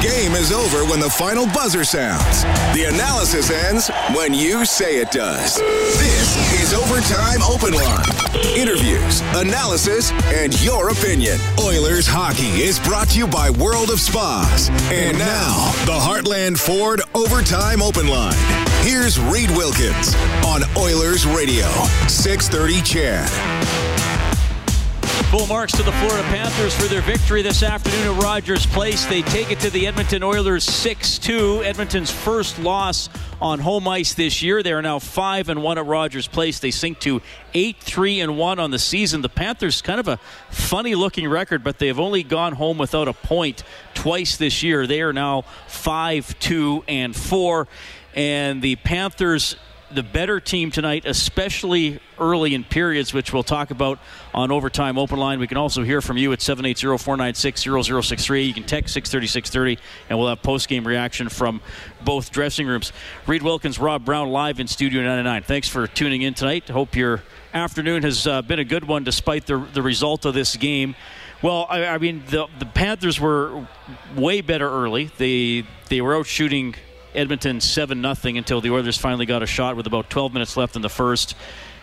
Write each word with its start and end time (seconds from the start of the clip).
game 0.00 0.32
is 0.32 0.50
over 0.50 0.84
when 0.84 0.98
the 0.98 1.10
final 1.10 1.46
buzzer 1.46 1.84
sounds. 1.84 2.42
The 2.74 2.84
analysis 2.88 3.50
ends 3.50 3.90
when 4.14 4.32
you 4.32 4.64
say 4.64 4.96
it 4.96 5.10
does. 5.10 5.56
This 5.56 6.62
is 6.62 6.72
Overtime 6.72 7.42
Open 7.42 7.74
Line. 7.74 8.04
Interviews, 8.56 9.20
analysis, 9.34 10.12
and 10.32 10.58
your 10.62 10.88
opinion. 10.90 11.38
Oilers 11.60 12.06
hockey 12.06 12.62
is 12.62 12.78
brought 12.80 13.08
to 13.10 13.18
you 13.18 13.26
by 13.26 13.50
World 13.50 13.90
of 13.90 14.00
Spas. 14.00 14.70
And 14.90 15.18
now, 15.18 15.70
the 15.84 15.98
Heartland 15.98 16.58
Ford 16.58 17.02
Overtime 17.14 17.82
Open 17.82 18.08
Line. 18.08 18.34
Here's 18.82 19.20
Reed 19.20 19.50
Wilkins 19.50 20.14
on 20.46 20.62
Oilers 20.76 21.26
Radio, 21.26 21.66
630 22.08 22.80
CHED. 22.82 23.99
Full 25.30 25.46
marks 25.46 25.70
to 25.76 25.84
the 25.84 25.92
Florida 25.92 26.24
Panthers 26.24 26.74
for 26.74 26.88
their 26.88 27.02
victory 27.02 27.40
this 27.40 27.62
afternoon 27.62 28.16
at 28.16 28.20
Rogers 28.20 28.66
Place. 28.66 29.06
They 29.06 29.22
take 29.22 29.52
it 29.52 29.60
to 29.60 29.70
the 29.70 29.86
Edmonton 29.86 30.24
Oilers 30.24 30.66
6-2. 30.66 31.64
Edmonton's 31.64 32.10
first 32.10 32.58
loss 32.58 33.08
on 33.40 33.60
home 33.60 33.86
ice 33.86 34.12
this 34.14 34.42
year. 34.42 34.60
They 34.64 34.72
are 34.72 34.82
now 34.82 34.98
5 34.98 35.48
and 35.48 35.62
1 35.62 35.78
at 35.78 35.86
Rogers 35.86 36.26
Place. 36.26 36.58
They 36.58 36.72
sink 36.72 36.98
to 37.02 37.22
8-3 37.54 38.24
and 38.24 38.38
1 38.38 38.58
on 38.58 38.72
the 38.72 38.78
season. 38.80 39.22
The 39.22 39.28
Panthers 39.28 39.80
kind 39.82 40.00
of 40.00 40.08
a 40.08 40.18
funny 40.50 40.96
looking 40.96 41.28
record, 41.28 41.62
but 41.62 41.78
they 41.78 41.86
have 41.86 42.00
only 42.00 42.24
gone 42.24 42.54
home 42.54 42.76
without 42.76 43.06
a 43.06 43.12
point 43.12 43.62
twice 43.94 44.36
this 44.36 44.64
year. 44.64 44.84
They 44.88 45.00
are 45.00 45.12
now 45.12 45.44
5-2 45.68 46.82
and 46.88 47.14
4 47.14 47.68
and 48.16 48.62
the 48.62 48.74
Panthers 48.74 49.54
the 49.92 50.02
better 50.02 50.40
team 50.40 50.70
tonight, 50.70 51.04
especially 51.06 52.00
early 52.18 52.54
in 52.54 52.64
periods, 52.64 53.12
which 53.12 53.32
we'll 53.32 53.42
talk 53.42 53.70
about 53.70 53.98
on 54.32 54.50
Overtime 54.50 54.98
Open 54.98 55.18
Line. 55.18 55.40
We 55.40 55.46
can 55.46 55.56
also 55.56 55.82
hear 55.82 56.00
from 56.00 56.16
you 56.16 56.32
at 56.32 56.38
780-496-0063. 56.40 58.46
You 58.46 58.54
can 58.54 58.64
text 58.64 58.96
630-630, 58.96 59.78
and 60.08 60.18
we'll 60.18 60.28
have 60.28 60.42
post-game 60.42 60.86
reaction 60.86 61.28
from 61.28 61.60
both 62.04 62.30
dressing 62.30 62.66
rooms. 62.66 62.92
Reed 63.26 63.42
Wilkins, 63.42 63.78
Rob 63.78 64.04
Brown, 64.04 64.30
live 64.30 64.60
in 64.60 64.66
Studio 64.66 65.02
99. 65.02 65.42
Thanks 65.42 65.68
for 65.68 65.86
tuning 65.86 66.22
in 66.22 66.34
tonight. 66.34 66.68
Hope 66.68 66.94
your 66.94 67.22
afternoon 67.52 68.02
has 68.02 68.26
uh, 68.26 68.42
been 68.42 68.58
a 68.58 68.64
good 68.64 68.84
one 68.84 69.04
despite 69.04 69.46
the, 69.46 69.58
the 69.72 69.82
result 69.82 70.24
of 70.24 70.34
this 70.34 70.56
game. 70.56 70.94
Well, 71.42 71.66
I, 71.68 71.86
I 71.86 71.98
mean, 71.98 72.22
the, 72.28 72.46
the 72.58 72.66
Panthers 72.66 73.18
were 73.18 73.66
way 74.14 74.42
better 74.42 74.68
early. 74.68 75.10
They, 75.16 75.64
they 75.88 76.00
were 76.00 76.16
out 76.16 76.26
shooting– 76.26 76.74
Edmonton 77.14 77.60
7 77.60 78.02
0 78.02 78.36
until 78.36 78.60
the 78.60 78.70
Oilers 78.70 78.98
finally 78.98 79.26
got 79.26 79.42
a 79.42 79.46
shot 79.46 79.76
with 79.76 79.86
about 79.86 80.10
12 80.10 80.32
minutes 80.32 80.56
left 80.56 80.76
in 80.76 80.82
the 80.82 80.88
first. 80.88 81.34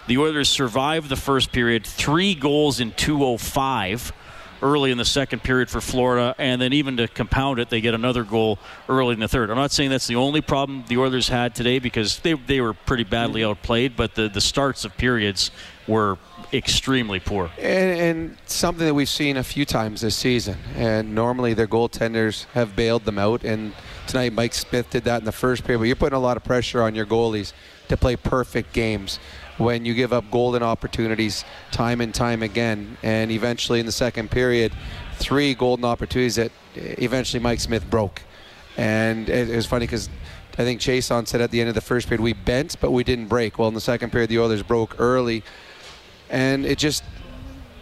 The 0.07 0.17
Oilers 0.17 0.49
survived 0.49 1.09
the 1.09 1.15
first 1.17 1.51
period, 1.51 1.85
three 1.85 2.33
goals 2.33 2.79
in 2.79 2.91
205 2.93 4.13
early 4.61 4.91
in 4.91 4.97
the 4.97 5.05
second 5.05 5.43
period 5.43 5.69
for 5.69 5.81
Florida, 5.81 6.35
and 6.37 6.61
then 6.61 6.73
even 6.73 6.97
to 6.97 7.07
compound 7.07 7.59
it, 7.59 7.69
they 7.69 7.81
get 7.81 7.93
another 7.93 8.23
goal 8.23 8.57
early 8.89 9.13
in 9.13 9.19
the 9.19 9.27
third. 9.27 9.49
I'm 9.49 9.57
not 9.57 9.71
saying 9.71 9.89
that's 9.89 10.07
the 10.07 10.15
only 10.15 10.41
problem 10.41 10.83
the 10.87 10.97
Oilers 10.97 11.29
had 11.29 11.55
today 11.55 11.79
because 11.79 12.19
they, 12.19 12.33
they 12.33 12.61
were 12.61 12.73
pretty 12.73 13.03
badly 13.03 13.43
outplayed, 13.43 13.95
but 13.95 14.15
the, 14.15 14.29
the 14.29 14.41
starts 14.41 14.85
of 14.85 14.97
periods 14.97 15.51
were 15.87 16.17
extremely 16.53 17.19
poor. 17.19 17.49
And, 17.57 17.99
and, 17.99 18.37
something 18.45 18.85
that 18.85 18.93
we've 18.93 19.09
seen 19.09 19.37
a 19.37 19.43
few 19.43 19.65
times 19.65 20.01
this 20.01 20.15
season. 20.15 20.57
And 20.75 21.13
normally 21.13 21.53
their 21.53 21.67
goaltenders 21.67 22.45
have 22.53 22.75
bailed 22.75 23.05
them 23.05 23.17
out. 23.17 23.43
And 23.43 23.73
tonight 24.07 24.33
Mike 24.33 24.53
Smith 24.53 24.89
did 24.89 25.03
that 25.03 25.19
in 25.19 25.25
the 25.25 25.31
first 25.31 25.63
period. 25.63 25.79
But 25.79 25.85
you're 25.85 25.95
putting 25.95 26.17
a 26.17 26.21
lot 26.21 26.37
of 26.37 26.43
pressure 26.43 26.81
on 26.81 26.95
your 26.95 27.05
goalies 27.05 27.53
to 27.89 27.97
play 27.97 28.15
perfect 28.15 28.73
games 28.73 29.19
when 29.57 29.85
you 29.85 29.93
give 29.93 30.13
up 30.13 30.29
golden 30.31 30.63
opportunities 30.63 31.43
time 31.71 32.01
and 32.01 32.13
time 32.13 32.43
again. 32.43 32.97
And 33.03 33.31
eventually 33.31 33.79
in 33.79 33.85
the 33.85 33.91
second 33.91 34.31
period, 34.31 34.71
three 35.15 35.53
golden 35.53 35.85
opportunities 35.85 36.35
that 36.35 36.51
eventually 36.75 37.41
Mike 37.41 37.59
Smith 37.59 37.89
broke. 37.89 38.21
And 38.77 39.29
it, 39.29 39.55
was 39.55 39.65
funny 39.65 39.85
because 39.85 40.09
I 40.53 40.63
think 40.63 40.81
Chiasson 40.81 41.27
said 41.27 41.41
at 41.41 41.51
the 41.51 41.59
end 41.59 41.69
of 41.69 41.75
the 41.75 41.81
first 41.81 42.07
period, 42.07 42.21
we 42.21 42.33
bent, 42.33 42.79
but 42.79 42.91
we 42.91 43.03
didn't 43.03 43.27
break. 43.27 43.57
Well, 43.57 43.67
in 43.67 43.73
the 43.73 43.81
second 43.81 44.11
period, 44.11 44.29
the 44.29 44.39
Oilers 44.39 44.63
broke 44.63 44.95
early 44.99 45.43
and 46.29 46.65
it 46.65 46.77
just 46.77 47.03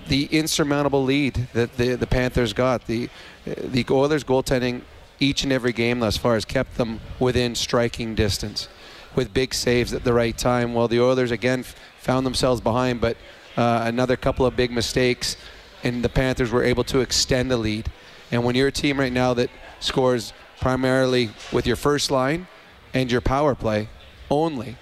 the 0.08 0.26
insurmountable 0.26 1.04
lead 1.04 1.48
that 1.54 1.78
the 1.78 1.96
the 1.96 2.08
Panthers 2.08 2.54
got. 2.54 2.86
The 2.86 3.10
the 3.46 3.86
Oilers 3.90 4.24
goaltending 4.24 4.82
each 5.20 5.44
and 5.44 5.52
every 5.52 5.74
game 5.74 6.00
thus 6.00 6.18
far 6.18 6.34
has 6.34 6.46
kept 6.46 6.78
them 6.78 7.00
within 7.20 7.56
striking 7.56 8.16
distance 8.16 8.68
with 9.16 9.34
big 9.34 9.54
saves 9.54 9.94
at 9.94 10.04
the 10.04 10.14
right 10.14 10.38
time. 10.38 10.74
While 10.74 10.88
the 10.88 11.00
Oilers 11.00 11.32
again 11.32 11.64
found 12.00 12.26
themselves 12.26 12.62
behind, 12.62 13.02
but 13.02 13.18
uh, 13.58 13.84
another 13.86 14.18
couple 14.18 14.46
of 14.46 14.56
big 14.56 14.72
mistakes, 14.72 15.38
and 15.84 16.04
the 16.04 16.10
Panthers 16.10 16.52
were 16.52 16.64
able 16.64 16.84
to 16.86 17.00
extend 17.00 17.50
the 17.50 17.58
lead. 17.58 17.92
And 18.32 18.44
when 18.44 18.56
you're 18.56 18.68
a 18.68 18.72
team 18.72 19.00
right 19.00 19.14
now 19.14 19.34
that 19.36 19.50
scores 19.80 20.34
primarily 20.60 21.30
with 21.52 21.66
your 21.68 21.76
first 21.76 22.12
line 22.12 22.48
and 22.94 23.12
your 23.12 23.22
power 23.22 23.56
play 23.56 23.88
only, 24.30 24.78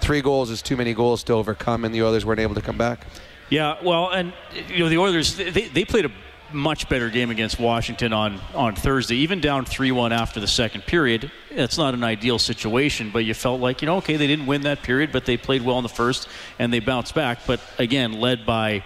three 0.00 0.20
goals 0.20 0.50
is 0.50 0.62
too 0.62 0.76
many 0.76 0.94
goals 0.94 1.22
to 1.24 1.32
overcome, 1.34 1.84
and 1.84 1.94
the 1.94 2.02
Oilers 2.02 2.24
weren't 2.24 2.40
able 2.40 2.54
to 2.54 2.62
come 2.62 2.78
back. 2.78 3.06
Yeah, 3.50 3.76
well, 3.82 4.10
and 4.10 4.32
you 4.68 4.78
know 4.78 4.88
the 4.88 4.98
Oilers 4.98 5.36
they, 5.36 5.68
they 5.68 5.84
played 5.84 6.04
a 6.04 6.10
much 6.56 6.88
better 6.88 7.10
game 7.10 7.30
against 7.30 7.60
Washington 7.60 8.12
on, 8.12 8.40
on 8.54 8.74
Thursday, 8.74 9.16
even 9.16 9.40
down 9.40 9.64
3 9.64 9.92
1 9.92 10.12
after 10.12 10.40
the 10.40 10.48
second 10.48 10.82
period. 10.86 11.30
It's 11.50 11.78
not 11.78 11.94
an 11.94 12.02
ideal 12.02 12.38
situation, 12.38 13.10
but 13.10 13.20
you 13.20 13.34
felt 13.34 13.60
like, 13.60 13.82
you 13.82 13.86
know, 13.86 13.96
okay, 13.98 14.16
they 14.16 14.26
didn't 14.26 14.46
win 14.46 14.62
that 14.62 14.82
period, 14.82 15.12
but 15.12 15.24
they 15.24 15.36
played 15.36 15.62
well 15.62 15.78
in 15.78 15.82
the 15.82 15.88
first 15.88 16.28
and 16.58 16.72
they 16.72 16.80
bounced 16.80 17.14
back. 17.14 17.40
But 17.46 17.60
again, 17.78 18.14
led 18.14 18.44
by 18.44 18.84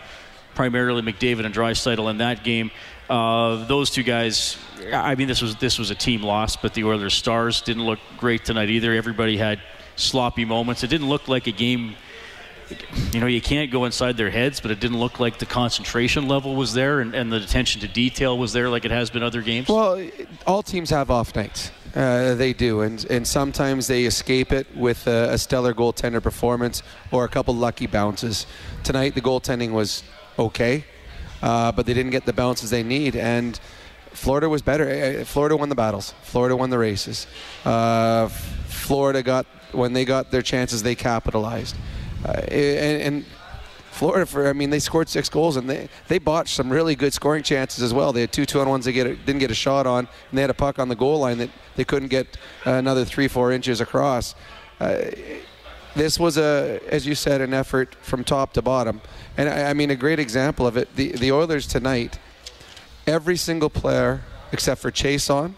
primarily 0.55 1.03
McDavid 1.03 1.47
and 1.47 1.55
Draisaitl 1.55 2.11
in 2.11 2.19
that 2.19 2.45
game. 2.45 2.71
Uh, 3.09 3.65
those 3.67 3.91
two 3.91 4.03
guys, 4.03 4.57
I 4.93 5.15
mean, 5.15 5.27
this 5.27 5.43
was 5.43 5.57
this 5.57 5.79
was 5.79 5.91
a 5.91 5.95
team 5.95 6.23
loss, 6.23 6.57
but 6.57 6.75
the 6.75 6.85
Oilers 6.85 7.15
stars 7.15 7.61
didn't 7.61 7.85
look 7.85 7.99
great 8.17 8.45
tonight 8.45 8.71
either. 8.71 8.93
Everybody 8.93 9.37
had 9.37 9.61
sloppy 9.97 10.45
moments. 10.45 10.85
It 10.85 10.89
didn't 10.89 11.09
look 11.09 11.29
like 11.29 11.47
a 11.47 11.53
game. 11.53 11.97
You 13.13 13.21
know, 13.21 13.27
you 13.27 13.41
can't 13.41 13.71
go 13.71 13.85
inside 13.85 14.17
their 14.17 14.31
heads, 14.31 14.61
but 14.61 14.71
it 14.71 14.81
didn't 14.81 14.99
look 14.99 15.21
like 15.21 15.39
the 15.39 15.47
concentration 15.47 16.29
level 16.29 16.55
was 16.55 16.73
there 16.73 17.01
and, 17.01 17.15
and 17.15 17.33
the 17.33 17.37
attention 17.37 17.81
to 17.83 17.89
detail 17.89 18.39
was 18.39 18.53
there 18.53 18.69
like 18.69 18.85
it 18.85 18.91
has 18.91 19.11
been 19.11 19.23
other 19.23 19.43
games. 19.43 19.69
Well, 19.69 20.03
all 20.47 20.63
teams 20.63 20.91
have 20.91 21.11
off 21.11 21.35
nights. 21.35 21.71
Uh, 21.95 22.37
they 22.37 22.53
do, 22.53 22.83
and 22.83 23.05
and 23.11 23.27
sometimes 23.27 23.89
they 23.89 24.05
escape 24.05 24.53
it 24.53 24.67
with 24.77 25.09
a, 25.09 25.33
a, 25.33 25.39
stellar 25.39 25.75
goaltender 25.75 26.23
performance 26.23 26.85
or 27.11 27.25
a 27.25 27.29
couple 27.29 27.53
lucky 27.53 27.89
bounces. 27.89 28.47
Tonight, 28.85 29.17
the 29.17 29.21
goaltending 29.21 29.73
was 29.73 30.05
okay, 30.39 30.85
uh, 31.43 31.73
but 31.73 31.87
they 31.87 31.95
didn't 31.95 32.13
get 32.13 32.27
the 32.27 32.33
bounces 32.33 32.71
they 32.71 32.85
need, 32.85 33.17
and 33.17 33.59
Florida 34.13 34.49
was 34.49 34.63
better. 34.63 34.89
Uh, 35.21 35.25
Florida 35.25 35.57
won 35.57 35.69
the 35.69 35.75
battles. 35.75 36.15
Florida 36.23 36.57
won 36.57 36.71
the 36.71 36.79
races. 36.79 37.27
Uh, 37.65 38.29
Florida 38.29 39.25
got 39.25 39.47
when 39.73 39.93
they 39.93 40.05
got 40.05 40.31
their 40.31 40.43
chances, 40.43 40.85
they 40.85 40.95
capitalized. 40.95 41.75
Uh, 42.25 42.33
and, 42.49 43.03
and, 43.03 43.25
Florida, 43.91 44.25
for 44.25 44.49
I 44.49 44.55
mean, 44.55 44.71
they 44.71 44.79
scored 44.79 45.09
six 45.09 45.29
goals 45.29 45.57
and 45.57 45.69
they, 45.69 45.89
they 46.09 46.19
botched 46.19 46.55
some 46.55 46.71
really 46.71 46.95
good 46.95 47.13
scoring 47.13 47.43
chances 47.43 47.83
as 47.83 47.93
well. 47.93 48.13
They 48.13 48.23
had 48.23 48.33
two 48.33 48.47
two 48.47 48.61
on 48.61 48.69
ones 48.69 48.87
they 48.87 48.93
get 48.93 49.05
didn't 49.27 49.41
get 49.41 49.51
a 49.51 49.55
shot 49.55 49.87
on, 49.87 50.09
and 50.31 50.39
they 50.39 50.41
had 50.41 50.49
a 50.49 50.55
puck 50.55 50.79
on 50.79 50.89
the 50.89 50.97
goal 50.97 51.19
line 51.19 51.37
that 51.39 51.51
they 51.77 51.85
couldn't 51.85 52.09
get 52.09 52.39
another 52.65 53.05
three 53.05 53.29
four 53.29 53.53
inches 53.53 53.81
across. 53.81 54.35
Uh, 54.79 55.03
this 55.95 56.19
was 56.19 56.39
a, 56.39 56.81
as 56.89 57.07
you 57.07 57.15
said, 57.15 57.41
an 57.41 57.53
effort 57.53 57.95
from 57.97 58.25
top 58.25 58.53
to 58.55 58.63
bottom, 58.63 59.03
and 59.37 59.49
I, 59.49 59.71
I 59.71 59.75
mean 59.75 59.91
a 59.91 59.97
great 59.97 60.21
example 60.21 60.67
of 60.67 60.79
it. 60.79 60.97
The 60.97 61.13
the 61.13 61.33
Oilers 61.33 61.67
tonight, 61.67 62.19
every 63.07 63.37
single 63.37 63.69
player 63.69 64.23
except 64.53 64.81
for 64.81 64.91
Chiasson 64.91 65.55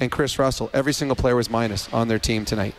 and 0.00 0.10
Kris 0.10 0.38
Russell, 0.38 0.70
every 0.72 0.92
single 0.92 1.16
player 1.16 1.36
was 1.36 1.50
minus 1.50 1.92
on 1.92 2.08
their 2.08 2.18
team 2.18 2.44
tonight. 2.44 2.74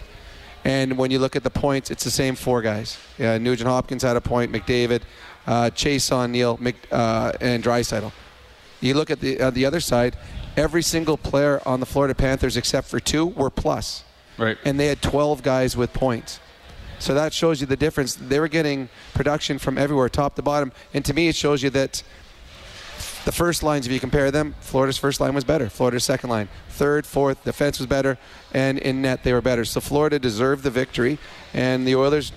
And 0.67 0.97
when 0.97 1.11
you 1.11 1.19
look 1.19 1.37
at 1.37 1.43
the 1.43 1.49
points, 1.49 1.89
it's 1.91 2.03
the 2.03 2.11
same 2.11 2.35
four 2.35 2.61
guys. 2.61 2.97
Yeah, 3.17 3.37
Nugent 3.37 3.69
Hopkins 3.69 4.03
had 4.03 4.17
a 4.17 4.21
point, 4.21 4.51
McDavid, 4.51 5.01
uh, 5.47 5.71
on 6.11 6.31
Neal, 6.33 6.57
Mc, 6.59 6.75
uh, 6.91 7.31
and 7.39 7.63
Draisaitl. 7.63 8.11
You 8.81 8.93
look 8.93 9.09
at 9.09 9.21
the 9.21 9.39
uh, 9.39 9.49
the 9.49 9.65
other 9.65 9.79
side, 9.79 10.17
every 10.57 10.83
single 10.83 11.15
player 11.15 11.61
on 11.65 11.79
the 11.79 11.85
Florida 11.85 12.13
Panthers 12.13 12.57
except 12.57 12.89
for 12.89 12.99
two 12.99 13.27
were 13.27 13.49
plus. 13.49 14.03
Right. 14.37 14.57
And 14.65 14.77
they 14.77 14.87
had 14.87 15.01
12 15.01 15.41
guys 15.41 15.77
with 15.77 15.93
points. 15.93 16.41
So 16.99 17.13
that 17.13 17.31
shows 17.31 17.61
you 17.61 17.67
the 17.67 17.77
difference. 17.77 18.15
They 18.15 18.39
were 18.39 18.49
getting 18.49 18.89
production 19.13 19.59
from 19.59 19.77
everywhere, 19.77 20.09
top 20.09 20.35
to 20.35 20.41
bottom. 20.41 20.73
And 20.93 21.05
to 21.05 21.13
me, 21.13 21.29
it 21.29 21.35
shows 21.35 21.63
you 21.63 21.69
that 21.71 22.03
the 23.27 23.31
first 23.33 23.61
lines, 23.61 23.85
if 23.85 23.91
you 23.91 23.99
compare 23.99 24.31
them, 24.31 24.55
Florida's 24.61 24.97
first 24.97 25.19
line 25.19 25.33
was 25.33 25.43
better. 25.43 25.69
Florida's 25.69 26.05
second 26.05 26.29
line, 26.29 26.47
third, 26.69 27.05
fourth, 27.05 27.43
defense 27.43 27.77
was 27.77 27.85
better, 27.85 28.17
and 28.53 28.79
in 28.79 29.01
net 29.01 29.25
they 29.25 29.33
were 29.33 29.41
better. 29.41 29.65
So 29.65 29.81
Florida 29.81 30.17
deserved 30.17 30.63
the 30.63 30.71
victory, 30.71 31.19
and 31.53 31.85
the 31.85 31.93
Oilers 31.93 32.31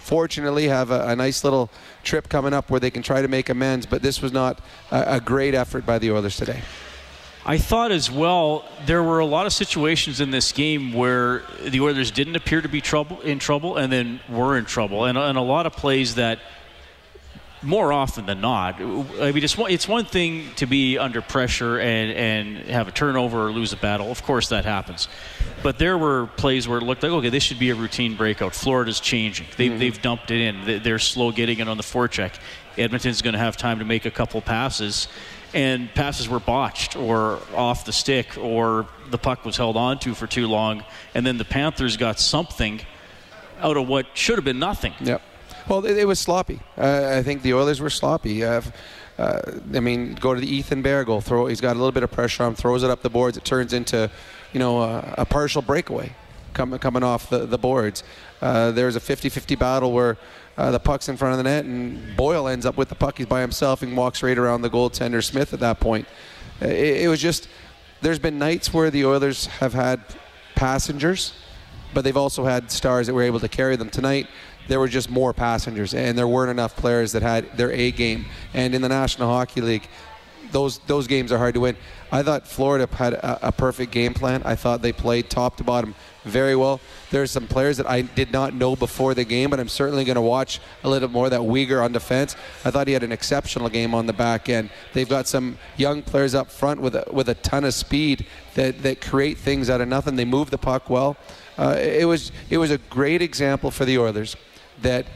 fortunately 0.00 0.68
have 0.68 0.90
a, 0.90 1.08
a, 1.08 1.14
nice 1.14 1.44
little 1.44 1.68
trip 2.04 2.30
coming 2.30 2.54
up 2.54 2.70
where 2.70 2.80
they 2.80 2.90
can 2.90 3.02
try 3.02 3.20
to 3.20 3.28
make 3.28 3.50
amends. 3.50 3.84
But 3.84 4.00
this 4.00 4.22
was 4.22 4.32
not 4.32 4.60
a, 4.90 5.16
a, 5.16 5.20
great 5.20 5.54
effort 5.54 5.84
by 5.84 5.98
the 5.98 6.10
Oilers 6.10 6.38
today. 6.38 6.62
I 7.44 7.58
thought 7.58 7.92
as 7.92 8.10
well 8.10 8.64
there 8.86 9.02
were 9.02 9.18
a 9.18 9.26
lot 9.26 9.44
of 9.44 9.52
situations 9.52 10.22
in 10.22 10.30
this 10.30 10.52
game 10.52 10.94
where 10.94 11.42
the 11.62 11.82
Oilers 11.82 12.10
didn't 12.10 12.36
appear 12.36 12.62
to 12.62 12.68
be 12.68 12.80
trouble 12.80 13.20
in 13.20 13.38
trouble 13.38 13.76
and 13.76 13.92
then 13.92 14.20
were 14.30 14.56
in 14.56 14.64
trouble, 14.64 15.04
and, 15.04 15.18
and 15.18 15.36
a 15.36 15.42
lot 15.42 15.66
of 15.66 15.74
plays 15.74 16.14
that 16.14 16.38
more 17.64 17.92
often 17.92 18.26
than 18.26 18.40
not. 18.40 18.76
I 18.80 19.32
mean, 19.32 19.42
it's 19.42 19.56
one, 19.56 19.70
it's 19.70 19.88
one 19.88 20.04
thing 20.04 20.50
to 20.56 20.66
be 20.66 20.98
under 20.98 21.20
pressure 21.20 21.78
and, 21.78 22.12
and 22.12 22.66
have 22.68 22.88
a 22.88 22.92
turnover 22.92 23.46
or 23.46 23.50
lose 23.50 23.72
a 23.72 23.76
battle. 23.76 24.10
Of 24.10 24.22
course, 24.22 24.48
that 24.50 24.64
happens. 24.64 25.08
But 25.62 25.78
there 25.78 25.96
were 25.96 26.26
plays 26.36 26.68
where 26.68 26.78
it 26.78 26.82
looked 26.82 27.02
like, 27.02 27.12
okay, 27.12 27.30
this 27.30 27.42
should 27.42 27.58
be 27.58 27.70
a 27.70 27.74
routine 27.74 28.16
breakout. 28.16 28.54
Florida's 28.54 29.00
changing. 29.00 29.46
They, 29.56 29.68
mm-hmm. 29.68 29.78
They've 29.78 30.02
dumped 30.02 30.30
it 30.30 30.40
in. 30.40 30.82
They're 30.82 30.98
slow 30.98 31.32
getting 31.32 31.58
it 31.58 31.68
on 31.68 31.76
the 31.76 31.82
forecheck. 31.82 32.34
Edmonton's 32.76 33.22
going 33.22 33.34
to 33.34 33.38
have 33.38 33.56
time 33.56 33.78
to 33.78 33.84
make 33.84 34.04
a 34.04 34.10
couple 34.10 34.40
passes. 34.40 35.08
And 35.54 35.92
passes 35.94 36.28
were 36.28 36.40
botched 36.40 36.96
or 36.96 37.38
off 37.54 37.84
the 37.84 37.92
stick 37.92 38.36
or 38.36 38.86
the 39.10 39.18
puck 39.18 39.44
was 39.44 39.56
held 39.56 39.76
on 39.76 40.00
to 40.00 40.14
for 40.14 40.26
too 40.26 40.48
long. 40.48 40.84
And 41.14 41.24
then 41.24 41.38
the 41.38 41.44
Panthers 41.44 41.96
got 41.96 42.18
something 42.18 42.80
out 43.60 43.76
of 43.76 43.88
what 43.88 44.06
should 44.14 44.36
have 44.36 44.44
been 44.44 44.58
nothing. 44.58 44.92
Yep. 45.00 45.22
Well, 45.68 45.84
it, 45.86 45.96
it 45.96 46.06
was 46.06 46.18
sloppy. 46.20 46.60
Uh, 46.76 47.14
I 47.18 47.22
think 47.22 47.42
the 47.42 47.54
Oilers 47.54 47.80
were 47.80 47.90
sloppy. 47.90 48.44
Uh, 48.44 48.60
uh, 49.18 49.40
I 49.74 49.80
mean, 49.80 50.14
go 50.14 50.34
to 50.34 50.40
the 50.40 50.52
Ethan 50.52 50.82
Bear 50.82 51.04
goal. 51.04 51.20
Throw. 51.20 51.46
He's 51.46 51.60
got 51.60 51.72
a 51.72 51.78
little 51.78 51.92
bit 51.92 52.02
of 52.02 52.10
pressure 52.10 52.42
on 52.42 52.50
him. 52.50 52.54
Throws 52.56 52.82
it 52.82 52.90
up 52.90 53.02
the 53.02 53.10
boards. 53.10 53.36
It 53.36 53.44
turns 53.44 53.72
into, 53.72 54.10
you 54.52 54.58
know, 54.58 54.82
a, 54.82 55.14
a 55.18 55.24
partial 55.24 55.62
breakaway, 55.62 56.12
coming 56.52 56.78
coming 56.78 57.02
off 57.02 57.30
the 57.30 57.46
the 57.46 57.58
boards. 57.58 58.02
Uh, 58.42 58.72
there's 58.72 58.96
a 58.96 59.00
50-50 59.00 59.58
battle 59.58 59.92
where. 59.92 60.16
Uh, 60.56 60.70
the 60.70 60.78
puck's 60.78 61.08
in 61.08 61.16
front 61.16 61.32
of 61.32 61.38
the 61.38 61.42
net, 61.42 61.64
and 61.64 62.16
Boyle 62.16 62.46
ends 62.46 62.64
up 62.64 62.76
with 62.76 62.88
the 62.88 62.94
puck. 62.94 63.18
He's 63.18 63.26
by 63.26 63.40
himself 63.40 63.82
and 63.82 63.96
walks 63.96 64.22
right 64.22 64.38
around 64.38 64.62
the 64.62 64.70
goaltender 64.70 65.20
Smith 65.20 65.52
at 65.52 65.58
that 65.58 65.80
point. 65.80 66.06
Uh, 66.62 66.68
it, 66.68 67.02
it 67.02 67.08
was 67.08 67.20
just, 67.20 67.48
there's 68.02 68.20
been 68.20 68.38
nights 68.38 68.72
where 68.72 68.88
the 68.88 69.04
Oilers 69.04 69.46
have 69.46 69.74
had 69.74 70.00
passengers, 70.54 71.32
but 71.94 72.04
they've 72.04 72.16
also 72.16 72.44
had 72.44 72.70
stars 72.70 73.06
that 73.06 73.14
were 73.14 73.22
able 73.22 73.40
to 73.40 73.48
carry 73.48 73.76
them. 73.76 73.88
Tonight, 73.88 74.26
there 74.68 74.80
were 74.80 74.88
just 74.88 75.10
more 75.10 75.32
passengers, 75.32 75.94
and 75.94 76.16
there 76.18 76.28
weren't 76.28 76.50
enough 76.50 76.76
players 76.76 77.12
that 77.12 77.22
had 77.22 77.56
their 77.56 77.70
A 77.72 77.90
game. 77.90 78.26
And 78.52 78.74
in 78.74 78.82
the 78.82 78.88
National 78.88 79.28
Hockey 79.28 79.60
League, 79.60 79.88
those 80.54 80.78
those 80.80 81.06
games 81.06 81.32
are 81.32 81.38
hard 81.38 81.54
to 81.54 81.60
win. 81.60 81.76
I 82.12 82.22
thought 82.22 82.46
Florida 82.46 82.88
had 82.94 83.14
a, 83.14 83.48
a, 83.48 83.52
perfect 83.52 83.90
game 83.90 84.14
plan. 84.14 84.42
I 84.44 84.54
thought 84.54 84.82
they 84.82 84.92
played 84.92 85.28
top 85.28 85.56
to 85.56 85.64
bottom 85.64 85.96
very 86.22 86.54
well. 86.54 86.80
There's 87.10 87.32
some 87.32 87.48
players 87.48 87.76
that 87.78 87.90
I 87.90 88.02
did 88.02 88.32
not 88.32 88.54
know 88.54 88.76
before 88.76 89.14
the 89.14 89.24
game, 89.24 89.50
but 89.50 89.58
I'm 89.58 89.68
certainly 89.68 90.04
going 90.04 90.14
to 90.14 90.22
watch 90.22 90.60
a 90.84 90.88
little 90.88 91.08
more. 91.08 91.28
That 91.28 91.40
Weegar 91.40 91.82
on 91.84 91.90
defense, 91.90 92.36
I 92.64 92.70
thought 92.70 92.86
he 92.86 92.92
had 92.92 93.02
an 93.02 93.10
exceptional 93.10 93.68
game 93.68 93.94
on 93.94 94.06
the 94.06 94.12
back 94.12 94.48
end. 94.48 94.70
They've 94.92 95.08
got 95.08 95.26
some 95.26 95.58
young 95.76 96.02
players 96.02 96.36
up 96.36 96.50
front 96.52 96.80
with 96.80 96.94
a, 96.94 97.04
with 97.10 97.28
a 97.28 97.34
ton 97.34 97.64
of 97.64 97.74
speed 97.74 98.24
that, 98.54 98.82
that 98.84 99.00
create 99.00 99.38
things 99.38 99.68
out 99.68 99.80
of 99.80 99.88
nothing. 99.88 100.14
They 100.14 100.24
move 100.24 100.50
the 100.50 100.58
puck 100.58 100.88
well. 100.88 101.16
Uh, 101.58 101.76
it 101.78 102.06
was 102.06 102.32
it 102.50 102.58
was 102.58 102.70
a 102.70 102.78
great 102.78 103.22
example 103.22 103.70
for 103.70 103.84
the 103.84 103.98
Oilers 103.98 104.36
that 104.82 105.06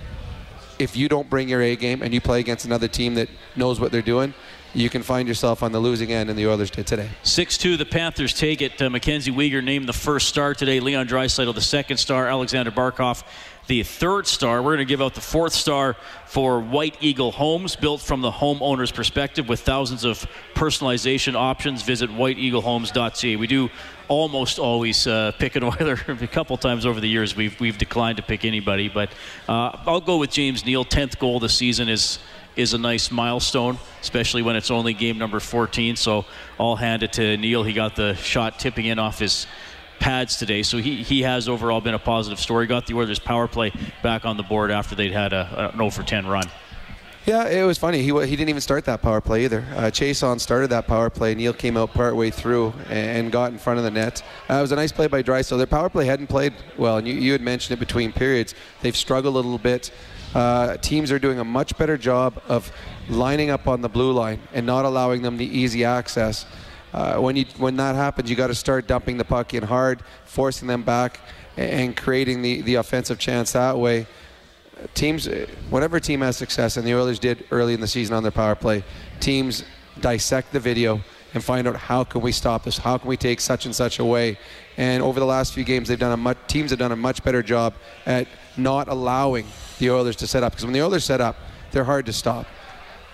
if 0.79 0.97
you 0.97 1.09
don't 1.09 1.29
bring 1.29 1.49
your 1.49 1.61
A 1.61 1.75
game 1.77 2.03
and 2.03 2.15
you 2.15 2.21
play 2.21 2.41
against 2.41 2.65
another 2.65 2.89
team 2.89 3.15
that 3.15 3.29
knows 3.57 3.81
what 3.81 3.91
they're 3.91 4.01
doing, 4.01 4.33
you 4.75 4.89
can 4.89 5.03
find 5.03 5.27
yourself 5.27 5.63
on 5.63 5.73
the 5.73 5.81
losing 5.81 6.13
end, 6.13 6.31
and 6.31 6.39
the 6.39 6.47
Oilers 6.47 6.71
did 6.71 6.87
today. 6.87 7.09
6 7.25 7.59
2, 7.59 7.77
the 7.77 7.85
Panthers 7.85 8.33
take 8.33 8.63
it. 8.63 8.81
Uh, 8.81 8.89
Mackenzie 8.89 9.33
Weegar 9.33 9.65
named 9.65 9.89
the 9.89 9.93
first 9.93 10.29
star 10.29 10.55
today, 10.55 10.79
Leon 10.79 11.09
Draisaitl 11.09 11.55
the 11.55 11.61
second 11.61 11.97
star, 11.97 12.29
Alexander 12.29 12.71
Barkov 12.71 13.25
the 13.69 13.83
third 13.83 14.27
star. 14.27 14.63
We're 14.63 14.77
going 14.77 14.87
to 14.87 14.91
give 14.91 15.03
out 15.03 15.15
the 15.15 15.21
fourth 15.21 15.53
star 15.53 15.95
for 16.25 16.59
White 16.59 16.97
Eagle 17.01 17.31
Homes, 17.31 17.77
built 17.77 18.01
from 18.01 18.23
the 18.23 18.31
homeowner's 18.31 18.91
perspective 18.91 19.47
with 19.49 19.61
thousands 19.61 20.05
of 20.05 20.27
personalization 20.55 21.35
options. 21.35 21.83
Visit 21.83 22.11
whiteeaglehomes.ca. 22.11 23.37
We 23.37 23.47
do 23.47 23.69
almost 24.09 24.59
always 24.59 25.07
uh, 25.07 25.33
pick 25.39 25.57
an 25.57 25.65
Oiler. 25.65 25.99
a 26.09 26.27
couple 26.27 26.57
times 26.57 26.85
over 26.85 27.01
the 27.01 27.09
years, 27.09 27.37
we've 27.37 27.59
we've 27.61 27.79
declined 27.79 28.17
to 28.17 28.23
pick 28.23 28.45
anybody, 28.45 28.89
but 28.89 29.11
uh, 29.49 29.71
I'll 29.87 30.01
go 30.01 30.17
with 30.17 30.31
James 30.31 30.65
Neal. 30.65 30.85
Tenth 30.85 31.19
goal 31.19 31.39
this 31.41 31.55
season 31.55 31.89
is 31.89 32.19
is 32.57 32.75
a 32.75 32.79
nice 32.79 33.11
milestone, 33.11 33.79
especially 34.01 34.43
when 34.43 34.57
it's 34.57 34.71
only 34.71 34.93
game 34.93 35.17
number 35.17 35.39
14. 35.39 35.95
So 35.95 36.25
I'll 36.59 36.75
hand 36.75 37.05
it 37.05 37.13
to 37.13 37.37
Neal. 37.37 37.63
He 37.63 37.73
got 37.73 37.95
the 37.95 38.15
shot 38.17 38.59
tipping 38.59 38.87
in 38.87 38.99
off 38.99 39.21
his 39.21 39.47
pads 40.01 40.37
today. 40.37 40.65
So 40.65 40.79
he, 40.79 41.03
he 41.03 41.23
has 41.23 41.49
overall 41.49 41.81
been 41.81 41.95
a 41.95 42.01
positive 42.01 42.41
story. 42.41 42.67
Got 42.67 42.87
the 42.87 42.95
Oilers 42.95 43.21
power 43.21 43.47
play 43.47 43.73
back 44.03 44.25
on 44.25 44.37
the 44.37 44.43
board 44.43 44.73
after 44.73 44.97
they'd 44.97 45.13
had 45.13 45.33
a, 45.33 45.71
a 45.73 45.77
0 45.77 45.91
for 45.91 46.03
10 46.03 46.27
run. 46.27 46.45
Yeah, 47.29 47.47
it 47.47 47.63
was 47.63 47.77
funny. 47.77 47.99
He 47.99 48.07
he 48.07 48.37
didn't 48.37 48.49
even 48.49 48.63
start 48.63 48.87
that 48.87 49.03
power 49.03 49.21
play 49.21 49.45
either. 49.45 49.63
Uh, 49.77 49.91
Chiasson 49.91 50.41
started 50.41 50.71
that 50.71 50.87
power 50.87 51.11
play. 51.11 51.35
Neal 51.35 51.53
came 51.53 51.77
out 51.77 51.93
partway 51.93 52.31
through 52.31 52.73
and 52.89 53.31
got 53.31 53.53
in 53.53 53.59
front 53.59 53.79
of 53.79 53.85
the 53.85 53.91
net. 53.91 54.23
Uh, 54.49 54.55
it 54.55 54.61
was 54.63 54.73
a 54.73 54.77
nice 54.77 54.93
play 54.93 55.09
by 55.09 55.21
Dry. 55.21 55.43
So 55.43 55.59
their 55.59 55.67
power 55.67 55.91
play 55.91 56.07
hadn't 56.07 56.29
played 56.29 56.55
well, 56.79 56.97
and 56.97 57.07
you, 57.07 57.13
you 57.13 57.33
had 57.33 57.43
mentioned 57.43 57.77
it 57.77 57.81
between 57.81 58.13
periods. 58.13 58.55
They've 58.81 58.97
struggled 58.97 59.35
a 59.35 59.37
little 59.37 59.59
bit. 59.59 59.91
Uh, 60.35 60.79
teams 60.79 61.13
are 61.13 61.19
doing 61.19 61.39
a 61.39 61.45
much 61.45 61.77
better 61.77 61.99
job 61.99 62.41
of 62.49 62.73
lining 63.11 63.51
up 63.51 63.69
on 63.69 63.83
the 63.83 63.91
blue 63.91 64.13
line 64.13 64.41
and 64.55 64.65
not 64.65 64.87
allowing 64.87 65.21
them 65.21 65.37
the 65.37 65.45
easy 65.45 65.85
access. 65.85 66.47
Uh, 66.95 67.19
when 67.19 67.37
you 67.37 67.45
when 67.59 67.77
that 67.77 67.95
happens, 67.95 68.31
you 68.31 68.37
got 68.37 68.47
to 68.47 68.55
start 68.55 68.87
dumping 68.87 69.19
the 69.19 69.25
puck 69.27 69.53
in 69.53 69.65
hard, 69.65 70.01
forcing 70.25 70.67
them 70.67 70.83
back, 70.83 71.21
and 71.59 71.95
creating 71.95 72.41
the, 72.41 72.63
the 72.63 72.77
offensive 72.77 73.19
chance 73.19 73.53
that 73.53 73.77
way 73.77 74.07
teams, 74.95 75.29
whenever 75.71 75.97
a 75.97 76.01
team 76.01 76.21
has 76.21 76.37
success, 76.37 76.77
and 76.77 76.87
the 76.87 76.95
Oilers 76.95 77.19
did 77.19 77.45
early 77.51 77.75
in 77.75 77.81
the 77.81 77.87
season 77.87 78.15
on 78.15 78.23
their 78.23 78.33
power 78.33 78.55
play, 78.55 78.85
teams 79.21 79.65
dissect 80.01 80.53
the 80.53 80.61
video 80.61 81.01
and 81.35 81.45
find 81.45 81.69
out 81.69 81.77
how 81.77 82.05
can 82.05 82.21
we 82.21 82.33
stop 82.33 82.65
this? 82.65 82.79
How 82.79 82.99
can 82.99 83.09
we 83.09 83.17
take 83.17 83.41
such 83.41 83.67
and 83.67 83.75
such 83.75 83.99
away? 83.99 84.39
And 84.77 85.03
over 85.03 85.21
the 85.21 85.27
last 85.27 85.53
few 85.53 85.65
games, 85.65 85.89
they've 85.89 85.99
done 85.99 86.13
a 86.13 86.17
much, 86.17 86.39
teams 86.47 86.71
have 86.71 86.79
done 86.79 86.93
a 86.93 86.97
much 86.97 87.23
better 87.23 87.43
job 87.43 87.75
at 88.07 88.27
not 88.57 88.89
allowing 88.89 89.47
the 89.79 89.91
Oilers 89.91 90.17
to 90.17 90.27
set 90.27 90.43
up. 90.43 90.53
Because 90.53 90.65
when 90.65 90.73
the 90.73 90.83
Oilers 90.83 91.05
set 91.05 91.21
up, 91.21 91.37
they're 91.71 91.85
hard 91.85 92.07
to 92.07 92.13
stop. 92.13 92.47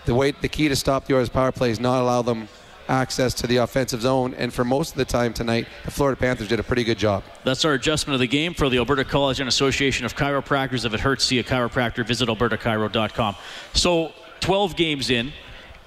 The 0.04 0.14
way, 0.14 0.30
the 0.32 0.48
key 0.48 0.68
to 0.68 0.76
stop 0.76 1.06
the 1.06 1.14
Oilers' 1.14 1.28
power 1.28 1.50
play 1.50 1.70
is 1.70 1.80
not 1.80 2.00
allow 2.02 2.22
them 2.22 2.48
access 2.88 3.34
to 3.34 3.46
the 3.46 3.58
offensive 3.58 4.02
zone. 4.02 4.34
And 4.34 4.52
for 4.52 4.64
most 4.64 4.92
of 4.92 4.96
the 4.96 5.04
time 5.04 5.32
tonight, 5.32 5.66
the 5.84 5.90
Florida 5.90 6.18
Panthers 6.20 6.48
did 6.48 6.60
a 6.60 6.62
pretty 6.62 6.84
good 6.84 6.98
job. 6.98 7.22
That's 7.44 7.64
our 7.64 7.74
adjustment 7.74 8.14
of 8.14 8.20
the 8.20 8.26
game 8.26 8.54
for 8.54 8.68
the 8.68 8.78
Alberta 8.78 9.04
College 9.04 9.40
and 9.40 9.48
Association 9.48 10.06
of 10.06 10.14
Chiropractors. 10.14 10.84
If 10.84 10.94
it 10.94 11.00
hurts, 11.00 11.24
see 11.24 11.38
a 11.38 11.44
chiropractor. 11.44 12.06
Visit 12.06 12.28
albertachiro.com. 12.28 13.36
So 13.74 14.12
12 14.40 14.76
games 14.76 15.10
in, 15.10 15.32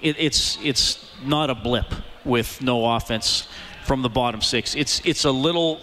it, 0.00 0.16
it's 0.18 0.58
it's 0.62 1.10
not 1.24 1.50
a 1.50 1.54
blip 1.54 1.92
with 2.24 2.60
no 2.62 2.94
offense 2.94 3.48
from 3.84 4.02
the 4.02 4.08
bottom 4.08 4.40
six. 4.40 4.74
It's 4.74 5.00
it's 5.04 5.24
a 5.24 5.30
little. 5.30 5.80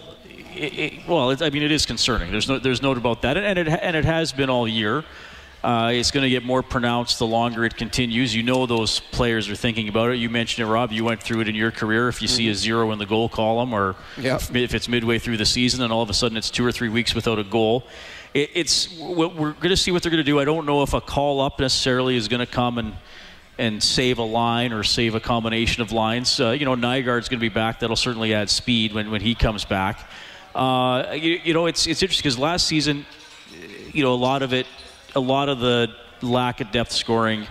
It, 0.54 0.78
it, 0.78 1.08
well, 1.08 1.36
I 1.42 1.50
mean, 1.50 1.62
it 1.62 1.70
is 1.70 1.84
concerning. 1.84 2.30
There's 2.32 2.48
no 2.48 2.58
there's 2.58 2.80
no 2.80 2.94
doubt 2.94 3.00
about 3.00 3.22
that, 3.22 3.36
and 3.36 3.58
it 3.58 3.68
and 3.68 3.94
it 3.94 4.06
has 4.06 4.32
been 4.32 4.48
all 4.48 4.66
year. 4.66 5.04
Uh, 5.64 5.90
it's 5.92 6.10
going 6.10 6.22
to 6.22 6.30
get 6.30 6.44
more 6.44 6.62
pronounced 6.62 7.18
the 7.18 7.26
longer 7.26 7.64
it 7.64 7.76
continues. 7.76 8.34
You 8.34 8.42
know 8.42 8.66
those 8.66 9.00
players 9.00 9.48
are 9.48 9.56
thinking 9.56 9.88
about 9.88 10.10
it. 10.10 10.16
You 10.16 10.30
mentioned 10.30 10.66
it, 10.66 10.70
Rob. 10.70 10.92
You 10.92 11.04
went 11.04 11.22
through 11.22 11.40
it 11.40 11.48
in 11.48 11.54
your 11.54 11.70
career. 11.70 12.08
If 12.08 12.22
you 12.22 12.28
mm-hmm. 12.28 12.36
see 12.36 12.48
a 12.48 12.52
mm-hmm. 12.52 12.58
zero 12.58 12.92
in 12.92 12.98
the 12.98 13.06
goal 13.06 13.28
column, 13.28 13.72
or 13.72 13.96
yep. 14.16 14.40
if, 14.40 14.54
if, 14.54 14.74
it's 14.74 14.88
midway 14.88 15.18
through 15.18 15.38
the 15.38 15.46
season 15.46 15.82
and 15.82 15.92
all 15.92 16.02
of 16.02 16.10
a 16.10 16.14
sudden 16.14 16.36
it's 16.36 16.50
two 16.50 16.64
or 16.64 16.70
three 16.70 16.88
weeks 16.88 17.14
without 17.14 17.38
a 17.38 17.44
goal, 17.44 17.84
it, 18.32 18.50
it's 18.54 18.96
we're 18.98 19.52
going 19.52 19.70
to 19.70 19.76
see 19.76 19.90
what 19.90 20.02
they're 20.02 20.10
going 20.12 20.24
to 20.24 20.30
do. 20.30 20.38
I 20.38 20.44
don't 20.44 20.66
know 20.66 20.82
if 20.82 20.94
a 20.94 21.00
call 21.00 21.40
up 21.40 21.58
necessarily 21.58 22.16
is 22.16 22.28
going 22.28 22.44
to 22.44 22.52
come 22.52 22.78
and 22.78 22.94
and 23.58 23.82
save 23.82 24.18
a 24.18 24.22
line 24.22 24.72
or 24.72 24.82
save 24.82 25.14
a 25.14 25.20
combination 25.20 25.82
of 25.82 25.90
lines. 25.90 26.38
Uh, 26.38 26.50
you 26.50 26.64
know, 26.64 26.76
Nygard's 26.76 27.28
going 27.28 27.38
to 27.38 27.44
be 27.44 27.48
back. 27.48 27.80
That'll 27.80 27.96
certainly 27.96 28.34
add 28.34 28.50
speed 28.50 28.92
when, 28.92 29.10
when 29.10 29.22
he 29.22 29.34
comes 29.34 29.64
back. 29.64 30.08
Uh, 30.54 31.12
you, 31.12 31.40
you, 31.42 31.54
know, 31.54 31.66
it's 31.66 31.86
it's 31.86 32.02
interesting 32.02 32.22
because 32.22 32.38
last 32.38 32.66
season, 32.66 33.04
you 33.92 34.02
know, 34.02 34.12
a 34.12 34.14
lot 34.14 34.42
of 34.42 34.52
it 34.52 34.66
a 35.16 35.20
lot 35.20 35.48
of 35.48 35.58
the 35.58 35.90
lack 36.22 36.60
of 36.60 36.70
depth 36.70 36.92
scoring 36.92 37.46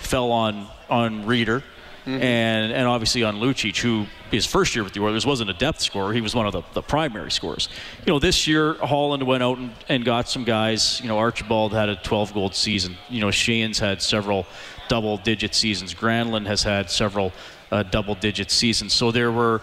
fell 0.00 0.32
on 0.32 0.66
on 0.88 1.24
Rieder. 1.24 1.62
Mm-hmm. 2.00 2.22
And, 2.22 2.72
and 2.72 2.88
obviously 2.88 3.22
on 3.22 3.36
Lucic, 3.36 3.76
who 3.78 4.06
his 4.30 4.46
first 4.46 4.74
year 4.74 4.82
with 4.82 4.94
the 4.94 5.00
Oilers 5.00 5.26
wasn't 5.26 5.50
a 5.50 5.52
depth 5.52 5.80
scorer. 5.82 6.14
He 6.14 6.22
was 6.22 6.34
one 6.34 6.46
of 6.46 6.52
the, 6.54 6.62
the 6.72 6.80
primary 6.80 7.30
scorers. 7.30 7.68
You 8.06 8.14
know, 8.14 8.18
this 8.18 8.46
year 8.48 8.74
Holland 8.74 9.22
went 9.22 9.42
out 9.42 9.58
and, 9.58 9.70
and 9.88 10.02
got 10.02 10.26
some 10.26 10.44
guys. 10.44 10.98
You 11.02 11.08
know, 11.08 11.18
Archibald 11.18 11.74
had 11.74 11.90
a 11.90 11.96
12 11.96 12.32
goal 12.32 12.50
season. 12.52 12.96
You 13.10 13.20
know, 13.20 13.28
Sheahan's 13.28 13.78
had 13.78 14.00
several 14.00 14.46
double 14.88 15.18
digit 15.18 15.54
seasons. 15.54 15.94
Granlund 15.94 16.46
has 16.46 16.62
had 16.62 16.90
several 16.90 17.32
uh, 17.70 17.82
double 17.82 18.14
digit 18.14 18.50
seasons. 18.50 18.94
So 18.94 19.12
there 19.12 19.30
were 19.30 19.60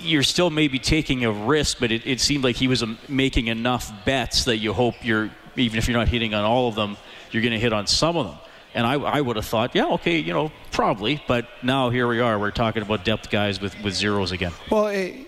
you're 0.00 0.22
still 0.22 0.50
maybe 0.50 0.78
taking 0.78 1.24
a 1.24 1.32
risk, 1.32 1.78
but 1.78 1.90
it, 1.90 2.06
it 2.06 2.20
seemed 2.20 2.44
like 2.44 2.56
he 2.56 2.68
was 2.68 2.82
um, 2.82 2.98
making 3.08 3.46
enough 3.46 3.92
bets 4.04 4.44
that 4.44 4.58
you 4.58 4.72
hope 4.72 4.94
you're 5.02 5.30
even 5.56 5.78
if 5.78 5.88
you're 5.88 5.96
not 5.96 6.08
hitting 6.08 6.34
on 6.34 6.44
all 6.44 6.68
of 6.68 6.74
them, 6.74 6.96
you're 7.30 7.42
going 7.42 7.52
to 7.52 7.58
hit 7.58 7.72
on 7.72 7.86
some 7.86 8.16
of 8.16 8.26
them. 8.26 8.36
And 8.74 8.86
I, 8.86 8.94
I 8.94 9.20
would 9.20 9.36
have 9.36 9.44
thought, 9.44 9.74
yeah, 9.74 9.86
okay, 9.86 10.18
you 10.18 10.32
know, 10.32 10.50
probably. 10.70 11.22
But 11.28 11.46
now 11.62 11.90
here 11.90 12.08
we 12.08 12.20
are. 12.20 12.38
We're 12.38 12.50
talking 12.50 12.82
about 12.82 13.04
depth 13.04 13.30
guys 13.30 13.60
with, 13.60 13.78
with 13.82 13.94
zeros 13.94 14.32
again. 14.32 14.52
Well, 14.70 14.86
eh, 14.86 15.24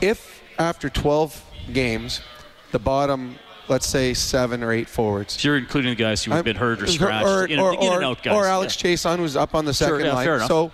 if 0.00 0.42
after 0.58 0.88
12 0.88 1.44
games, 1.72 2.22
the 2.72 2.78
bottom, 2.78 3.36
let's 3.68 3.86
say 3.86 4.14
seven 4.14 4.62
or 4.62 4.72
eight 4.72 4.88
forwards. 4.88 5.34
So 5.34 5.48
you're 5.48 5.58
including 5.58 5.90
the 5.90 5.96
guys 5.96 6.24
who 6.24 6.32
have 6.32 6.44
been 6.44 6.56
hurt 6.56 6.82
or 6.82 6.86
scratched, 6.86 7.26
or, 7.26 7.44
in, 7.44 7.60
or, 7.60 7.74
in 7.74 7.92
and 7.92 8.04
out 8.04 8.22
guys. 8.22 8.34
Or 8.34 8.46
Alex 8.46 8.82
yeah. 8.82 8.92
Chiasson, 8.92 9.18
who's 9.18 9.36
up 9.36 9.54
on 9.54 9.64
the 9.64 9.74
second 9.74 10.00
sure, 10.00 10.06
yeah, 10.06 10.14
line. 10.14 10.48
So 10.48 10.72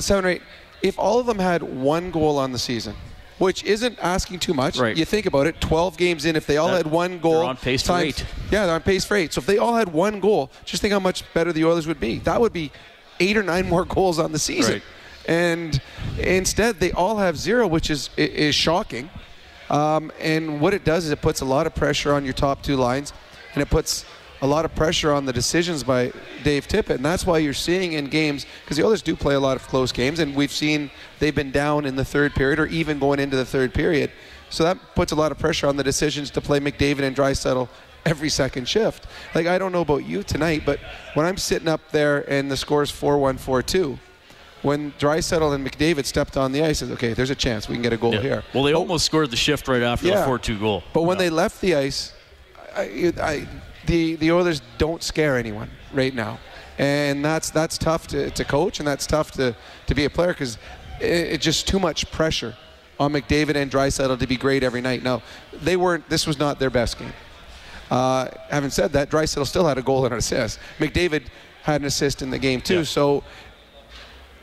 seven 0.00 0.24
or 0.24 0.28
eight. 0.28 0.42
If 0.82 0.98
all 0.98 1.20
of 1.20 1.26
them 1.26 1.38
had 1.38 1.62
one 1.62 2.10
goal 2.10 2.38
on 2.38 2.52
the 2.52 2.58
season, 2.58 2.94
which 3.38 3.64
isn't 3.64 3.98
asking 4.00 4.38
too 4.38 4.54
much. 4.54 4.78
Right. 4.78 4.96
You 4.96 5.04
think 5.04 5.26
about 5.26 5.46
it, 5.46 5.60
12 5.60 5.96
games 5.96 6.24
in, 6.24 6.36
if 6.36 6.46
they 6.46 6.56
all 6.56 6.68
That- 6.68 6.78
had 6.84 6.86
one 6.86 7.18
goal, 7.18 7.40
they're 7.40 7.44
on 7.44 7.56
pace 7.56 7.82
for 7.82 7.98
eight. 7.98 8.24
Yeah, 8.50 8.66
they're 8.66 8.74
on 8.74 8.82
pace 8.82 9.04
for 9.04 9.16
eight. 9.16 9.32
So 9.32 9.40
if 9.40 9.46
they 9.46 9.58
all 9.58 9.74
had 9.74 9.92
one 9.92 10.20
goal, 10.20 10.50
just 10.64 10.80
think 10.82 10.92
how 10.92 11.00
much 11.00 11.24
better 11.34 11.52
the 11.52 11.64
Oilers 11.64 11.86
would 11.86 12.00
be. 12.00 12.18
That 12.20 12.40
would 12.40 12.52
be 12.52 12.70
eight 13.20 13.36
or 13.36 13.42
nine 13.42 13.68
more 13.68 13.84
goals 13.96 14.18
on 14.18 14.32
the 14.32 14.38
season. 14.38 14.74
Right. 14.74 14.82
And 15.26 15.80
instead, 16.18 16.80
they 16.80 16.90
all 16.92 17.18
have 17.18 17.36
zero, 17.36 17.66
which 17.68 17.90
is 17.90 18.10
is 18.16 18.54
shocking. 18.56 19.08
Um, 19.70 20.10
and 20.20 20.60
what 20.60 20.74
it 20.74 20.84
does 20.84 21.04
is 21.06 21.10
it 21.12 21.22
puts 21.22 21.40
a 21.40 21.44
lot 21.44 21.66
of 21.66 21.74
pressure 21.74 22.12
on 22.12 22.24
your 22.24 22.34
top 22.34 22.62
two 22.62 22.76
lines, 22.76 23.12
and 23.54 23.62
it 23.62 23.70
puts 23.70 24.04
a 24.42 24.46
lot 24.46 24.64
of 24.64 24.74
pressure 24.74 25.12
on 25.12 25.24
the 25.24 25.32
decisions 25.32 25.84
by 25.84 26.12
Dave 26.42 26.66
Tippett. 26.66 26.96
And 26.96 27.04
that's 27.04 27.24
why 27.24 27.38
you're 27.38 27.54
seeing 27.54 27.92
in 27.94 28.06
games, 28.06 28.44
because 28.64 28.76
the 28.76 28.84
others 28.84 29.00
do 29.00 29.14
play 29.14 29.34
a 29.34 29.40
lot 29.40 29.56
of 29.56 29.66
close 29.68 29.92
games, 29.92 30.18
and 30.18 30.34
we've 30.34 30.50
seen 30.52 30.90
they've 31.20 31.34
been 31.34 31.52
down 31.52 31.86
in 31.86 31.94
the 31.96 32.04
third 32.04 32.34
period 32.34 32.58
or 32.58 32.66
even 32.66 32.98
going 32.98 33.20
into 33.20 33.36
the 33.36 33.44
third 33.44 33.72
period. 33.72 34.10
So 34.50 34.64
that 34.64 34.76
puts 34.96 35.12
a 35.12 35.14
lot 35.14 35.32
of 35.32 35.38
pressure 35.38 35.66
on 35.68 35.76
the 35.76 35.84
decisions 35.84 36.30
to 36.32 36.40
play 36.40 36.58
McDavid 36.60 37.02
and 37.02 37.16
Draisaitl 37.16 37.68
every 38.04 38.28
second 38.28 38.68
shift. 38.68 39.06
Like, 39.34 39.46
I 39.46 39.56
don't 39.58 39.70
know 39.70 39.80
about 39.80 40.04
you 40.04 40.24
tonight, 40.24 40.62
but 40.66 40.80
when 41.14 41.24
I'm 41.24 41.36
sitting 41.38 41.68
up 41.68 41.92
there 41.92 42.28
and 42.28 42.50
the 42.50 42.56
score's 42.56 42.90
4 42.90 43.18
1 43.18 43.38
4 43.38 43.62
2, 43.62 43.98
when 44.62 44.90
Draisaitl 44.98 45.54
and 45.54 45.64
McDavid 45.66 46.04
stepped 46.04 46.36
on 46.36 46.50
the 46.50 46.62
ice, 46.64 46.80
said, 46.80 46.90
okay, 46.90 47.14
there's 47.14 47.30
a 47.30 47.34
chance 47.36 47.68
we 47.68 47.76
can 47.76 47.82
get 47.82 47.92
a 47.92 47.96
goal 47.96 48.14
Yeah. 48.14 48.20
here. 48.20 48.42
Well, 48.52 48.64
they 48.64 48.72
almost 48.74 49.06
scored 49.06 49.30
the 49.30 49.36
shift 49.36 49.68
right 49.68 49.82
after 49.82 50.08
the 50.08 50.14
4-2 50.14 50.58
goal. 50.58 50.82
but 50.92 51.02
when 51.02 51.16
Yeah. 51.16 51.24
they 51.24 51.30
left 51.30 51.60
the 51.60 51.76
ice, 51.76 52.12
I, 52.76 53.12
I, 53.20 53.46
the 53.86 54.16
the 54.16 54.30
Oilers 54.32 54.62
don't 54.78 55.02
scare 55.02 55.36
anyone 55.36 55.70
right 55.92 56.14
now, 56.14 56.38
and 56.78 57.24
that's 57.24 57.50
that's 57.50 57.78
tough 57.78 58.06
to, 58.08 58.30
to 58.30 58.44
coach, 58.44 58.78
and 58.78 58.86
that's 58.86 59.06
tough 59.06 59.30
to, 59.32 59.54
to 59.86 59.94
be 59.94 60.04
a 60.04 60.10
player 60.10 60.32
because 60.32 60.56
it, 61.00 61.06
it's 61.34 61.44
just 61.44 61.66
too 61.68 61.78
much 61.78 62.10
pressure 62.10 62.54
on 63.00 63.12
McDavid 63.12 63.56
and 63.56 63.70
Draisaitl 63.70 64.18
to 64.18 64.26
be 64.26 64.36
great 64.36 64.62
every 64.62 64.80
night. 64.80 65.02
Now, 65.02 65.22
they 65.52 65.76
weren't. 65.76 66.08
This 66.08 66.26
was 66.26 66.38
not 66.38 66.58
their 66.58 66.70
best 66.70 66.98
game. 66.98 67.12
Uh, 67.90 68.28
having 68.48 68.70
said 68.70 68.92
that, 68.92 69.10
Draisaitl 69.10 69.46
still 69.46 69.66
had 69.66 69.78
a 69.78 69.82
goal 69.82 70.04
and 70.04 70.12
an 70.12 70.18
assist. 70.18 70.58
McDavid 70.78 71.26
had 71.62 71.80
an 71.80 71.86
assist 71.86 72.22
in 72.22 72.30
the 72.30 72.38
game 72.38 72.60
too. 72.60 72.78
Yeah. 72.78 72.84
So 72.84 73.24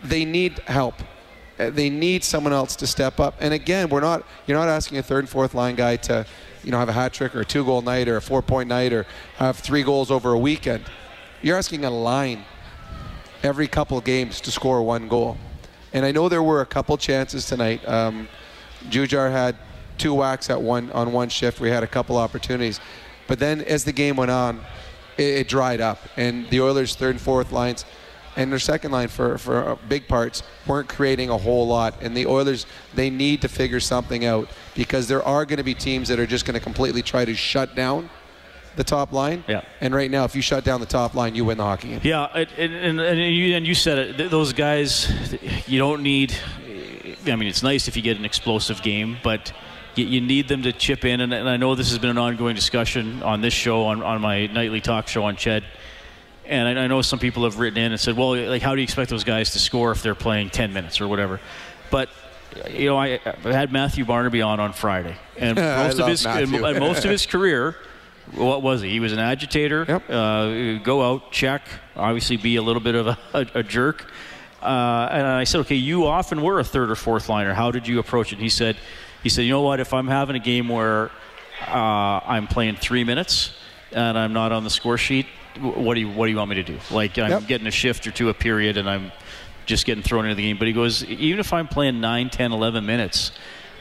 they 0.03 0.25
need 0.25 0.59
help. 0.59 0.95
Uh, 1.59 1.69
They 1.69 1.89
need 1.89 2.23
someone 2.23 2.53
else 2.53 2.75
to 2.77 2.87
step 2.87 3.19
up. 3.19 3.35
And 3.39 3.53
again, 3.53 3.89
we're 3.89 4.01
not 4.01 4.23
you're 4.45 4.57
not 4.57 4.67
asking 4.69 4.97
a 4.99 5.03
third 5.03 5.19
and 5.19 5.29
fourth 5.29 5.53
line 5.53 5.75
guy 5.75 5.95
to, 5.97 6.25
you 6.63 6.71
know, 6.71 6.79
have 6.79 6.89
a 6.89 6.93
hat 6.93 7.13
trick 7.13 7.35
or 7.35 7.41
a 7.41 7.45
two 7.45 7.63
goal 7.63 7.81
night 7.81 8.07
or 8.07 8.17
a 8.17 8.21
four 8.21 8.41
point 8.41 8.69
night 8.69 8.93
or 8.93 9.05
have 9.37 9.57
three 9.57 9.83
goals 9.83 10.11
over 10.11 10.33
a 10.33 10.39
weekend. 10.39 10.83
You're 11.41 11.57
asking 11.57 11.85
a 11.85 11.89
line 11.89 12.43
every 13.43 13.67
couple 13.67 13.99
games 14.01 14.41
to 14.41 14.51
score 14.51 14.81
one 14.83 15.07
goal. 15.07 15.37
And 15.93 16.05
I 16.05 16.11
know 16.11 16.29
there 16.29 16.43
were 16.43 16.61
a 16.61 16.65
couple 16.65 16.97
chances 16.97 17.45
tonight. 17.45 17.87
Um, 17.87 18.27
Jujhar 18.89 19.31
had 19.31 19.55
two 19.97 20.13
whacks 20.13 20.49
at 20.49 20.61
one 20.61 20.91
on 20.91 21.11
one 21.11 21.29
shift. 21.29 21.59
We 21.59 21.69
had 21.69 21.83
a 21.83 21.87
couple 21.87 22.17
opportunities, 22.17 22.79
but 23.27 23.39
then 23.39 23.61
as 23.61 23.83
the 23.83 23.91
game 23.91 24.15
went 24.15 24.31
on, 24.31 24.61
it, 25.17 25.23
it 25.23 25.47
dried 25.47 25.81
up, 25.81 25.99
and 26.15 26.49
the 26.49 26.61
Oilers' 26.61 26.95
third 26.95 27.11
and 27.11 27.21
fourth 27.21 27.51
lines 27.51 27.85
and 28.35 28.51
their 28.51 28.59
second 28.59 28.91
line 28.91 29.07
for 29.07 29.37
for 29.37 29.69
uh, 29.69 29.75
big 29.87 30.07
parts 30.07 30.43
weren't 30.65 30.87
creating 30.87 31.29
a 31.29 31.37
whole 31.37 31.67
lot. 31.67 31.95
And 32.01 32.15
the 32.15 32.25
Oilers 32.25 32.65
they 32.95 33.09
need 33.09 33.41
to 33.41 33.49
figure 33.49 33.79
something 33.79 34.25
out 34.25 34.49
because 34.79 35.09
there 35.09 35.21
are 35.23 35.43
going 35.45 35.57
to 35.57 35.63
be 35.63 35.73
teams 35.75 36.07
that 36.07 36.19
are 36.19 36.25
just 36.25 36.45
going 36.45 36.53
to 36.53 36.59
completely 36.61 37.01
try 37.01 37.25
to 37.25 37.35
shut 37.35 37.75
down 37.75 38.09
the 38.77 38.83
top 38.85 39.11
line. 39.11 39.43
Yeah. 39.45 39.61
And 39.81 39.93
right 39.93 40.09
now, 40.09 40.23
if 40.23 40.37
you 40.37 40.41
shut 40.41 40.63
down 40.63 40.79
the 40.79 40.85
top 40.85 41.15
line, 41.15 41.35
you 41.35 41.43
win 41.43 41.57
the 41.57 41.65
hockey 41.65 41.89
game. 41.89 41.99
Yeah, 42.01 42.23
and, 42.33 42.73
and, 42.73 42.99
and, 43.01 43.19
you, 43.19 43.57
and 43.57 43.67
you 43.67 43.75
said 43.75 43.97
it. 43.97 44.17
th- 44.17 44.31
Those 44.31 44.53
guys, 44.53 45.11
you 45.67 45.79
don't 45.79 46.01
need. 46.01 46.33
I 47.25 47.35
mean, 47.35 47.49
it's 47.49 47.61
nice 47.61 47.89
if 47.89 47.97
you 47.97 48.01
get 48.01 48.15
an 48.17 48.23
explosive 48.23 48.81
game, 48.81 49.17
but 49.21 49.51
you, 49.95 50.05
you 50.05 50.21
need 50.21 50.47
them 50.47 50.63
to 50.63 50.71
chip 50.71 51.03
in. 51.03 51.19
And, 51.19 51.33
and 51.33 51.49
I 51.49 51.57
know 51.57 51.75
this 51.75 51.89
has 51.89 51.99
been 51.99 52.11
an 52.11 52.17
ongoing 52.17 52.55
discussion 52.55 53.21
on 53.21 53.41
this 53.41 53.53
show, 53.53 53.83
on, 53.83 54.01
on 54.01 54.21
my 54.21 54.47
nightly 54.47 54.79
talk 54.79 55.09
show 55.09 55.25
on 55.25 55.35
Ched. 55.35 55.63
And 56.45 56.79
I, 56.79 56.83
I 56.85 56.87
know 56.87 57.01
some 57.01 57.19
people 57.19 57.43
have 57.43 57.59
written 57.59 57.79
in 57.79 57.91
and 57.91 57.99
said, 57.99 58.15
"Well, 58.15 58.37
like, 58.47 58.61
how 58.61 58.75
do 58.75 58.79
you 58.79 58.83
expect 58.85 59.09
those 59.09 59.25
guys 59.25 59.51
to 59.51 59.59
score 59.59 59.91
if 59.91 60.01
they're 60.01 60.15
playing 60.15 60.51
10 60.51 60.71
minutes 60.71 61.01
or 61.01 61.09
whatever?" 61.09 61.41
But 61.91 62.07
you 62.69 62.87
know, 62.87 62.97
I, 62.97 63.19
I 63.25 63.53
had 63.53 63.71
Matthew 63.71 64.05
Barnaby 64.05 64.41
on 64.41 64.59
on 64.59 64.73
Friday, 64.73 65.15
and 65.37 65.55
most 65.57 65.99
of 65.99 66.07
his 66.07 66.25
and, 66.25 66.53
and 66.53 66.79
most 66.79 67.05
of 67.05 67.11
his 67.11 67.25
career 67.35 67.75
what 68.33 68.61
was 68.61 68.81
he? 68.81 68.89
He 68.89 68.99
was 68.99 69.11
an 69.11 69.19
agitator. 69.19 69.85
Yep. 69.87 70.09
Uh, 70.09 70.77
go 70.83 71.01
out, 71.01 71.31
check, 71.31 71.63
obviously 71.95 72.37
be 72.37 72.57
a 72.57 72.61
little 72.61 72.81
bit 72.81 72.95
of 72.95 73.07
a, 73.07 73.17
a, 73.33 73.47
a 73.55 73.63
jerk. 73.63 74.05
Uh, 74.61 75.07
and 75.11 75.25
I 75.25 75.45
said, 75.45 75.61
okay, 75.61 75.75
you 75.75 76.05
often 76.05 76.41
were 76.41 76.59
a 76.59 76.63
third 76.63 76.91
or 76.91 76.95
fourth 76.95 77.29
liner. 77.29 77.53
How 77.53 77.71
did 77.71 77.87
you 77.87 77.99
approach 77.99 78.31
it? 78.31 78.35
And 78.35 78.43
he 78.43 78.49
said, 78.49 78.77
he 79.23 79.29
said, 79.29 79.43
you 79.43 79.51
know 79.51 79.61
what? 79.61 79.79
If 79.79 79.93
I'm 79.93 80.07
having 80.07 80.35
a 80.35 80.39
game 80.39 80.67
where 80.67 81.11
uh, 81.67 82.19
I'm 82.25 82.47
playing 82.47 82.75
three 82.75 83.03
minutes 83.03 83.53
and 83.91 84.17
I'm 84.17 84.33
not 84.33 84.51
on 84.51 84.63
the 84.63 84.69
score 84.69 84.97
sheet, 84.97 85.27
what 85.59 85.95
do 85.95 86.01
you 86.01 86.09
what 86.09 86.27
do 86.27 86.31
you 86.31 86.37
want 86.37 86.49
me 86.51 86.55
to 86.57 86.63
do? 86.63 86.77
Like 86.91 87.17
I'm 87.17 87.31
Yep. 87.31 87.47
getting 87.47 87.67
a 87.67 87.71
shift 87.71 88.05
or 88.07 88.11
two 88.11 88.29
a 88.29 88.33
period, 88.33 88.77
and 88.77 88.89
I'm 88.89 89.11
just 89.69 89.85
getting 89.85 90.03
thrown 90.03 90.25
into 90.25 90.35
the 90.35 90.41
game. 90.43 90.57
But 90.57 90.67
he 90.67 90.73
goes, 90.73 91.05
even 91.05 91.39
if 91.39 91.53
I'm 91.53 91.67
playing 91.67 92.01
9, 92.01 92.29
10, 92.29 92.51
11 92.51 92.85
minutes, 92.85 93.31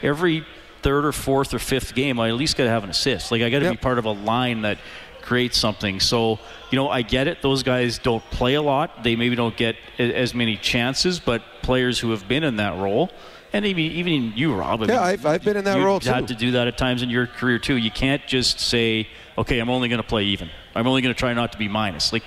every 0.01 0.45
third 0.83 1.03
or 1.05 1.11
fourth 1.11 1.53
or 1.53 1.59
fifth 1.59 1.93
game, 1.95 2.19
I 2.19 2.29
at 2.29 2.35
least 2.35 2.55
got 2.55 2.63
to 2.65 2.69
have 2.69 2.83
an 2.85 2.89
assist. 2.91 3.31
Like 3.31 3.41
I 3.41 3.49
got 3.49 3.59
to 3.59 3.65
Yep. 3.65 3.73
be 3.73 3.77
part 3.77 3.97
of 3.99 4.05
a 4.05 4.11
line 4.11 4.61
that 4.61 4.77
creates 5.21 5.57
something. 5.57 5.99
So, 5.99 6.39
you 6.71 6.77
know, 6.77 6.89
I 6.89 7.01
get 7.01 7.27
it. 7.27 7.41
Those 7.41 7.63
guys 7.63 7.97
don't 7.97 8.23
play 8.31 8.53
a 8.53 8.61
lot. 8.61 9.03
They 9.03 9.15
maybe 9.15 9.35
don't 9.35 9.57
get 9.57 9.75
as 9.97 10.33
many 10.33 10.55
chances, 10.55 11.19
but 11.19 11.41
players 11.63 11.99
who 11.99 12.11
have 12.11 12.27
been 12.27 12.43
in 12.43 12.55
that 12.57 12.77
role, 12.79 13.09
and 13.51 13.65
even 13.65 13.83
even 13.83 14.33
you, 14.35 14.53
Rob. 14.53 14.83
I 14.83 14.85
Yeah, 14.85 14.91
mean, 14.93 14.99
I've- 15.01 15.27
I've 15.27 15.43
been 15.43 15.57
in 15.57 15.63
that 15.65 15.77
you 15.77 15.83
role, 15.83 15.99
Had 15.99 16.27
too. 16.27 16.33
to 16.35 16.39
do 16.39 16.51
that 16.51 16.67
at 16.67 16.77
times 16.77 17.01
in 17.01 17.09
your 17.09 17.25
career 17.27 17.57
too. 17.59 17.75
You 17.77 17.89
can't 17.91 18.25
just 18.27 18.59
say, 18.59 19.07
"Okay, 19.39 19.57
I'm 19.59 19.69
only 19.71 19.89
going 19.89 20.01
to 20.01 20.07
play 20.07 20.23
even. 20.25 20.49
I'm 20.75 20.85
only 20.87 21.01
going 21.01 21.13
to 21.13 21.19
try 21.19 21.33
not 21.33 21.51
to 21.53 21.57
be 21.57 21.67
minus." 21.67 22.13
Like 22.13 22.23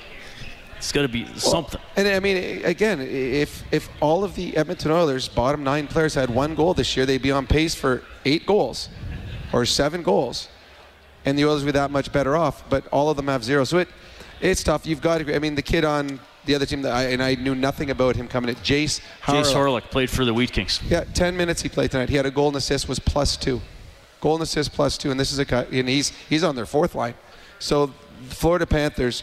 it's 0.82 0.90
got 0.90 1.02
to 1.02 1.08
be 1.08 1.24
something. 1.36 1.80
And 1.94 2.08
I 2.08 2.18
mean, 2.18 2.64
again, 2.64 3.00
if 3.00 3.62
if 3.72 3.88
all 4.00 4.24
of 4.24 4.34
the 4.34 4.56
Edmonton 4.56 4.90
Oilers' 4.90 5.28
bottom 5.28 5.62
nine 5.62 5.86
players 5.86 6.14
had 6.14 6.28
one 6.28 6.56
goal 6.56 6.74
this 6.74 6.96
year, 6.96 7.06
they'd 7.06 7.22
be 7.22 7.30
on 7.30 7.46
pace 7.46 7.72
for 7.72 8.02
eight 8.24 8.46
goals 8.46 8.88
or 9.52 9.64
seven 9.64 10.02
goals, 10.02 10.48
and 11.24 11.38
the 11.38 11.44
Oilers 11.44 11.62
would 11.62 11.72
be 11.72 11.78
that 11.78 11.92
much 11.92 12.10
better 12.10 12.36
off. 12.36 12.68
But 12.68 12.88
all 12.88 13.10
of 13.10 13.16
them 13.16 13.28
have 13.28 13.44
zero, 13.44 13.62
so 13.62 13.78
it 13.78 13.88
it's 14.40 14.64
tough. 14.64 14.84
You've 14.84 15.00
got 15.00 15.18
to. 15.18 15.36
I 15.36 15.38
mean, 15.38 15.54
the 15.54 15.62
kid 15.62 15.84
on 15.84 16.18
the 16.46 16.56
other 16.56 16.66
team 16.66 16.82
that 16.82 16.92
I 16.92 17.04
and 17.10 17.22
I 17.22 17.36
knew 17.36 17.54
nothing 17.54 17.90
about 17.90 18.16
him 18.16 18.26
coming 18.26 18.48
in, 18.48 18.56
Jayce 18.56 19.00
Jayce 19.22 19.52
Harlow. 19.52 19.78
Hawryluk 19.78 19.82
played 19.84 20.10
for 20.10 20.24
the 20.24 20.34
Wheat 20.34 20.50
Kings. 20.50 20.80
Yeah, 20.88 21.04
10 21.04 21.36
minutes 21.36 21.62
he 21.62 21.68
played 21.68 21.92
tonight. 21.92 22.08
He 22.08 22.16
had 22.16 22.26
a 22.26 22.30
goal 22.32 22.48
and 22.48 22.56
assist 22.56 22.88
was 22.88 22.98
plus 22.98 23.36
two. 23.36 23.60
Goal 24.20 24.34
and 24.34 24.42
assist 24.42 24.72
plus 24.72 24.98
two, 24.98 25.12
and 25.12 25.20
this 25.20 25.30
is 25.30 25.38
a 25.38 25.44
guy, 25.44 25.62
and 25.70 25.88
he's 25.88 26.08
he's 26.28 26.42
on 26.42 26.56
their 26.56 26.66
fourth 26.66 26.96
line. 26.96 27.14
So 27.60 27.86
the 27.86 28.34
Florida 28.34 28.66
Panthers, 28.66 29.22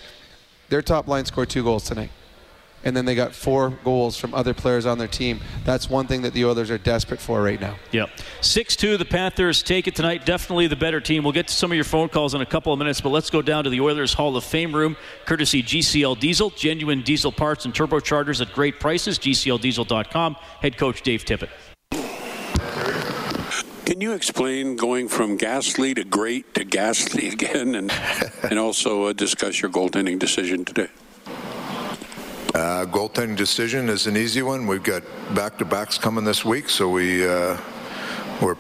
their 0.70 0.82
top 0.82 1.08
line 1.08 1.26
scored 1.26 1.50
two 1.50 1.64
goals 1.64 1.84
tonight, 1.84 2.12
and 2.84 2.96
then 2.96 3.06
they 3.06 3.16
got 3.16 3.34
four 3.34 3.72
goals 3.84 4.18
from 4.18 4.34
other 4.34 4.54
players 4.54 4.86
on 4.86 4.98
their 4.98 5.08
team. 5.08 5.42
That's 5.66 5.90
one 5.90 6.08
thing 6.08 6.22
that 6.22 6.34
the 6.34 6.46
Oilers 6.46 6.72
are 6.72 6.78
desperate 6.78 7.20
for 7.20 7.42
right 7.42 7.60
now. 7.60 7.76
Yep. 7.92 8.10
6 8.42 8.76
2, 8.76 8.98
the 8.98 9.06
Panthers 9.06 9.62
take 9.64 9.88
it 9.88 9.96
tonight. 9.96 10.26
Definitely 10.26 10.68
the 10.68 10.76
better 10.76 11.02
team. 11.02 11.24
We'll 11.24 11.34
get 11.34 11.48
to 11.48 11.54
some 11.54 11.72
of 11.72 11.76
your 11.76 11.84
phone 11.84 12.10
calls 12.10 12.34
in 12.34 12.42
a 12.42 12.46
couple 12.46 12.72
of 12.72 12.80
minutes, 12.80 13.02
but 13.02 13.10
let's 13.10 13.30
go 13.30 13.42
down 13.42 13.64
to 13.66 13.70
the 13.70 13.82
Oilers 13.82 14.14
Hall 14.14 14.36
of 14.38 14.44
Fame 14.44 14.74
room, 14.74 14.96
courtesy 15.26 15.62
GCL 15.62 16.20
Diesel. 16.20 16.52
Genuine 16.52 17.02
diesel 17.02 17.32
parts 17.32 17.66
and 17.66 17.74
turbochargers 17.74 18.42
at 18.42 18.54
great 18.54 18.80
prices. 18.80 19.20
GCLDiesel.com. 19.20 20.36
Head 20.62 20.78
coach 20.78 21.02
Dave 21.02 21.26
Tippett. 21.26 21.50
Can 23.90 24.02
you 24.02 24.14
explain 24.14 24.76
going 24.76 25.08
from 25.08 25.36
ghastly 25.36 25.96
to 25.96 26.04
great 26.04 26.54
to 26.54 26.64
ghastly 26.64 27.28
again, 27.34 27.74
and 27.74 27.92
and 28.44 28.60
also 28.60 29.06
uh, 29.06 29.14
discuss 29.14 29.64
your 29.64 29.72
goaltending 29.72 30.20
decision 30.20 30.64
today? 30.64 30.90
Uh, 32.54 32.86
goaltending 32.86 33.36
decision 33.36 33.90
is 33.90 34.06
an 34.06 34.16
easy 34.16 34.44
one. 34.44 34.68
We've 34.68 34.84
got 34.84 35.02
back-to-backs 35.34 35.98
coming 35.98 36.24
this 36.24 36.46
week, 36.46 36.70
so 36.70 36.88
we 36.88 37.28
uh, 37.28 37.58
we're 38.44 38.58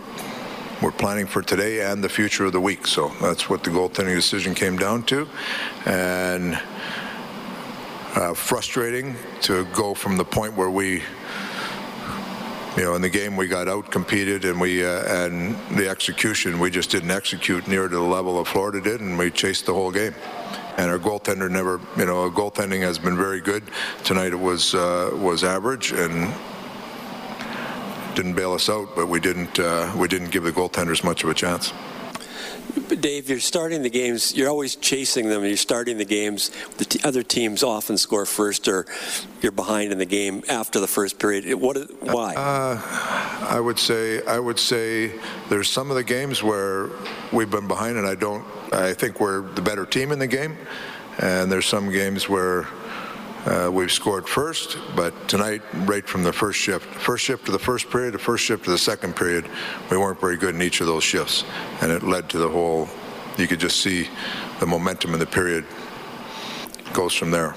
we're 0.81 0.91
planning 0.91 1.27
for 1.27 1.43
today 1.43 1.81
and 1.81 2.03
the 2.03 2.09
future 2.09 2.45
of 2.45 2.51
the 2.51 2.61
week. 2.61 2.87
So 2.87 3.09
that's 3.21 3.47
what 3.51 3.63
the 3.63 3.69
goaltending 3.69 4.15
decision 4.15 4.55
came 4.55 4.77
down 4.77 5.03
to, 5.03 5.27
and 5.85 6.59
uh, 8.15 8.33
frustrating 8.33 9.15
to 9.41 9.65
go 9.75 9.93
from 9.93 10.17
the 10.17 10.25
point 10.25 10.55
where 10.55 10.71
we. 10.71 11.03
You 12.79 12.85
know, 12.85 12.95
in 12.95 13.01
the 13.01 13.09
game 13.09 13.35
we 13.35 13.47
got 13.47 13.67
out 13.67 13.91
competed, 13.91 14.45
and 14.45 14.57
we 14.57 14.85
uh, 14.85 15.03
and 15.03 15.53
the 15.77 15.89
execution 15.89 16.59
we 16.59 16.69
just 16.69 16.89
didn't 16.89 17.11
execute 17.11 17.67
near 17.67 17.89
to 17.89 17.95
the 17.95 18.01
level 18.01 18.39
of 18.39 18.47
Florida 18.47 18.79
did, 18.79 19.01
and 19.01 19.19
we 19.19 19.31
chased 19.31 19.65
the 19.65 19.73
whole 19.73 19.91
game 19.91 20.15
and 20.77 20.89
our 20.89 20.97
goaltender 20.97 21.51
never, 21.51 21.81
you 21.97 22.05
know, 22.05 22.31
goaltending 22.31 22.79
has 22.79 22.97
been 22.97 23.17
very 23.17 23.41
good. 23.41 23.63
Tonight 24.05 24.31
it 24.31 24.39
was 24.39 24.73
uh, 24.73 25.09
was 25.13 25.43
average 25.43 25.91
and 25.91 26.33
didn't 28.15 28.35
bail 28.35 28.53
us 28.53 28.69
out, 28.69 28.95
but 28.95 29.07
we 29.07 29.19
didn't 29.19 29.59
uh, 29.59 29.93
we 29.97 30.07
didn't 30.07 30.29
give 30.29 30.43
the 30.43 30.53
goaltenders 30.53 31.03
much 31.03 31.25
of 31.25 31.29
a 31.29 31.33
chance. 31.33 31.73
Dave, 32.99 33.29
you're 33.29 33.39
starting 33.39 33.81
the 33.81 33.89
games. 33.89 34.35
You're 34.35 34.49
always 34.49 34.75
chasing 34.75 35.29
them. 35.29 35.43
You're 35.45 35.57
starting 35.57 35.97
the 35.97 36.05
games. 36.05 36.51
The 36.77 36.85
t- 36.85 36.99
other 37.03 37.23
teams 37.23 37.63
often 37.63 37.97
score 37.97 38.25
first, 38.25 38.67
or 38.67 38.85
you're 39.41 39.51
behind 39.51 39.91
in 39.91 39.97
the 39.97 40.05
game 40.05 40.43
after 40.49 40.79
the 40.79 40.87
first 40.87 41.17
period. 41.19 41.53
What? 41.55 41.77
Why? 42.01 42.35
Uh, 42.35 42.81
I 43.47 43.59
would 43.59 43.79
say 43.79 44.25
I 44.25 44.39
would 44.39 44.59
say 44.59 45.13
there's 45.49 45.69
some 45.69 45.89
of 45.89 45.95
the 45.95 46.03
games 46.03 46.43
where 46.43 46.89
we've 47.31 47.49
been 47.49 47.67
behind, 47.67 47.97
and 47.97 48.05
I 48.05 48.15
don't. 48.15 48.45
I 48.73 48.93
think 48.93 49.19
we're 49.19 49.41
the 49.41 49.61
better 49.61 49.85
team 49.85 50.11
in 50.11 50.19
the 50.19 50.27
game, 50.27 50.57
and 51.19 51.51
there's 51.51 51.65
some 51.65 51.89
games 51.91 52.27
where 52.27 52.67
uh, 53.45 53.69
we've 53.71 53.91
scored 53.91 54.27
first, 54.27 54.77
but 54.95 55.13
tonight, 55.29 55.61
right 55.85 56.07
from 56.07 56.23
the 56.23 56.33
first 56.33 56.59
shift, 56.59 56.85
first 56.85 57.23
shift 57.23 57.45
to 57.45 57.51
the 57.51 57.59
first 57.59 57.89
period, 57.89 58.13
the 58.13 58.19
first 58.19 58.43
shift 58.43 58.65
to 58.65 58.71
the 58.71 58.77
second 58.77 59.15
period, 59.15 59.47
we 59.89 59.97
weren't 59.97 60.19
very 60.19 60.37
good 60.37 60.55
in 60.55 60.61
each 60.61 60.81
of 60.81 60.87
those 60.87 61.03
shifts, 61.03 61.45
and 61.81 61.91
it 61.91 62.03
led 62.03 62.29
to 62.29 62.37
the 62.37 62.49
whole. 62.49 62.89
You 63.37 63.47
could 63.47 63.59
just 63.59 63.79
see 63.79 64.09
the 64.59 64.65
momentum 64.65 65.13
in 65.13 65.19
the 65.19 65.25
period 65.25 65.65
goes 66.91 67.13
from 67.13 67.31
there. 67.31 67.55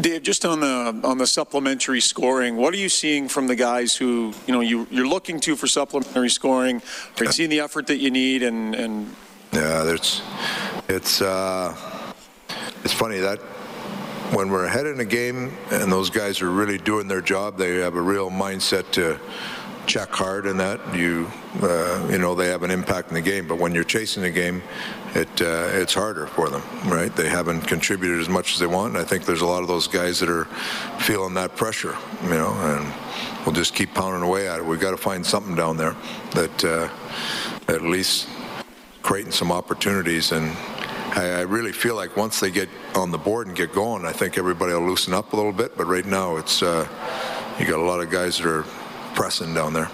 Dave, 0.00 0.22
just 0.22 0.44
on 0.44 0.60
the 0.60 1.00
on 1.04 1.18
the 1.18 1.26
supplementary 1.26 2.00
scoring, 2.00 2.56
what 2.56 2.74
are 2.74 2.76
you 2.76 2.88
seeing 2.88 3.28
from 3.28 3.46
the 3.46 3.54
guys 3.56 3.94
who 3.94 4.32
you 4.46 4.52
know 4.52 4.60
you 4.60 4.86
you're 4.90 5.06
looking 5.06 5.40
to 5.40 5.56
for 5.56 5.66
supplementary 5.66 6.30
scoring? 6.30 6.82
Are 7.18 7.24
you 7.24 7.32
seeing 7.32 7.50
the 7.50 7.60
effort 7.60 7.86
that 7.86 7.98
you 7.98 8.10
need 8.10 8.42
and 8.42 8.74
and? 8.74 9.14
Yeah, 9.52 9.84
there's, 9.84 10.20
it's 10.88 11.22
uh, 11.22 11.76
it's 12.82 12.92
funny 12.92 13.18
that 13.18 13.40
when 14.34 14.50
we're 14.50 14.64
ahead 14.64 14.86
in 14.86 14.98
a 14.98 15.04
game 15.04 15.52
and 15.70 15.90
those 15.90 16.10
guys 16.10 16.42
are 16.42 16.50
really 16.50 16.76
doing 16.76 17.06
their 17.06 17.20
job, 17.20 17.56
they 17.56 17.76
have 17.76 17.94
a 17.94 18.02
real 18.02 18.30
mindset 18.30 18.90
to 18.92 19.18
check 19.86 20.10
hard 20.10 20.46
and 20.46 20.58
that. 20.58 20.80
You 20.94 21.30
uh, 21.62 22.08
you 22.10 22.18
know 22.18 22.34
they 22.34 22.48
have 22.48 22.62
an 22.62 22.70
impact 22.70 23.08
in 23.08 23.14
the 23.14 23.20
game 23.20 23.46
but 23.46 23.58
when 23.58 23.74
you're 23.74 23.84
chasing 23.84 24.22
the 24.22 24.30
game 24.30 24.62
it 25.14 25.28
uh, 25.40 25.68
it's 25.72 25.94
harder 25.94 26.26
for 26.26 26.48
them 26.48 26.62
right? 26.86 27.14
They 27.14 27.28
haven't 27.28 27.62
contributed 27.62 28.18
as 28.18 28.28
much 28.28 28.54
as 28.54 28.58
they 28.58 28.66
want 28.66 28.94
and 28.94 28.98
I 28.98 29.04
think 29.04 29.24
there's 29.24 29.42
a 29.42 29.46
lot 29.46 29.62
of 29.62 29.68
those 29.68 29.86
guys 29.86 30.18
that 30.20 30.28
are 30.28 30.46
feeling 30.98 31.34
that 31.34 31.54
pressure 31.54 31.96
you 32.22 32.30
know 32.30 32.50
and 32.50 32.92
we'll 33.44 33.54
just 33.54 33.74
keep 33.74 33.94
pounding 33.94 34.22
away 34.22 34.48
at 34.48 34.58
it. 34.58 34.64
We've 34.64 34.80
got 34.80 34.92
to 34.92 34.96
find 34.96 35.24
something 35.24 35.54
down 35.54 35.76
there 35.76 35.94
that 36.32 36.64
uh, 36.64 36.88
at 37.68 37.82
least 37.82 38.28
creating 39.02 39.32
some 39.32 39.52
opportunities 39.52 40.32
and 40.32 40.56
I, 41.14 41.28
I 41.28 41.40
really 41.42 41.72
feel 41.72 41.94
like 41.94 42.16
once 42.16 42.40
they 42.40 42.50
get 42.50 42.68
on 42.94 43.10
the 43.10 43.18
board 43.18 43.46
and 43.46 43.56
get 43.56 43.72
going, 43.72 44.04
I 44.04 44.12
think 44.12 44.36
everybody 44.36 44.72
will 44.72 44.86
loosen 44.86 45.14
up 45.14 45.32
a 45.32 45.36
little 45.36 45.52
bit. 45.52 45.76
But 45.76 45.86
right 45.86 46.04
now, 46.04 46.36
it's 46.36 46.62
uh, 46.62 46.86
you 47.58 47.66
got 47.66 47.78
a 47.78 47.82
lot 47.82 48.00
of 48.00 48.10
guys 48.10 48.38
that 48.38 48.46
are 48.46 48.64
pressing 49.14 49.54
down 49.54 49.72
there. 49.72 49.90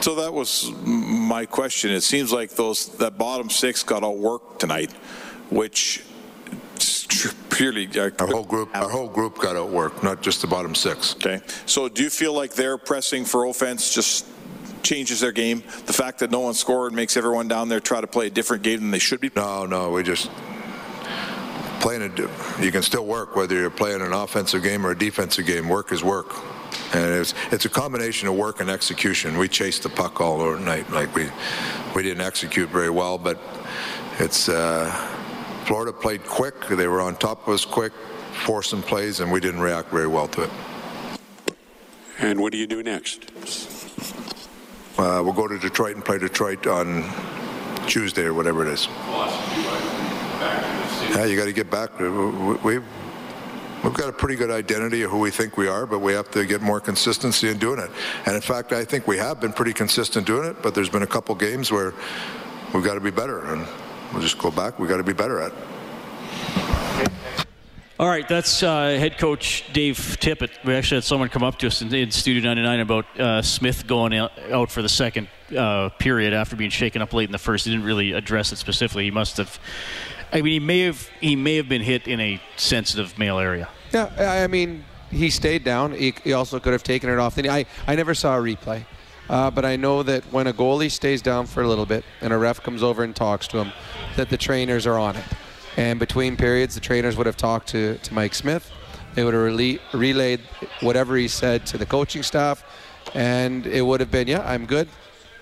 So 0.00 0.14
that 0.16 0.32
was 0.32 0.70
my 0.84 1.46
question. 1.46 1.90
It 1.90 2.02
seems 2.02 2.32
like 2.32 2.50
those 2.50 2.88
that 2.98 3.18
bottom 3.18 3.50
six 3.50 3.82
got 3.82 4.02
all 4.02 4.16
work 4.16 4.58
tonight, 4.58 4.92
which 5.50 6.02
purely 7.50 7.88
uh, 7.98 8.10
our 8.18 8.26
whole 8.26 8.44
group 8.44 8.74
our 8.74 8.88
whole 8.88 9.08
group 9.08 9.38
got 9.38 9.56
outworked, 9.56 10.02
not 10.02 10.22
just 10.22 10.40
the 10.40 10.46
bottom 10.46 10.74
six. 10.74 11.14
Okay. 11.16 11.40
So 11.66 11.88
do 11.88 12.02
you 12.02 12.10
feel 12.10 12.32
like 12.32 12.54
they're 12.54 12.78
pressing 12.78 13.24
for 13.24 13.44
offense 13.44 13.94
just 13.94 14.26
changes 14.82 15.20
their 15.20 15.32
game? 15.32 15.62
The 15.86 15.92
fact 15.92 16.18
that 16.20 16.30
no 16.30 16.40
one 16.40 16.54
scored 16.54 16.92
makes 16.92 17.16
everyone 17.16 17.48
down 17.48 17.68
there 17.68 17.80
try 17.80 18.00
to 18.00 18.06
play 18.06 18.26
a 18.26 18.30
different 18.30 18.62
game 18.62 18.80
than 18.80 18.90
they 18.90 18.98
should 18.98 19.20
be? 19.20 19.30
No, 19.34 19.66
no, 19.66 19.90
we 19.90 20.02
just 20.02 20.30
playing 21.80 22.02
it. 22.02 22.18
You 22.60 22.70
can 22.70 22.82
still 22.82 23.06
work 23.06 23.36
whether 23.36 23.56
you're 23.56 23.70
playing 23.70 24.02
an 24.02 24.12
offensive 24.12 24.62
game 24.62 24.86
or 24.86 24.90
a 24.90 24.98
defensive 24.98 25.46
game. 25.46 25.68
Work 25.68 25.92
is 25.92 26.04
work. 26.04 26.34
And 26.92 27.04
it's, 27.04 27.34
it's 27.50 27.64
a 27.64 27.68
combination 27.68 28.28
of 28.28 28.34
work 28.34 28.60
and 28.60 28.68
execution. 28.68 29.38
We 29.38 29.48
chased 29.48 29.82
the 29.82 29.88
puck 29.88 30.20
all 30.20 30.40
over 30.40 30.58
night. 30.58 30.90
Like 30.90 31.14
we, 31.14 31.28
we 31.94 32.02
didn't 32.02 32.20
execute 32.20 32.68
very 32.68 32.90
well, 32.90 33.16
but 33.16 33.38
it's 34.18 34.48
uh, 34.48 34.90
Florida 35.64 35.92
played 35.92 36.24
quick. 36.24 36.66
They 36.68 36.86
were 36.86 37.00
on 37.00 37.16
top 37.16 37.46
of 37.46 37.54
us 37.54 37.64
quick, 37.64 37.92
forced 38.44 38.70
some 38.70 38.82
plays, 38.82 39.20
and 39.20 39.30
we 39.30 39.40
didn't 39.40 39.60
react 39.60 39.90
very 39.90 40.08
well 40.08 40.28
to 40.28 40.42
it. 40.42 40.50
And 42.18 42.40
what 42.40 42.52
do 42.52 42.58
you 42.58 42.66
do 42.66 42.82
next? 42.82 43.30
Uh, 45.00 45.22
we'll 45.22 45.32
go 45.32 45.48
to 45.48 45.58
Detroit 45.58 45.94
and 45.94 46.04
play 46.04 46.18
Detroit 46.18 46.66
on 46.66 47.02
Tuesday 47.86 48.24
or 48.24 48.34
whatever 48.34 48.66
it 48.66 48.68
is. 48.68 48.86
Yeah, 51.16 51.24
you 51.24 51.38
got 51.38 51.46
to 51.46 51.54
get 51.54 51.70
back. 51.70 51.98
We've 51.98 52.84
we've 53.82 53.94
got 53.94 54.10
a 54.10 54.12
pretty 54.12 54.36
good 54.36 54.50
identity 54.50 55.00
of 55.00 55.10
who 55.10 55.18
we 55.18 55.30
think 55.30 55.56
we 55.56 55.68
are, 55.68 55.86
but 55.86 56.00
we 56.00 56.12
have 56.12 56.30
to 56.32 56.44
get 56.44 56.60
more 56.60 56.80
consistency 56.80 57.48
in 57.48 57.56
doing 57.56 57.78
it. 57.78 57.90
And 58.26 58.34
in 58.34 58.42
fact, 58.42 58.72
I 58.72 58.84
think 58.84 59.06
we 59.06 59.16
have 59.16 59.40
been 59.40 59.54
pretty 59.54 59.72
consistent 59.72 60.26
doing 60.26 60.46
it. 60.50 60.60
But 60.60 60.74
there's 60.74 60.90
been 60.90 61.02
a 61.02 61.06
couple 61.06 61.34
games 61.34 61.72
where 61.72 61.94
we've 62.74 62.84
got 62.84 62.94
to 62.94 63.00
be 63.00 63.10
better, 63.10 63.54
and 63.54 63.66
we'll 64.12 64.20
just 64.20 64.36
go 64.36 64.50
back. 64.50 64.78
We've 64.78 64.88
got 64.88 64.98
to 64.98 65.02
be 65.02 65.14
better 65.14 65.40
at. 65.40 65.52
All 68.00 68.08
right, 68.08 68.26
that's 68.26 68.62
uh, 68.62 68.96
head 68.98 69.18
coach 69.18 69.62
Dave 69.74 69.98
Tippett. 69.98 70.48
We 70.64 70.72
actually 70.72 70.96
had 70.96 71.04
someone 71.04 71.28
come 71.28 71.42
up 71.42 71.58
to 71.58 71.66
us 71.66 71.82
in, 71.82 71.94
in 71.94 72.10
Studio 72.10 72.42
99 72.42 72.80
about 72.80 73.20
uh, 73.20 73.42
Smith 73.42 73.86
going 73.86 74.14
out 74.14 74.70
for 74.70 74.80
the 74.80 74.88
second 74.88 75.28
uh, 75.54 75.90
period 75.98 76.32
after 76.32 76.56
being 76.56 76.70
shaken 76.70 77.02
up 77.02 77.12
late 77.12 77.28
in 77.28 77.32
the 77.32 77.36
first. 77.36 77.66
He 77.66 77.70
didn't 77.70 77.84
really 77.84 78.12
address 78.12 78.52
it 78.52 78.56
specifically. 78.56 79.04
He 79.04 79.10
must 79.10 79.36
have. 79.36 79.60
I 80.32 80.40
mean, 80.40 80.54
he 80.54 80.60
may 80.60 80.80
have 80.80 81.10
he 81.20 81.36
may 81.36 81.56
have 81.56 81.68
been 81.68 81.82
hit 81.82 82.08
in 82.08 82.20
a 82.20 82.40
sensitive 82.56 83.18
male 83.18 83.38
area. 83.38 83.68
Yeah, 83.92 84.06
I 84.18 84.46
mean, 84.46 84.82
he 85.10 85.28
stayed 85.28 85.62
down. 85.62 85.92
He, 85.92 86.14
he 86.24 86.32
also 86.32 86.58
could 86.58 86.72
have 86.72 86.82
taken 86.82 87.10
it 87.10 87.18
off. 87.18 87.38
I 87.38 87.66
I 87.86 87.96
never 87.96 88.14
saw 88.14 88.38
a 88.38 88.40
replay. 88.40 88.86
Uh, 89.28 89.50
but 89.50 89.66
I 89.66 89.76
know 89.76 90.02
that 90.04 90.24
when 90.32 90.46
a 90.46 90.54
goalie 90.54 90.90
stays 90.90 91.20
down 91.20 91.44
for 91.44 91.62
a 91.62 91.68
little 91.68 91.84
bit 91.84 92.06
and 92.22 92.32
a 92.32 92.38
ref 92.38 92.62
comes 92.62 92.82
over 92.82 93.04
and 93.04 93.14
talks 93.14 93.46
to 93.48 93.58
him, 93.58 93.72
that 94.16 94.30
the 94.30 94.38
trainers 94.38 94.86
are 94.86 94.98
on 94.98 95.16
it. 95.16 95.24
And 95.76 95.98
between 95.98 96.36
periods, 96.36 96.74
the 96.74 96.80
trainers 96.80 97.16
would 97.16 97.26
have 97.26 97.36
talked 97.36 97.68
to, 97.68 97.96
to 97.98 98.14
Mike 98.14 98.34
Smith. 98.34 98.70
They 99.14 99.24
would 99.24 99.34
have 99.34 99.42
rele- 99.42 99.80
relayed 99.92 100.40
whatever 100.80 101.16
he 101.16 101.28
said 101.28 101.66
to 101.66 101.78
the 101.78 101.86
coaching 101.86 102.22
staff, 102.22 102.64
and 103.14 103.66
it 103.66 103.82
would 103.82 104.00
have 104.00 104.10
been, 104.10 104.28
yeah, 104.28 104.42
I'm 104.48 104.66
good. 104.66 104.88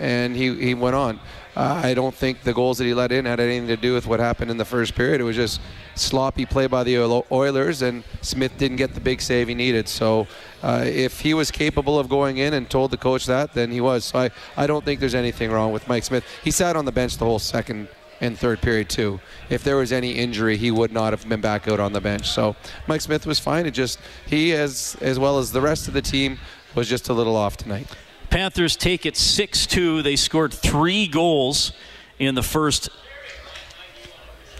And 0.00 0.36
he, 0.36 0.54
he 0.54 0.74
went 0.74 0.94
on. 0.94 1.18
Uh, 1.56 1.80
I 1.82 1.92
don't 1.92 2.14
think 2.14 2.44
the 2.44 2.54
goals 2.54 2.78
that 2.78 2.84
he 2.84 2.94
let 2.94 3.10
in 3.10 3.24
had 3.24 3.40
anything 3.40 3.66
to 3.66 3.76
do 3.76 3.92
with 3.92 4.06
what 4.06 4.20
happened 4.20 4.48
in 4.48 4.58
the 4.58 4.64
first 4.64 4.94
period. 4.94 5.20
It 5.20 5.24
was 5.24 5.34
just 5.34 5.60
sloppy 5.96 6.46
play 6.46 6.68
by 6.68 6.84
the 6.84 6.98
Oilers, 7.32 7.82
and 7.82 8.04
Smith 8.22 8.56
didn't 8.56 8.76
get 8.76 8.94
the 8.94 9.00
big 9.00 9.20
save 9.20 9.48
he 9.48 9.54
needed. 9.54 9.88
So 9.88 10.28
uh, 10.62 10.84
if 10.86 11.18
he 11.18 11.34
was 11.34 11.50
capable 11.50 11.98
of 11.98 12.08
going 12.08 12.38
in 12.38 12.54
and 12.54 12.70
told 12.70 12.92
the 12.92 12.96
coach 12.96 13.26
that, 13.26 13.54
then 13.54 13.72
he 13.72 13.80
was. 13.80 14.04
So 14.04 14.20
I, 14.20 14.30
I 14.56 14.68
don't 14.68 14.84
think 14.84 15.00
there's 15.00 15.16
anything 15.16 15.50
wrong 15.50 15.72
with 15.72 15.88
Mike 15.88 16.04
Smith. 16.04 16.24
He 16.44 16.52
sat 16.52 16.76
on 16.76 16.84
the 16.84 16.92
bench 16.92 17.16
the 17.16 17.24
whole 17.24 17.40
second 17.40 17.88
and 18.20 18.38
third 18.38 18.61
period 18.61 18.88
too. 18.88 19.20
If 19.48 19.62
there 19.62 19.76
was 19.76 19.92
any 19.92 20.12
injury, 20.12 20.57
he 20.57 20.70
would 20.70 20.92
not 20.92 21.12
have 21.12 21.28
been 21.28 21.40
back 21.40 21.68
out 21.68 21.81
on 21.81 21.92
the 21.92 22.00
bench. 22.00 22.28
So 22.28 22.57
Mike 22.87 23.00
Smith 23.00 23.26
was 23.26 23.38
fine. 23.38 23.66
It 23.66 23.72
just 23.72 23.98
he 24.26 24.52
as 24.52 24.96
as 25.00 25.18
well 25.18 25.38
as 25.38 25.52
the 25.52 25.61
rest 25.61 25.88
of 25.88 25.94
the 25.94 26.02
team 26.02 26.38
was 26.74 26.88
just 26.88 27.09
a 27.09 27.12
little 27.12 27.37
off 27.37 27.57
tonight. 27.57 27.87
Panthers 28.31 28.76
take 28.76 29.07
it 29.07 29.14
6-2. 29.14 30.02
They 30.02 30.14
scored 30.14 30.52
3 30.52 31.07
goals 31.07 31.72
in 32.18 32.35
the 32.35 32.42
first 32.42 32.90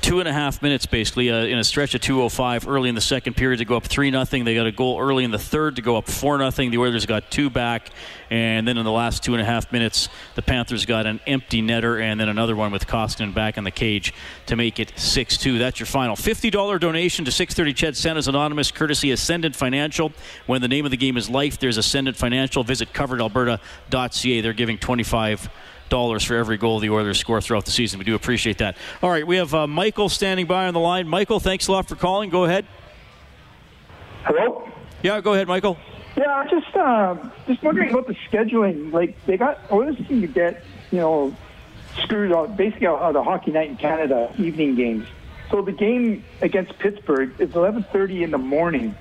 two 0.09 0.21
and 0.21 0.29
a 0.29 0.33
half 0.33 0.63
minutes 0.63 0.87
basically 0.87 1.31
uh, 1.31 1.45
in 1.45 1.59
a 1.59 1.65
stretch 1.65 1.95
of 1.95 2.01
205 2.01 2.67
early 2.67 2.89
in 2.89 2.95
the 2.95 3.01
second 3.01 3.37
period 3.37 3.59
to 3.59 3.67
go 3.67 3.77
up 3.77 3.85
3 3.85 4.11
nothing. 4.11 4.43
They 4.47 4.55
got 4.55 4.67
a 4.67 4.73
goal 4.73 4.99
early 4.99 5.23
in 5.23 5.31
the 5.31 5.39
third 5.39 5.77
to 5.77 5.83
go 5.83 5.99
up 5.99 6.09
4 6.09 6.39
nothing. 6.39 6.71
The 6.71 6.79
oilers 6.79 7.05
got 7.05 7.31
two 7.31 7.51
back 7.51 7.91
and 8.31 8.67
then 8.67 8.79
in 8.79 8.87
the 8.87 8.91
last 8.91 9.23
two 9.23 9.35
and 9.35 9.43
a 9.43 9.45
half 9.45 9.71
minutes 9.71 10.09
the 10.35 10.41
panthers 10.41 10.87
got 10.87 11.05
an 11.05 11.21
empty 11.27 11.61
netter 11.61 12.01
and 12.01 12.19
then 12.19 12.31
another 12.31 12.57
one 12.57 12.73
with 12.73 12.87
koskinen 12.87 13.35
back 13.35 13.59
in 13.59 13.65
the 13.65 13.71
cage 13.71 14.15
to 14.47 14.57
make 14.57 14.81
it 14.81 14.95
6-2 14.97 15.59
that's 15.59 15.79
your 15.79 15.87
final. 15.87 16.17
$50 16.17 16.81
donation 16.81 17.27
to 17.27 17.31
630 17.31 17.75
ched 17.75 17.95
santa's 17.95 18.29
anonymous 18.29 18.71
courtesy 18.71 19.11
ascendant 19.11 19.55
financial. 19.55 20.11
When 20.47 20.63
the 20.63 20.69
name 20.69 20.87
of 20.87 20.91
the 20.91 20.97
game 20.97 21.19
is 21.19 21.29
life 21.29 21.59
there's 21.59 21.77
ascendant 21.77 22.17
financial. 22.17 22.65
Visit 22.65 22.95
coveredalberta.ca 22.95 24.41
they're 24.41 24.53
giving 24.55 24.79
25 24.79 25.51
dollars 25.89 26.25
for 26.25 26.37
every 26.37 26.57
goal 26.57 26.79
the 26.81 26.91
Oilers 26.91 27.19
score 27.19 27.41
throughout 27.41 27.65
the 27.65 27.71
season. 27.71 27.99
We 27.99 28.05
do 28.05 28.15
appreciate 28.15 28.59
that. 28.59 28.77
All 29.03 29.11
right, 29.11 29.27
we 29.27 29.37
have 29.37 29.55
uh, 29.55 29.67
Michael 29.67 30.09
standing 30.09 30.47
by 30.47 30.67
on 30.67 30.75
the 30.75 30.81
line. 30.81 31.09
Michael, 31.09 31.41
thanks 31.41 31.69
a 31.69 31.73
lot 31.73 31.89
for 31.89 31.97
calling. 31.97 32.31
Go 32.31 32.45
ahead. 32.45 32.67
Hello. 34.25 34.69
Yeah, 35.03 35.21
go 35.21 35.35
ahead, 35.35 35.49
Michael. 35.49 35.79
Yeah, 36.17 36.35
I 36.35 36.47
just 36.49 36.77
uh, 36.77 37.17
just 37.47 37.63
wondering 37.63 37.91
about 37.91 38.09
the 38.09 38.15
scheduling. 38.31 38.93
Like 38.93 39.17
they 39.27 39.37
got 39.37 39.61
Oilers 39.71 39.97
seem 40.09 40.21
to 40.21 40.27
get 40.27 40.65
you 40.91 40.99
know 40.99 41.37
screwed 42.03 42.33
on 42.33 42.57
basically 42.57 42.87
out 42.87 43.13
the 43.13 43.23
hockey 43.23 43.53
night 43.53 43.71
in 43.71 43.77
Canada 43.77 44.33
evening 44.39 44.75
games. 44.75 45.07
So 45.51 45.63
the 45.63 45.73
game 45.73 46.25
against 46.41 46.79
Pittsburgh 46.79 47.33
is 47.39 47.51
11:30 47.51 48.23
in 48.23 48.31
the 48.31 48.39
morning. 48.39 48.97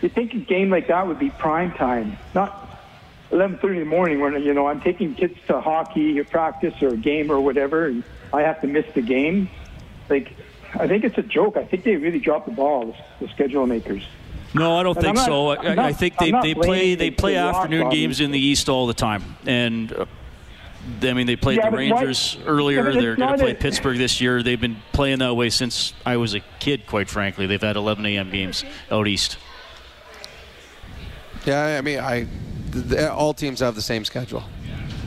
You 0.00 0.08
think 0.08 0.34
a 0.34 0.38
game 0.38 0.68
like 0.68 0.88
that 0.88 1.06
would 1.06 1.20
be 1.20 1.30
prime 1.30 1.72
time, 1.72 2.18
not 2.34 2.71
11:30 3.32 3.64
in 3.70 3.78
the 3.80 3.84
morning 3.86 4.20
when 4.20 4.40
you 4.42 4.52
know 4.54 4.66
I'm 4.68 4.80
taking 4.80 5.14
kids 5.14 5.36
to 5.46 5.60
hockey 5.60 6.18
or 6.20 6.24
practice 6.24 6.74
or 6.82 6.88
a 6.88 6.96
game 6.96 7.32
or 7.32 7.40
whatever, 7.40 7.86
and 7.86 8.04
I 8.32 8.42
have 8.42 8.60
to 8.60 8.66
miss 8.66 8.84
the 8.94 9.02
game. 9.02 9.48
Like, 10.08 10.36
I 10.74 10.86
think 10.86 11.04
it's 11.04 11.18
a 11.18 11.22
joke. 11.22 11.56
I 11.56 11.64
think 11.64 11.84
they 11.84 11.96
really 11.96 12.18
dropped 12.18 12.46
the 12.46 12.52
ball, 12.52 12.94
the, 13.20 13.26
the 13.26 13.32
schedule 13.32 13.66
makers. 13.66 14.02
No, 14.54 14.76
I 14.76 14.82
don't 14.82 14.96
and 14.96 15.04
think 15.04 15.16
not, 15.16 15.24
so. 15.26 15.48
I, 15.50 15.74
not, 15.74 15.78
I, 15.78 15.92
think 15.94 16.18
they, 16.18 16.30
they 16.30 16.54
play 16.54 16.94
they 16.94 17.10
play 17.10 17.36
afternoon 17.36 17.88
games 17.88 18.20
in 18.20 18.30
the 18.32 18.38
East 18.38 18.68
all 18.68 18.86
the 18.86 18.92
time, 18.94 19.36
and 19.46 19.90
uh, 19.92 20.04
I 21.02 21.12
mean, 21.14 21.26
they 21.26 21.36
played 21.36 21.56
Yeah, 21.58 21.70
the 21.70 21.76
but 21.76 21.90
why- 21.90 22.00
Rangers 22.00 22.36
earlier. 22.44 22.90
Yeah, 22.90 23.00
They're 23.00 23.16
going 23.16 23.32
to 23.32 23.38
play 23.38 23.52
a- 23.52 23.54
Pittsburgh 23.54 23.96
this 23.96 24.20
year. 24.20 24.42
They've 24.42 24.60
been 24.60 24.76
playing 24.92 25.20
that 25.20 25.34
way 25.34 25.48
since 25.48 25.94
I 26.04 26.18
was 26.18 26.34
a 26.34 26.40
kid, 26.60 26.86
quite 26.86 27.08
frankly. 27.08 27.46
They've 27.46 27.62
had 27.62 27.76
11 27.76 28.04
a.m. 28.04 28.30
games 28.30 28.64
out 28.90 29.08
east. 29.08 29.38
Yeah, 31.46 31.76
I 31.78 31.80
mean, 31.80 31.98
I 31.98 32.20
th- 32.20 32.28
th- 32.28 32.51
all 33.10 33.34
teams 33.34 33.60
have 33.60 33.74
the 33.74 33.82
same 33.82 34.04
schedule. 34.04 34.42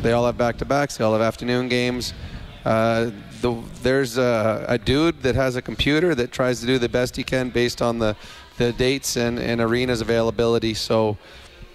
They 0.02 0.12
all 0.12 0.26
have 0.26 0.38
back-to-backs. 0.38 0.98
They 0.98 1.04
all 1.04 1.14
have 1.14 1.22
afternoon 1.22 1.68
games. 1.70 2.14
Uh, 2.64 3.12
the, 3.42 3.62
there's 3.84 4.18
a, 4.18 4.66
a 4.68 4.78
dude 4.78 5.22
that 5.22 5.36
has 5.36 5.56
a 5.56 5.62
computer 5.62 6.16
that 6.16 6.32
tries 6.32 6.60
to 6.62 6.66
do 6.66 6.78
the 6.80 6.90
best 6.90 7.16
he 7.16 7.24
can 7.24 7.50
based 7.50 7.82
on 7.82 8.00
the, 8.00 8.16
the 8.58 8.72
dates 8.74 9.16
and, 9.18 9.40
and 9.40 9.62
arenas 9.62 10.02
availability. 10.02 10.74
So, 10.74 11.18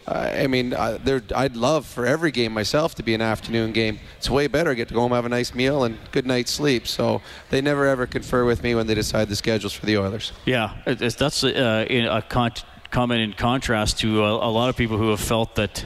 I 0.06 0.48
mean, 0.48 0.74
I, 0.74 0.98
I'd 1.36 1.54
love 1.54 1.86
for 1.86 2.04
every 2.06 2.32
game 2.32 2.52
myself 2.52 2.96
to 2.96 3.02
be 3.04 3.14
an 3.14 3.20
afternoon 3.20 3.70
game. 3.72 4.00
It's 4.18 4.28
way 4.28 4.48
better. 4.48 4.70
I 4.70 4.74
get 4.74 4.88
to 4.88 4.94
go 4.94 5.00
home, 5.00 5.12
have 5.12 5.26
a 5.26 5.28
nice 5.28 5.54
meal, 5.54 5.84
and 5.84 5.96
good 6.10 6.26
night's 6.26 6.50
sleep. 6.50 6.88
So 6.88 7.22
they 7.50 7.60
never 7.60 7.86
ever 7.86 8.06
confer 8.06 8.44
with 8.44 8.62
me 8.64 8.74
when 8.74 8.88
they 8.88 8.94
decide 8.94 9.28
the 9.28 9.36
schedules 9.36 9.72
for 9.72 9.86
the 9.86 9.96
Oilers. 9.98 10.32
Yeah, 10.46 10.74
it- 10.86 11.00
it's, 11.02 11.14
that's 11.14 11.44
uh, 11.44 11.86
a 11.88 12.22
con- 12.22 12.50
comment 12.90 13.20
in 13.20 13.32
contrast 13.32 13.98
to 14.00 14.24
a, 14.24 14.48
a 14.48 14.50
lot 14.50 14.68
of 14.68 14.76
people 14.76 14.96
who 14.98 15.10
have 15.10 15.20
felt 15.20 15.54
that 15.56 15.84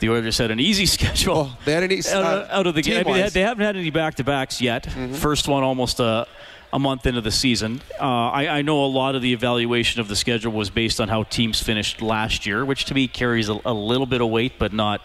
the 0.00 0.10
Oilers 0.10 0.38
had 0.38 0.50
an 0.50 0.60
easy 0.60 0.86
schedule. 0.96 1.50
Oh, 1.52 1.58
they 1.64 1.72
had 1.72 1.82
an 1.82 1.92
easy 1.92 2.12
out, 2.12 2.24
uh, 2.24 2.28
of- 2.44 2.50
out 2.50 2.66
of 2.66 2.74
the 2.74 2.82
game. 2.82 3.00
I 3.00 3.02
mean, 3.04 3.22
they, 3.22 3.28
they 3.30 3.40
haven't 3.40 3.64
had 3.64 3.76
any 3.76 3.90
back-to-backs 3.90 4.60
yet. 4.60 4.84
Mm-hmm. 4.84 5.14
First 5.14 5.48
one 5.48 5.62
almost 5.62 6.00
a, 6.00 6.26
a 6.72 6.78
month 6.78 7.06
into 7.06 7.20
the 7.20 7.30
season. 7.30 7.80
Uh, 8.00 8.04
I, 8.30 8.58
I 8.58 8.62
know 8.62 8.84
a 8.84 8.86
lot 8.86 9.14
of 9.14 9.22
the 9.22 9.32
evaluation 9.32 10.00
of 10.00 10.08
the 10.08 10.16
schedule 10.16 10.52
was 10.52 10.70
based 10.70 11.00
on 11.00 11.08
how 11.08 11.22
teams 11.24 11.62
finished 11.62 12.02
last 12.02 12.46
year, 12.46 12.64
which 12.64 12.84
to 12.86 12.94
me 12.94 13.08
carries 13.08 13.48
a, 13.48 13.58
a 13.64 13.72
little 13.74 14.06
bit 14.06 14.20
of 14.20 14.28
weight, 14.28 14.54
but 14.58 14.72
not 14.72 15.00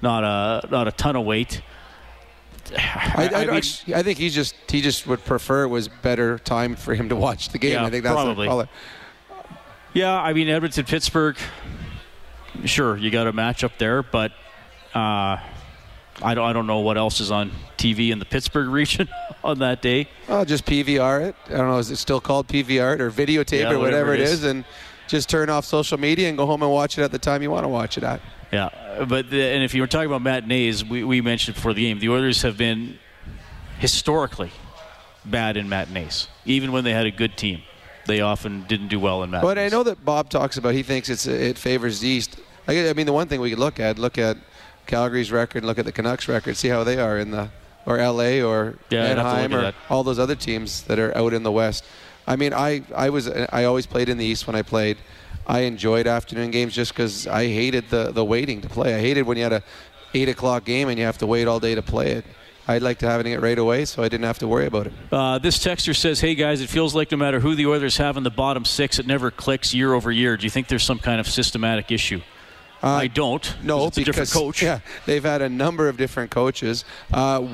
not 0.00 0.24
a 0.24 0.68
not 0.70 0.88
a 0.88 0.92
ton 0.92 1.14
of 1.16 1.24
weight. 1.24 1.60
I, 2.76 3.28
I, 3.34 3.42
I 3.42 3.46
mean- 3.46 3.62
I 3.94 4.02
think 4.02 4.18
he 4.18 4.28
just 4.30 4.54
he 4.68 4.80
just 4.80 5.06
would 5.06 5.24
prefer 5.24 5.64
it 5.64 5.68
was 5.68 5.88
better 5.88 6.38
time 6.38 6.76
for 6.76 6.94
him 6.94 7.08
to 7.08 7.16
watch 7.16 7.48
the 7.50 7.58
game. 7.58 7.72
Yeah, 7.72 7.84
I 7.84 7.90
think 7.90 8.04
that's 8.04 8.14
probably. 8.14 8.46
What 8.48 8.52
I 8.52 8.54
call 8.54 8.60
it. 8.62 8.68
Yeah, 9.94 10.18
I 10.20 10.32
mean 10.32 10.48
Edmonton, 10.48 10.84
Pittsburgh. 10.84 11.36
Sure, 12.64 12.96
you 12.96 13.10
got 13.10 13.26
a 13.26 13.32
matchup 13.32 13.72
there, 13.78 14.02
but 14.02 14.32
uh, 14.94 15.38
I 16.22 16.34
don't. 16.34 16.38
I 16.46 16.52
don't 16.52 16.66
know 16.66 16.80
what 16.80 16.96
else 16.96 17.20
is 17.20 17.30
on 17.30 17.50
TV 17.78 18.10
in 18.10 18.18
the 18.18 18.24
Pittsburgh 18.24 18.68
region 18.70 19.08
on 19.42 19.58
that 19.60 19.82
day. 19.82 20.08
I'll 20.28 20.44
just 20.44 20.64
PVR 20.66 21.22
it. 21.28 21.36
I 21.46 21.50
don't 21.58 21.68
know, 21.68 21.78
is 21.78 21.90
it 21.90 21.96
still 21.96 22.20
called 22.20 22.48
PVR 22.48 22.94
it 22.94 23.00
or 23.00 23.10
videotape 23.10 23.60
Yeah, 23.60 23.72
or 23.72 23.78
whatever, 23.78 24.10
whatever 24.10 24.14
it 24.14 24.20
it 24.20 24.24
is. 24.24 24.32
is. 24.32 24.44
and 24.44 24.64
just 25.08 25.28
turn 25.28 25.50
off 25.50 25.64
social 25.64 25.98
media 25.98 26.28
and 26.28 26.38
go 26.38 26.46
home 26.46 26.62
and 26.62 26.70
watch 26.70 26.96
it 26.98 27.02
at 27.02 27.10
the 27.10 27.18
time 27.18 27.42
you 27.42 27.50
want 27.50 27.64
to 27.64 27.68
watch 27.68 27.98
it 27.98 28.04
at. 28.04 28.20
Yeah, 28.52 29.04
but 29.08 29.28
the, 29.30 29.42
and 29.42 29.62
if 29.64 29.74
you 29.74 29.80
were 29.82 29.86
talking 29.86 30.06
about 30.06 30.22
matinees, 30.22 30.84
we, 30.84 31.04
we 31.04 31.20
mentioned 31.20 31.54
before 31.54 31.72
the 31.74 31.82
game, 31.82 31.98
the 31.98 32.08
Oilers 32.10 32.42
have 32.42 32.56
been 32.56 32.98
historically 33.78 34.50
bad 35.24 35.56
in 35.56 35.68
matinees, 35.68 36.28
even 36.44 36.70
when 36.72 36.84
they 36.84 36.92
had 36.92 37.06
a 37.06 37.10
good 37.10 37.36
team. 37.36 37.62
They 38.06 38.20
often 38.20 38.64
didn't 38.64 38.88
do 38.88 38.98
well 38.98 39.22
in 39.22 39.30
matinees. 39.30 39.50
But 39.50 39.58
I 39.58 39.68
know 39.68 39.82
that 39.84 40.04
Bob 40.04 40.28
talks 40.28 40.56
about 40.56 40.74
he 40.74 40.82
thinks 40.82 41.08
it's 41.08 41.26
it 41.26 41.58
favors 41.58 42.00
the 42.00 42.08
East. 42.08 42.36
I, 42.66 42.88
I 42.88 42.92
mean, 42.92 43.06
the 43.06 43.12
one 43.12 43.28
thing 43.28 43.40
we 43.40 43.50
could 43.50 43.58
look 43.58 43.80
at, 43.80 43.98
look 43.98 44.18
at 44.18 44.36
Calgary's 44.86 45.30
record, 45.30 45.64
look 45.64 45.78
at 45.78 45.84
the 45.84 45.92
Canucks 45.92 46.28
record, 46.28 46.56
see 46.56 46.68
how 46.68 46.84
they 46.84 46.98
are 46.98 47.18
in 47.18 47.30
the 47.30 47.50
or 47.86 47.98
LA 47.98 48.40
or 48.40 48.76
Yeah, 48.90 49.04
I'd 49.04 49.18
have 49.18 49.18
to 49.18 49.22
look 49.22 49.52
Anaheim 49.52 49.54
or 49.54 49.72
all 49.90 50.04
those 50.04 50.18
other 50.18 50.34
teams 50.34 50.82
that 50.82 50.98
are 50.98 51.16
out 51.16 51.32
in 51.32 51.42
the 51.42 51.52
West. 51.52 51.84
I 52.26 52.36
mean, 52.36 52.52
I 52.52 52.82
I 52.94 53.10
was 53.10 53.28
I 53.28 53.64
always 53.64 53.86
played 53.86 54.08
in 54.08 54.18
the 54.18 54.24
East 54.24 54.46
when 54.46 54.56
I 54.56 54.62
played. 54.62 54.98
I 55.46 55.60
enjoyed 55.60 56.06
afternoon 56.06 56.52
games 56.52 56.74
just 56.74 56.92
because 56.92 57.26
I 57.26 57.46
hated 57.46 57.88
the 57.90 58.12
the 58.12 58.24
waiting 58.24 58.60
to 58.60 58.68
play. 58.68 58.94
I 58.94 59.00
hated 59.00 59.22
when 59.22 59.36
you 59.36 59.42
had 59.42 59.52
a 59.52 59.62
eight 60.14 60.28
o'clock 60.28 60.64
game 60.64 60.88
and 60.88 60.98
you 60.98 61.04
have 61.04 61.18
to 61.18 61.26
wait 61.26 61.48
all 61.48 61.58
day 61.58 61.74
to 61.74 61.82
play 61.82 62.12
it. 62.12 62.24
I'd 62.68 62.82
like 62.82 62.98
to 62.98 63.06
having 63.08 63.32
it 63.32 63.40
right 63.40 63.58
away 63.58 63.84
so 63.84 64.02
I 64.02 64.08
didn't 64.08 64.24
have 64.24 64.38
to 64.38 64.48
worry 64.48 64.66
about 64.66 64.86
it. 64.86 64.92
Uh, 65.10 65.38
this 65.38 65.58
texter 65.58 65.94
says, 65.96 66.20
"Hey 66.20 66.34
guys, 66.34 66.60
it 66.60 66.68
feels 66.68 66.94
like 66.94 67.10
no 67.10 67.18
matter 67.18 67.40
who 67.40 67.54
the 67.54 67.66
Oilers 67.66 67.96
have 67.96 68.16
in 68.16 68.22
the 68.22 68.30
bottom 68.30 68.64
six, 68.64 68.98
it 68.98 69.06
never 69.06 69.30
clicks 69.30 69.74
year 69.74 69.94
over 69.94 70.12
year. 70.12 70.36
Do 70.36 70.44
you 70.44 70.50
think 70.50 70.68
there's 70.68 70.84
some 70.84 70.98
kind 70.98 71.20
of 71.20 71.26
systematic 71.28 71.90
issue?" 71.90 72.20
I 72.84 73.06
don't. 73.06 73.54
No, 73.62 73.86
it's 73.86 73.98
a 73.98 74.04
different 74.04 74.28
because- 74.28 74.32
coach. 74.32 74.62
Yeah, 74.62 74.80
they've 75.06 75.22
had 75.22 75.40
a 75.40 75.48
number 75.48 75.88
of 75.88 75.96
different 75.96 76.30
coaches. 76.30 76.84
Uh, 77.12 77.46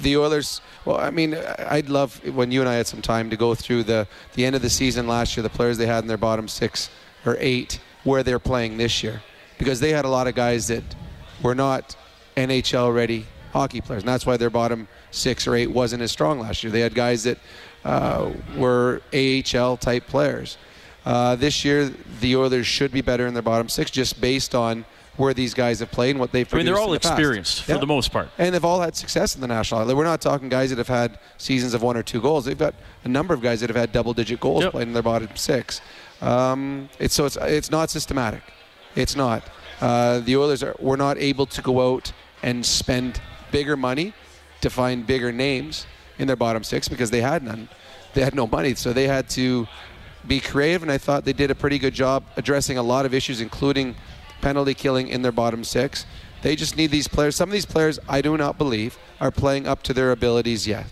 the 0.00 0.16
Oilers. 0.16 0.60
Well, 0.84 0.98
I 0.98 1.10
mean, 1.10 1.36
I'd 1.68 1.88
love 1.88 2.20
when 2.34 2.50
you 2.50 2.60
and 2.60 2.68
I 2.68 2.74
had 2.74 2.86
some 2.86 3.02
time 3.02 3.30
to 3.30 3.36
go 3.36 3.54
through 3.54 3.84
the 3.84 4.06
the 4.34 4.44
end 4.44 4.56
of 4.56 4.62
the 4.62 4.70
season 4.70 5.06
last 5.06 5.36
year, 5.36 5.42
the 5.42 5.50
players 5.50 5.78
they 5.78 5.86
had 5.86 6.02
in 6.04 6.08
their 6.08 6.16
bottom 6.16 6.48
six 6.48 6.90
or 7.26 7.36
eight, 7.40 7.80
where 8.04 8.22
they're 8.22 8.38
playing 8.38 8.76
this 8.76 9.02
year, 9.02 9.22
because 9.58 9.80
they 9.80 9.90
had 9.90 10.04
a 10.04 10.08
lot 10.08 10.26
of 10.26 10.34
guys 10.34 10.68
that 10.68 10.82
were 11.42 11.54
not 11.54 11.96
NHL 12.36 12.94
ready 12.94 13.26
hockey 13.54 13.80
players, 13.80 14.02
and 14.02 14.08
that's 14.08 14.26
why 14.26 14.36
their 14.36 14.50
bottom 14.50 14.86
six 15.10 15.46
or 15.46 15.54
eight 15.54 15.70
wasn't 15.70 16.02
as 16.02 16.12
strong 16.12 16.38
last 16.40 16.62
year. 16.62 16.70
They 16.70 16.80
had 16.80 16.94
guys 16.94 17.22
that 17.22 17.38
uh, 17.84 18.30
were 18.58 19.00
AHL 19.14 19.76
type 19.78 20.06
players. 20.06 20.58
Uh, 21.06 21.36
this 21.36 21.64
year, 21.64 21.90
the 22.20 22.34
Oilers 22.36 22.66
should 22.66 22.90
be 22.92 23.00
better 23.00 23.26
in 23.26 23.32
their 23.34 23.42
bottom 23.42 23.68
six, 23.68 23.90
just 23.90 24.20
based 24.20 24.54
on 24.54 24.84
where 25.16 25.32
these 25.32 25.54
guys 25.54 25.78
have 25.78 25.92
played 25.92 26.10
and 26.10 26.18
what 26.18 26.32
they've 26.32 26.52
I 26.52 26.56
mean, 26.56 26.66
they're 26.66 26.76
all 26.78 26.90
the 26.90 26.98
past. 26.98 27.12
experienced 27.12 27.62
for 27.62 27.72
Yeah. 27.74 27.78
the 27.78 27.86
most 27.86 28.10
part. 28.10 28.30
And 28.36 28.52
they've 28.52 28.64
all 28.64 28.80
had 28.80 28.96
success 28.96 29.36
in 29.36 29.40
the 29.40 29.46
National 29.46 29.84
League. 29.84 29.96
We're 29.96 30.02
not 30.02 30.20
talking 30.20 30.48
guys 30.48 30.70
that 30.70 30.78
have 30.78 30.88
had 30.88 31.18
seasons 31.38 31.72
of 31.72 31.82
one 31.82 31.96
or 31.96 32.02
two 32.02 32.20
goals. 32.20 32.46
They've 32.46 32.58
got 32.58 32.74
a 33.04 33.08
number 33.08 33.32
of 33.32 33.40
guys 33.40 33.60
that 33.60 33.70
have 33.70 33.76
had 33.76 33.92
double-digit 33.92 34.40
goals 34.40 34.64
Yep. 34.64 34.72
played 34.72 34.88
in 34.88 34.92
their 34.92 35.02
bottom 35.04 35.28
six. 35.36 35.80
Um, 36.20 36.88
it's 36.98 37.14
so 37.14 37.26
it's 37.26 37.36
it's 37.40 37.70
not 37.70 37.90
systematic. 37.90 38.42
It's 38.96 39.14
not. 39.14 39.44
Uh, 39.80 40.18
the 40.20 40.36
Oilers 40.36 40.62
are 40.64 40.74
were 40.80 40.96
not 40.96 41.16
able 41.18 41.46
to 41.46 41.62
go 41.62 41.94
out 41.94 42.10
and 42.42 42.64
spend 42.66 43.20
bigger 43.54 43.76
money 43.76 44.12
to 44.62 44.68
find 44.68 45.06
bigger 45.06 45.30
names 45.30 45.86
in 46.18 46.26
their 46.26 46.34
bottom 46.34 46.64
six 46.64 46.88
because 46.88 47.12
they 47.12 47.20
had 47.20 47.40
none. 47.40 47.68
They 48.12 48.20
had 48.20 48.34
no 48.34 48.48
money, 48.48 48.74
so 48.74 48.92
they 48.92 49.06
had 49.06 49.28
to 49.30 49.68
be 50.26 50.40
creative. 50.40 50.82
And 50.82 50.90
I 50.90 50.98
thought 50.98 51.24
they 51.24 51.32
did 51.32 51.52
a 51.52 51.54
pretty 51.54 51.78
good 51.78 51.94
job 51.94 52.24
addressing 52.36 52.78
a 52.78 52.82
lot 52.82 53.06
of 53.06 53.14
issues, 53.14 53.40
including 53.40 53.94
penalty 54.40 54.74
killing 54.74 55.06
in 55.06 55.22
their 55.22 55.30
bottom 55.30 55.62
six. 55.62 56.04
They 56.42 56.56
just 56.56 56.76
need 56.76 56.90
these 56.90 57.06
players. 57.06 57.36
Some 57.36 57.48
of 57.48 57.52
these 57.52 57.64
players, 57.64 58.00
I 58.08 58.20
do 58.20 58.36
not 58.36 58.58
believe, 58.58 58.98
are 59.20 59.30
playing 59.30 59.68
up 59.68 59.84
to 59.84 59.94
their 59.94 60.10
abilities 60.10 60.66
yet. 60.66 60.86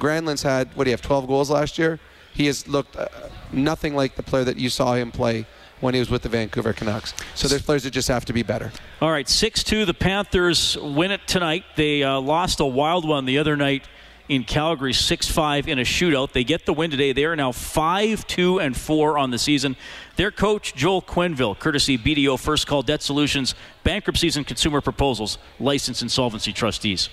Granlund's 0.00 0.42
had, 0.42 0.74
what 0.74 0.84
do 0.84 0.90
you 0.90 0.94
have, 0.94 1.02
12 1.02 1.28
goals 1.28 1.48
last 1.48 1.78
year? 1.78 2.00
He 2.34 2.46
has 2.46 2.66
looked 2.66 2.96
uh, 2.96 3.06
nothing 3.52 3.94
like 3.94 4.16
the 4.16 4.24
player 4.24 4.44
that 4.44 4.56
you 4.56 4.68
saw 4.68 4.94
him 4.94 5.12
play 5.12 5.46
when 5.80 5.94
he 5.94 6.00
was 6.00 6.10
with 6.10 6.22
the 6.22 6.28
Vancouver 6.28 6.72
Canucks. 6.72 7.14
So 7.34 7.48
there's 7.48 7.62
players 7.62 7.84
that 7.84 7.90
just 7.90 8.08
have 8.08 8.24
to 8.26 8.32
be 8.32 8.42
better. 8.42 8.72
All 9.00 9.10
right, 9.10 9.28
6 9.28 9.64
2. 9.64 9.84
The 9.84 9.94
Panthers 9.94 10.76
win 10.78 11.10
it 11.10 11.26
tonight. 11.26 11.64
They 11.76 12.02
uh, 12.02 12.20
lost 12.20 12.60
a 12.60 12.66
wild 12.66 13.06
one 13.06 13.24
the 13.24 13.38
other 13.38 13.56
night 13.56 13.84
in 14.28 14.44
Calgary, 14.44 14.92
6 14.92 15.28
5 15.28 15.68
in 15.68 15.78
a 15.78 15.82
shootout. 15.82 16.32
They 16.32 16.44
get 16.44 16.64
the 16.64 16.72
win 16.72 16.90
today. 16.90 17.12
They 17.12 17.24
are 17.24 17.34
now 17.34 17.50
5 17.50 18.26
2 18.26 18.60
and 18.60 18.76
4 18.76 19.18
on 19.18 19.30
the 19.30 19.38
season. 19.38 19.76
Their 20.16 20.30
coach, 20.30 20.74
Joel 20.74 21.02
Quenneville, 21.02 21.58
courtesy 21.58 21.98
BDO 21.98 22.38
First 22.38 22.66
Call 22.66 22.82
Debt 22.82 23.02
Solutions, 23.02 23.54
Bankruptcies 23.82 24.36
and 24.36 24.46
Consumer 24.46 24.80
Proposals, 24.80 25.38
Licensed 25.58 26.02
Insolvency 26.02 26.52
Trustees. 26.52 27.08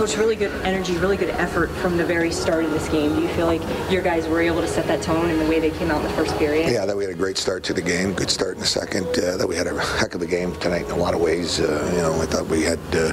Coach, 0.00 0.16
really 0.16 0.34
good 0.34 0.50
energy, 0.64 0.96
really 0.96 1.18
good 1.18 1.28
effort 1.28 1.68
from 1.68 1.98
the 1.98 2.04
very 2.06 2.30
start 2.30 2.64
of 2.64 2.70
this 2.70 2.88
game. 2.88 3.14
Do 3.16 3.20
you 3.20 3.28
feel 3.28 3.44
like 3.44 3.60
your 3.90 4.00
guys 4.00 4.26
were 4.26 4.40
able 4.40 4.62
to 4.62 4.66
set 4.66 4.86
that 4.86 5.02
tone 5.02 5.28
in 5.28 5.38
the 5.38 5.46
way 5.46 5.60
they 5.60 5.70
came 5.70 5.90
out 5.90 5.98
in 5.98 6.04
the 6.04 6.14
first 6.14 6.34
period? 6.38 6.72
Yeah, 6.72 6.86
that 6.86 6.96
we 6.96 7.04
had 7.04 7.12
a 7.12 7.16
great 7.16 7.36
start 7.36 7.62
to 7.64 7.74
the 7.74 7.82
game, 7.82 8.14
good 8.14 8.30
start 8.30 8.54
in 8.54 8.60
the 8.60 8.66
second. 8.66 9.06
Uh, 9.08 9.36
that 9.36 9.46
we 9.46 9.56
had 9.56 9.66
a 9.66 9.78
heck 9.78 10.14
of 10.14 10.22
a 10.22 10.26
game 10.26 10.54
tonight 10.56 10.86
in 10.86 10.92
a 10.92 10.96
lot 10.96 11.12
of 11.12 11.20
ways. 11.20 11.60
Uh, 11.60 11.92
you 11.94 12.00
know, 12.00 12.18
I 12.18 12.24
thought 12.24 12.46
we 12.46 12.62
had 12.62 12.78
uh, 12.94 13.12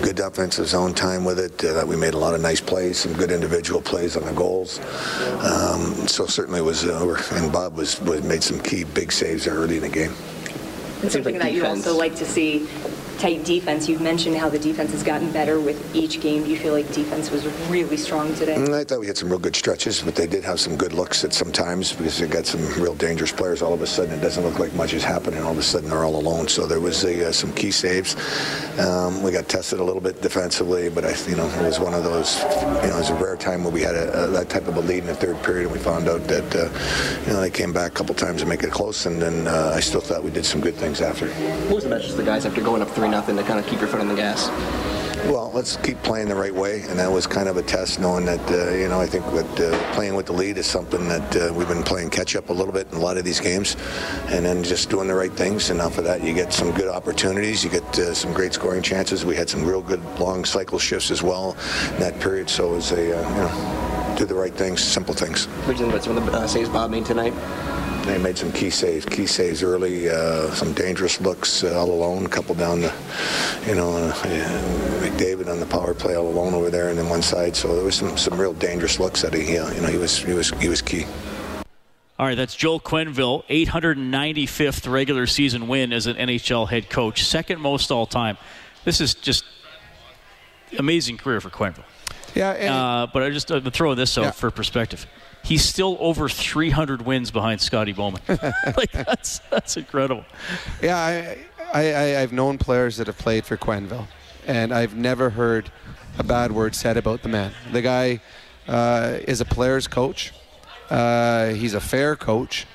good 0.00 0.20
offensive 0.20 0.68
zone 0.68 0.94
time 0.94 1.24
with 1.24 1.40
it. 1.40 1.64
Uh, 1.64 1.72
that 1.72 1.88
we 1.88 1.96
made 1.96 2.14
a 2.14 2.18
lot 2.18 2.36
of 2.36 2.40
nice 2.40 2.60
plays, 2.60 2.98
some 2.98 3.14
good 3.14 3.32
individual 3.32 3.80
plays 3.80 4.16
on 4.16 4.24
the 4.24 4.32
goals. 4.32 4.78
Um, 5.42 6.06
so 6.06 6.26
certainly 6.26 6.60
was, 6.60 6.84
uh, 6.84 7.20
and 7.32 7.52
Bob 7.52 7.76
was, 7.76 8.00
was 8.02 8.22
made 8.22 8.44
some 8.44 8.60
key 8.60 8.84
big 8.84 9.10
saves 9.10 9.48
early 9.48 9.78
in 9.78 9.82
the 9.82 9.88
game. 9.88 10.14
It's 11.02 11.14
something 11.14 11.38
that 11.38 11.52
you 11.52 11.64
also 11.66 11.96
like 11.96 12.14
to 12.16 12.24
see. 12.24 12.68
Tight 13.18 13.44
defense. 13.44 13.88
You've 13.88 14.00
mentioned 14.00 14.36
how 14.36 14.48
the 14.48 14.60
defense 14.60 14.92
has 14.92 15.02
gotten 15.02 15.32
better 15.32 15.58
with 15.58 15.92
each 15.92 16.20
game. 16.20 16.44
Do 16.44 16.50
you 16.50 16.56
feel 16.56 16.72
like 16.72 16.86
defense 16.92 17.32
was 17.32 17.44
really 17.68 17.96
strong 17.96 18.32
today? 18.36 18.54
Mm, 18.54 18.72
I 18.72 18.84
thought 18.84 19.00
we 19.00 19.08
had 19.08 19.18
some 19.18 19.28
real 19.28 19.40
good 19.40 19.56
stretches, 19.56 20.00
but 20.00 20.14
they 20.14 20.28
did 20.28 20.44
have 20.44 20.60
some 20.60 20.76
good 20.76 20.92
looks 20.92 21.24
at 21.24 21.32
some 21.32 21.50
times 21.50 21.92
because 21.92 22.16
they 22.16 22.28
got 22.28 22.46
some 22.46 22.64
real 22.80 22.94
dangerous 22.94 23.32
players. 23.32 23.60
All 23.60 23.74
of 23.74 23.82
a 23.82 23.88
sudden, 23.88 24.16
it 24.16 24.22
doesn't 24.22 24.44
look 24.44 24.60
like 24.60 24.72
much 24.74 24.92
is 24.92 25.02
happening. 25.02 25.42
All 25.42 25.50
of 25.50 25.58
a 25.58 25.64
sudden, 25.64 25.90
they're 25.90 26.04
all 26.04 26.14
alone. 26.14 26.46
So 26.46 26.68
there 26.68 26.78
was 26.78 27.02
a, 27.02 27.28
uh, 27.28 27.32
some 27.32 27.52
key 27.54 27.72
saves. 27.72 28.14
Um, 28.78 29.20
we 29.24 29.32
got 29.32 29.48
tested 29.48 29.80
a 29.80 29.84
little 29.84 30.00
bit 30.00 30.22
defensively, 30.22 30.88
but 30.88 31.04
I, 31.04 31.12
you 31.28 31.34
know, 31.34 31.48
it 31.48 31.62
was 31.64 31.80
one 31.80 31.94
of 31.94 32.04
those. 32.04 32.38
You 32.38 32.88
know, 32.88 32.94
it 32.94 32.98
was 32.98 33.10
a 33.10 33.14
rare 33.16 33.36
time 33.36 33.64
where 33.64 33.72
we 33.72 33.82
had 33.82 33.96
a, 33.96 34.26
a, 34.26 34.26
that 34.28 34.48
type 34.48 34.68
of 34.68 34.76
a 34.76 34.80
lead 34.80 34.98
in 35.00 35.06
the 35.06 35.14
third 35.16 35.42
period, 35.42 35.64
and 35.64 35.72
we 35.72 35.80
found 35.80 36.08
out 36.08 36.22
that 36.28 36.54
uh, 36.54 36.68
you 37.26 37.32
know 37.32 37.40
they 37.40 37.50
came 37.50 37.72
back 37.72 37.90
a 37.90 37.94
couple 37.96 38.14
times 38.14 38.42
to 38.42 38.46
make 38.46 38.62
it 38.62 38.70
close. 38.70 39.06
And 39.06 39.20
then 39.20 39.48
uh, 39.48 39.72
I 39.74 39.80
still 39.80 40.00
thought 40.00 40.22
we 40.22 40.30
did 40.30 40.46
some 40.46 40.60
good 40.60 40.76
things 40.76 41.00
after. 41.00 41.26
What 41.66 41.74
was 41.74 41.84
the 41.84 41.90
message 41.90 42.10
to 42.10 42.16
the 42.16 42.22
guys 42.22 42.46
after 42.46 42.60
going 42.60 42.80
up 42.80 42.88
3 43.08 43.16
nothing 43.16 43.36
to 43.36 43.42
kind 43.42 43.58
of 43.58 43.66
keep 43.66 43.80
your 43.80 43.88
foot 43.88 44.00
on 44.00 44.08
the 44.08 44.14
gas? 44.14 44.48
Well, 45.26 45.50
let's 45.52 45.76
keep 45.78 46.00
playing 46.02 46.28
the 46.28 46.34
right 46.36 46.54
way, 46.54 46.82
and 46.82 46.98
that 46.98 47.10
was 47.10 47.26
kind 47.26 47.48
of 47.48 47.56
a 47.56 47.62
test, 47.62 47.98
knowing 47.98 48.24
that 48.26 48.40
uh, 48.50 48.72
you 48.74 48.88
know 48.88 49.00
I 49.00 49.06
think 49.06 49.24
that 49.32 49.60
uh, 49.60 49.94
playing 49.94 50.14
with 50.14 50.26
the 50.26 50.32
lead 50.32 50.56
is 50.58 50.66
something 50.66 51.08
that 51.08 51.36
uh, 51.36 51.52
we've 51.52 51.68
been 51.68 51.82
playing 51.82 52.10
catch 52.10 52.36
up 52.36 52.50
a 52.50 52.52
little 52.52 52.72
bit 52.72 52.86
in 52.92 52.98
a 52.98 53.00
lot 53.00 53.16
of 53.16 53.24
these 53.24 53.40
games, 53.40 53.76
and 54.28 54.44
then 54.46 54.62
just 54.62 54.90
doing 54.90 55.08
the 55.08 55.14
right 55.14 55.32
things. 55.32 55.70
And 55.70 55.80
off 55.80 55.98
of 55.98 56.04
that, 56.04 56.22
you 56.22 56.32
get 56.32 56.52
some 56.52 56.70
good 56.72 56.88
opportunities, 56.88 57.64
you 57.64 57.70
get 57.70 57.98
uh, 57.98 58.14
some 58.14 58.32
great 58.32 58.52
scoring 58.52 58.82
chances. 58.82 59.24
We 59.24 59.34
had 59.34 59.50
some 59.50 59.64
real 59.64 59.82
good 59.82 60.04
long 60.20 60.44
cycle 60.44 60.78
shifts 60.78 61.10
as 61.10 61.22
well 61.22 61.56
in 61.94 62.00
that 62.00 62.20
period, 62.20 62.48
so 62.48 62.72
it 62.72 62.76
was 62.76 62.92
a 62.92 63.18
uh, 63.18 63.28
you 63.30 63.36
know 63.36 64.14
do 64.16 64.24
the 64.24 64.34
right 64.34 64.54
things, 64.54 64.82
simple 64.82 65.14
things. 65.14 65.46
What 65.46 65.76
do 65.76 65.84
you 65.84 65.90
think 65.90 65.92
about 65.92 66.04
some 66.04 66.16
of 66.16 66.26
the 66.26 66.32
uh, 66.32 66.46
saves 66.46 66.68
Bob 66.68 66.90
made 66.90 67.04
tonight? 67.04 67.34
They 68.08 68.16
made 68.16 68.38
some 68.38 68.50
key 68.52 68.70
saves, 68.70 69.04
key 69.04 69.26
saves 69.26 69.62
early, 69.62 70.08
uh, 70.08 70.50
some 70.54 70.72
dangerous 70.72 71.20
looks 71.20 71.62
uh, 71.62 71.78
all 71.78 71.90
alone, 71.90 72.24
a 72.24 72.28
couple 72.30 72.54
down 72.54 72.80
the, 72.80 72.90
you 73.66 73.74
know, 73.74 73.94
uh, 73.98 74.12
McDavid 75.02 75.46
on 75.46 75.60
the 75.60 75.66
power 75.66 75.92
play 75.92 76.16
all 76.16 76.26
alone 76.26 76.54
over 76.54 76.70
there, 76.70 76.88
and 76.88 76.96
then 76.96 77.10
one 77.10 77.20
side. 77.20 77.54
So 77.54 77.74
there 77.76 77.84
was 77.84 77.96
some, 77.96 78.16
some 78.16 78.40
real 78.40 78.54
dangerous 78.54 78.98
looks 78.98 79.20
that 79.20 79.34
he, 79.34 79.58
uh, 79.58 79.70
you 79.74 79.82
know, 79.82 79.88
he 79.88 79.98
was 79.98 80.16
he 80.16 80.32
was 80.32 80.48
he 80.52 80.70
was 80.70 80.80
key. 80.80 81.04
All 82.18 82.24
right, 82.26 82.34
that's 82.34 82.56
Joel 82.56 82.80
Quenneville, 82.80 83.44
895th 83.44 84.90
regular 84.90 85.26
season 85.26 85.68
win 85.68 85.92
as 85.92 86.06
an 86.06 86.16
NHL 86.16 86.66
head 86.66 86.88
coach, 86.88 87.24
second 87.24 87.60
most 87.60 87.90
all 87.90 88.06
time. 88.06 88.38
This 88.84 89.02
is 89.02 89.14
just 89.14 89.44
amazing 90.78 91.18
career 91.18 91.42
for 91.42 91.50
Quenneville. 91.50 91.84
Yeah, 92.34 92.52
uh, 92.52 93.06
but 93.06 93.22
I 93.22 93.28
just 93.28 93.52
uh, 93.52 93.60
throw 93.70 93.94
this 93.94 94.16
out 94.16 94.22
yeah. 94.22 94.30
for 94.30 94.50
perspective 94.50 95.06
he's 95.48 95.64
still 95.64 95.96
over 95.98 96.28
300 96.28 97.02
wins 97.02 97.30
behind 97.30 97.60
Scotty 97.62 97.92
Bowman. 97.92 98.20
like 98.28 98.92
that's 98.92 99.38
that's 99.50 99.76
incredible. 99.78 100.24
Yeah, 100.82 100.98
I, 100.98 101.46
I 101.72 102.20
I've 102.20 102.32
known 102.32 102.58
players 102.58 102.98
that 102.98 103.06
have 103.06 103.18
played 103.18 103.46
for 103.46 103.56
Quenneville, 103.56 104.06
and 104.46 104.72
I've 104.72 104.94
never 104.94 105.30
heard 105.30 105.70
a 106.18 106.22
bad 106.22 106.52
word 106.52 106.74
said 106.74 106.98
about 106.98 107.22
the 107.22 107.30
man. 107.30 107.52
The 107.72 107.80
guy 107.80 108.20
uh, 108.68 109.18
is 109.26 109.40
a 109.40 109.46
player's 109.46 109.88
coach. 109.88 110.34
Uh, 110.90 111.48
he's 111.48 111.74
a 111.74 111.80
fair 111.80 112.14
coach, 112.14 112.66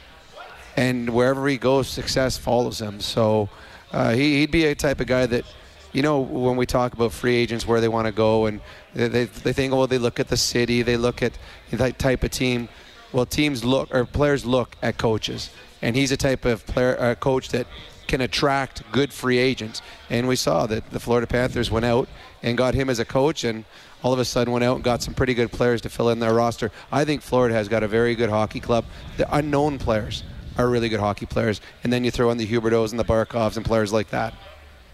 and 0.76 1.12
wherever 1.12 1.48
he 1.48 1.58
goes, 1.58 1.88
success 1.88 2.38
follows 2.38 2.82
him. 2.82 3.00
So 3.02 3.50
uh, 3.92 4.14
he, 4.14 4.42
would 4.42 4.52
be 4.52 4.66
a 4.66 4.76
type 4.76 5.00
of 5.00 5.08
guy 5.08 5.28
that 5.28 5.46
you 5.94 6.02
know, 6.02 6.20
when 6.20 6.58
we 6.58 6.66
talk 6.66 6.94
about 6.94 7.14
free 7.14 7.36
agents, 7.36 7.68
where 7.68 7.80
they 7.80 7.88
want 7.88 8.08
to 8.08 8.12
go, 8.12 8.48
and 8.48 8.60
they, 8.94 9.08
they, 9.08 9.26
they 9.26 9.54
think, 9.54 9.72
oh, 9.74 9.86
they 9.86 10.00
look 10.00 10.20
at 10.20 10.28
the 10.28 10.38
city, 10.38 10.82
they 10.82 10.98
look 10.98 11.22
at 11.22 11.38
that 11.72 12.00
type 12.00 12.24
of 12.24 12.32
team. 12.32 12.68
Well, 13.12 13.28
teams 13.28 13.64
look, 13.64 13.94
or 13.94 14.06
players 14.06 14.44
look 14.44 14.76
at 14.82 14.98
coaches. 14.98 15.52
And 15.84 15.96
he's 15.96 16.12
a 16.12 16.18
type 16.18 16.46
of 16.46 16.66
player, 16.66 17.00
uh, 17.00 17.16
coach 17.16 17.50
that 17.50 17.68
can 18.08 18.22
attract 18.22 18.84
good 18.92 19.14
free 19.14 19.38
agents. 19.38 19.82
And 20.10 20.28
we 20.28 20.36
saw 20.36 20.66
that 20.68 20.90
the 20.90 21.00
Florida 21.00 21.28
Panthers 21.28 21.70
went 21.70 21.86
out 21.86 22.10
and 22.42 22.58
got 22.58 22.74
him 22.74 22.90
as 22.90 23.00
a 23.00 23.06
coach, 23.06 23.44
and 23.44 23.64
all 24.02 24.14
of 24.14 24.20
a 24.20 24.26
sudden 24.26 24.52
went 24.52 24.66
out 24.66 24.76
and 24.76 24.84
got 24.84 25.04
some 25.04 25.14
pretty 25.14 25.36
good 25.36 25.52
players 25.52 25.80
to 25.82 25.90
fill 25.90 26.10
in 26.10 26.20
their 26.20 26.34
roster. 26.34 26.72
I 26.92 27.06
think 27.06 27.22
Florida 27.22 27.54
has 27.54 27.68
got 27.68 27.84
a 27.84 27.88
very 27.88 28.16
good 28.16 28.30
hockey 28.30 28.60
club. 28.60 28.86
The 29.18 29.32
unknown 29.36 29.78
players 29.78 30.24
are 30.58 30.68
really 30.68 30.90
good 30.90 31.00
hockey 31.00 31.26
players. 31.26 31.62
And 31.84 31.94
then 31.94 32.04
you 32.04 32.12
throw 32.12 32.32
in 32.32 32.38
the 32.38 32.48
Huberdeaus 32.48 32.92
and 32.92 33.00
the 33.00 33.06
Barkovs 33.06 33.58
and 33.58 33.66
players 33.66 33.94
like 33.94 34.10
that. 34.10 34.34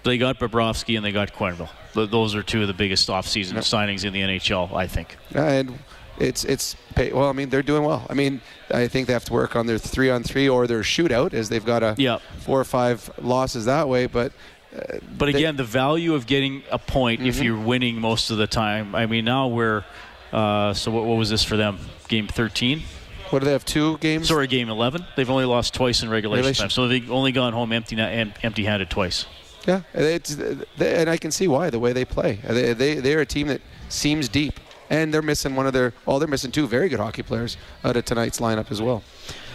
They 0.04 0.18
got 0.18 0.40
Bobrovsky 0.40 0.96
and 0.96 1.06
they 1.06 1.12
got 1.12 1.34
Quenneville. 1.34 1.70
Those 1.94 2.36
are 2.36 2.44
two 2.44 2.62
of 2.62 2.68
the 2.68 2.74
biggest 2.74 3.10
offseason 3.10 3.54
yep. 3.54 3.64
signings 3.64 4.06
in 4.06 4.14
the 4.14 4.22
NHL, 4.22 4.74
I 4.74 4.88
think. 4.88 5.18
And 5.34 5.78
it's 6.18 6.44
it's 6.46 6.76
well. 6.98 7.30
I 7.30 7.34
mean, 7.34 7.50
they're 7.50 7.64
doing 7.64 7.84
well. 7.84 8.06
I 8.10 8.14
mean, 8.14 8.42
I 8.70 8.88
think 8.88 9.08
they 9.08 9.14
have 9.14 9.26
to 9.26 9.34
work 9.34 9.56
on 9.56 9.66
their 9.66 9.78
three 9.78 10.10
on 10.10 10.24
three 10.24 10.48
or 10.48 10.68
their 10.68 10.82
shootout, 10.82 11.34
as 11.34 11.50
they've 11.50 11.66
got 11.66 11.84
a 11.84 11.96
yep. 11.98 12.22
four 12.40 12.60
or 12.60 12.66
five 12.66 13.10
losses 13.22 13.66
that 13.66 13.88
way. 13.90 14.06
But 14.06 14.32
uh, 14.76 15.00
but 15.18 15.30
again, 15.30 15.56
they, 15.56 15.64
the 15.64 15.68
value 15.68 16.14
of 16.14 16.28
getting 16.28 16.64
a 16.72 16.78
point 16.78 17.20
mm-hmm. 17.20 17.30
if 17.30 17.42
you're 17.42 17.60
winning 17.60 18.00
most 18.00 18.32
of 18.32 18.38
the 18.38 18.48
time. 18.48 18.96
I 18.96 19.06
mean, 19.06 19.26
now 19.26 19.48
we're 19.48 19.84
uh, 20.32 20.74
so 20.74 20.92
what, 20.92 21.06
what 21.06 21.18
was 21.18 21.30
this 21.30 21.44
for 21.44 21.58
them? 21.58 21.80
Game 22.08 22.28
13. 22.28 22.84
What 23.30 23.40
do 23.40 23.46
they 23.46 23.52
have? 23.52 23.66
Two 23.66 23.98
games? 24.00 24.28
Sorry, 24.28 24.48
game 24.48 24.70
11. 24.70 25.06
They've 25.16 25.30
only 25.30 25.46
lost 25.46 25.74
twice 25.74 26.02
in 26.02 26.10
regulation, 26.10 26.40
regulation. 26.40 26.64
time, 26.64 26.70
so 26.72 26.88
they've 26.88 27.12
only 27.12 27.32
gone 27.32 27.54
home 27.54 27.72
empty 27.72 27.96
empty-handed 27.98 28.90
twice. 28.90 29.26
Yeah, 29.65 29.82
it's, 29.93 30.36
they, 30.36 30.95
and 30.95 31.10
I 31.10 31.17
can 31.17 31.32
see 31.32 31.48
why 31.48 31.69
the 31.69 31.80
way 31.80 31.93
they 31.93 32.06
play. 32.06 32.39
They, 32.43 32.74
they 32.74 32.95
they're 32.95 33.22
a 33.22 33.26
team 33.26 33.48
that 33.48 33.62
seems 33.89 34.30
deep, 34.30 34.60
and 34.89 35.13
they're 35.13 35.22
missing 35.22 35.56
one 35.56 35.67
of 35.67 35.74
their. 35.74 35.93
Well, 36.06 36.19
they're 36.19 36.28
missing 36.28 36.52
two 36.52 36.67
very 36.67 36.89
good 36.89 37.00
hockey 37.00 37.24
players 37.24 37.58
out 37.84 37.98
of 37.98 38.06
tonight's 38.06 38.39
lineup 38.39 38.72
as 38.72 38.82
well. 38.82 39.04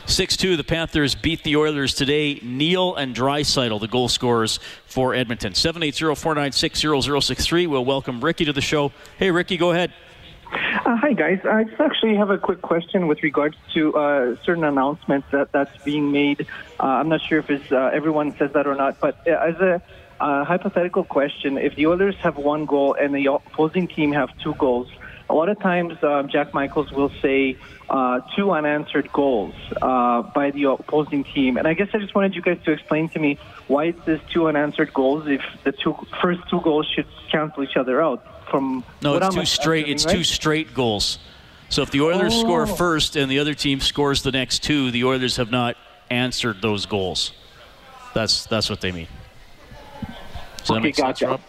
6-2, 0.07 0.59
the 0.59 0.64
Panthers 0.64 1.14
beat 1.14 1.45
the 1.45 1.57
Oilers 1.57 1.95
today. 1.95 2.38
Neal 2.43 2.95
and 2.95 3.17
Draisaitl, 3.17 3.81
the 3.81 3.88
goal 3.88 4.11
scorers 4.11 4.61
for 4.85 5.14
Edmonton. 5.14 5.55
780-496-0063. 5.55 7.67
We'll 7.67 7.87
welcome 7.87 8.23
Ricky 8.23 8.45
to 8.45 8.53
the 8.53 8.61
show. 8.61 8.93
Hey, 9.19 9.31
Ricky, 9.31 9.57
go 9.57 9.71
ahead. 9.71 9.95
Uh, 10.55 10.97
hi, 10.97 11.12
guys. 11.14 11.40
I 11.45 11.64
just 11.64 11.81
actually 11.81 12.14
have 12.17 12.31
a 12.31 12.38
quick 12.38 12.62
question 12.62 13.09
with 13.09 13.23
regards 13.23 13.57
to 13.75 13.95
uh, 13.95 14.37
certain 14.45 14.62
announcements 14.62 15.27
that 15.33 15.51
that's 15.51 15.77
being 15.85 16.12
made. 16.12 16.47
Uh, 16.79 16.85
I'm 16.85 17.09
not 17.09 17.21
sure 17.29 17.38
if 17.40 17.51
it's, 17.51 17.73
uh, 17.73 17.90
everyone 17.93 18.37
says 18.38 18.53
that 18.53 18.67
or 18.67 18.77
not, 18.77 19.01
but 19.01 19.17
uh, 19.27 19.31
as 19.33 19.57
a 19.57 19.83
hypothetical 20.21 21.03
question, 21.03 21.59
if 21.59 21.75
the 21.75 21.87
Oilers 21.87 22.14
have 22.23 22.37
one 22.37 22.67
goal 22.67 22.95
and 22.95 23.12
the 23.14 23.27
opposing 23.27 23.88
team 23.88 24.12
have 24.12 24.29
two 24.38 24.55
goals, 24.55 24.88
a 25.29 25.35
lot 25.35 25.49
of 25.49 25.59
times 25.59 25.95
Jack 26.31 26.55
Michaels 26.55 26.93
will 26.93 27.11
say 27.21 27.57
uh, 27.90 28.21
two 28.37 28.53
unanswered 28.53 29.11
goals 29.12 29.55
by 29.81 30.53
the 30.55 30.64
opposing 30.64 31.25
team, 31.25 31.57
and 31.57 31.67
I 31.67 31.75
guess 31.75 31.88
I 31.95 31.99
just 31.99 32.14
wanted 32.14 32.35
you 32.37 32.43
guys 32.43 32.59
to 32.67 32.73
explain 32.73 33.09
to 33.11 33.19
me 33.19 33.38
why 33.67 33.87
it 33.87 33.97
says 34.05 34.21
two 34.33 34.47
unanswered 34.47 34.95
goals 34.95 35.25
if 35.27 35.40
the 35.64 35.73
two 35.73 35.97
first 36.23 36.40
two 36.49 36.61
goals 36.61 36.87
should 36.95 37.07
cancel 37.33 37.64
each 37.64 37.77
other 37.77 38.01
out 38.01 38.25
from 38.55 38.85
no, 39.03 39.17
it's 39.17 39.35
two 39.35 39.45
straight. 39.45 39.88
It's 39.88 40.07
right? 40.07 40.14
two 40.14 40.23
straight 40.23 40.75
goals. 40.75 41.19
So 41.71 41.83
if 41.83 41.90
the 41.90 42.03
Oilers 42.03 42.35
oh. 42.37 42.40
score 42.40 42.67
first 42.69 43.17
and 43.17 43.29
the 43.29 43.40
other 43.40 43.53
team 43.53 43.81
scores 43.81 44.23
the 44.23 44.31
next 44.31 44.62
two, 44.62 44.93
the 44.93 45.03
Oilers 45.03 45.37
have 45.38 45.51
not 45.51 45.77
answered 46.09 46.62
those 46.62 46.87
goals. 46.87 47.33
That's 48.14 48.47
that's 48.47 48.71
what 48.71 48.81
they 48.81 48.93
mean. 48.93 49.09
Does 50.59 50.71
okay, 50.71 50.75
that 50.75 50.81
make 50.83 50.97
gotcha. 50.97 51.19
sense, 51.19 51.31
Rob? 51.31 51.40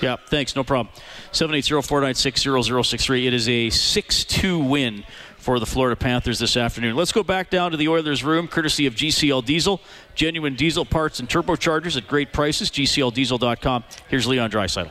Yeah, 0.00 0.16
thanks. 0.28 0.54
No 0.54 0.62
problem. 0.64 0.94
780-496-0063. 1.32 3.26
It 3.26 3.34
is 3.34 3.48
a 3.48 3.66
6-2 3.66 4.66
win 4.66 5.04
for 5.36 5.58
the 5.58 5.66
Florida 5.66 5.96
Panthers 5.96 6.38
this 6.38 6.56
afternoon. 6.56 6.96
Let's 6.96 7.12
go 7.12 7.22
back 7.22 7.50
down 7.50 7.72
to 7.72 7.76
the 7.76 7.88
Oilers' 7.88 8.24
room, 8.24 8.48
courtesy 8.48 8.86
of 8.86 8.94
GCL 8.94 9.44
Diesel. 9.44 9.80
Genuine 10.14 10.54
diesel 10.54 10.86
parts 10.86 11.20
and 11.20 11.28
turbochargers 11.28 11.98
at 11.98 12.08
great 12.08 12.32
prices. 12.32 12.70
GCLDiesel.com. 12.70 13.84
Here's 14.08 14.26
Leon 14.26 14.50
Draisaitl. 14.50 14.90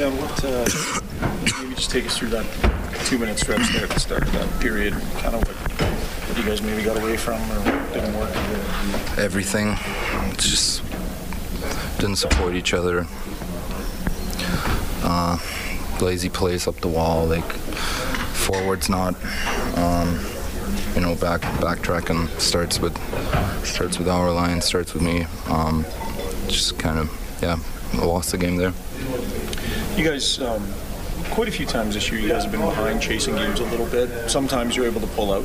Yeah, 0.00 0.08
what, 0.18 0.44
uh, 0.46 1.60
maybe 1.60 1.74
just 1.74 1.90
take 1.90 2.06
us 2.06 2.16
through 2.16 2.30
that 2.30 2.46
two-minute 3.04 3.38
stretch 3.38 3.70
there 3.74 3.82
at 3.84 3.90
the 3.90 4.00
start 4.00 4.22
of 4.22 4.32
that 4.32 4.48
period. 4.58 4.94
Kind 4.94 5.34
of 5.34 5.46
what, 5.46 5.54
what 5.54 6.38
you 6.38 6.42
guys 6.42 6.62
maybe 6.62 6.82
got 6.82 6.96
away 6.96 7.18
from 7.18 7.38
or 7.52 7.92
didn't 7.92 8.18
work. 8.18 8.34
Everything. 9.18 9.76
Just 10.38 10.82
didn't 11.98 12.16
support 12.16 12.54
each 12.54 12.72
other. 12.72 13.06
Uh, 15.02 15.36
lazy 16.00 16.30
plays 16.30 16.66
up 16.66 16.76
the 16.76 16.88
wall. 16.88 17.26
Like 17.26 17.52
forwards 18.32 18.88
not. 18.88 19.14
Um, 19.76 20.18
you 20.94 21.02
know, 21.02 21.14
back 21.14 21.42
backtracking 21.60 22.26
starts 22.40 22.80
with 22.80 22.96
starts 23.66 23.98
with 23.98 24.08
our 24.08 24.32
line, 24.32 24.62
starts 24.62 24.94
with 24.94 25.02
me. 25.02 25.26
Um, 25.48 25.84
just 26.48 26.78
kind 26.78 26.98
of 26.98 27.38
yeah, 27.42 27.58
lost 28.02 28.30
the 28.30 28.38
game 28.38 28.56
there. 28.56 28.72
You 29.96 30.04
guys, 30.08 30.40
um, 30.40 30.66
quite 31.30 31.48
a 31.48 31.50
few 31.50 31.66
times 31.66 31.94
this 31.94 32.10
year, 32.10 32.20
you 32.20 32.28
guys 32.28 32.44
have 32.44 32.52
been 32.52 32.60
behind 32.62 33.02
chasing 33.02 33.34
games 33.34 33.60
a 33.60 33.64
little 33.64 33.86
bit. 33.86 34.30
Sometimes 34.30 34.76
you're 34.76 34.86
able 34.86 35.00
to 35.00 35.06
pull 35.08 35.32
out. 35.32 35.44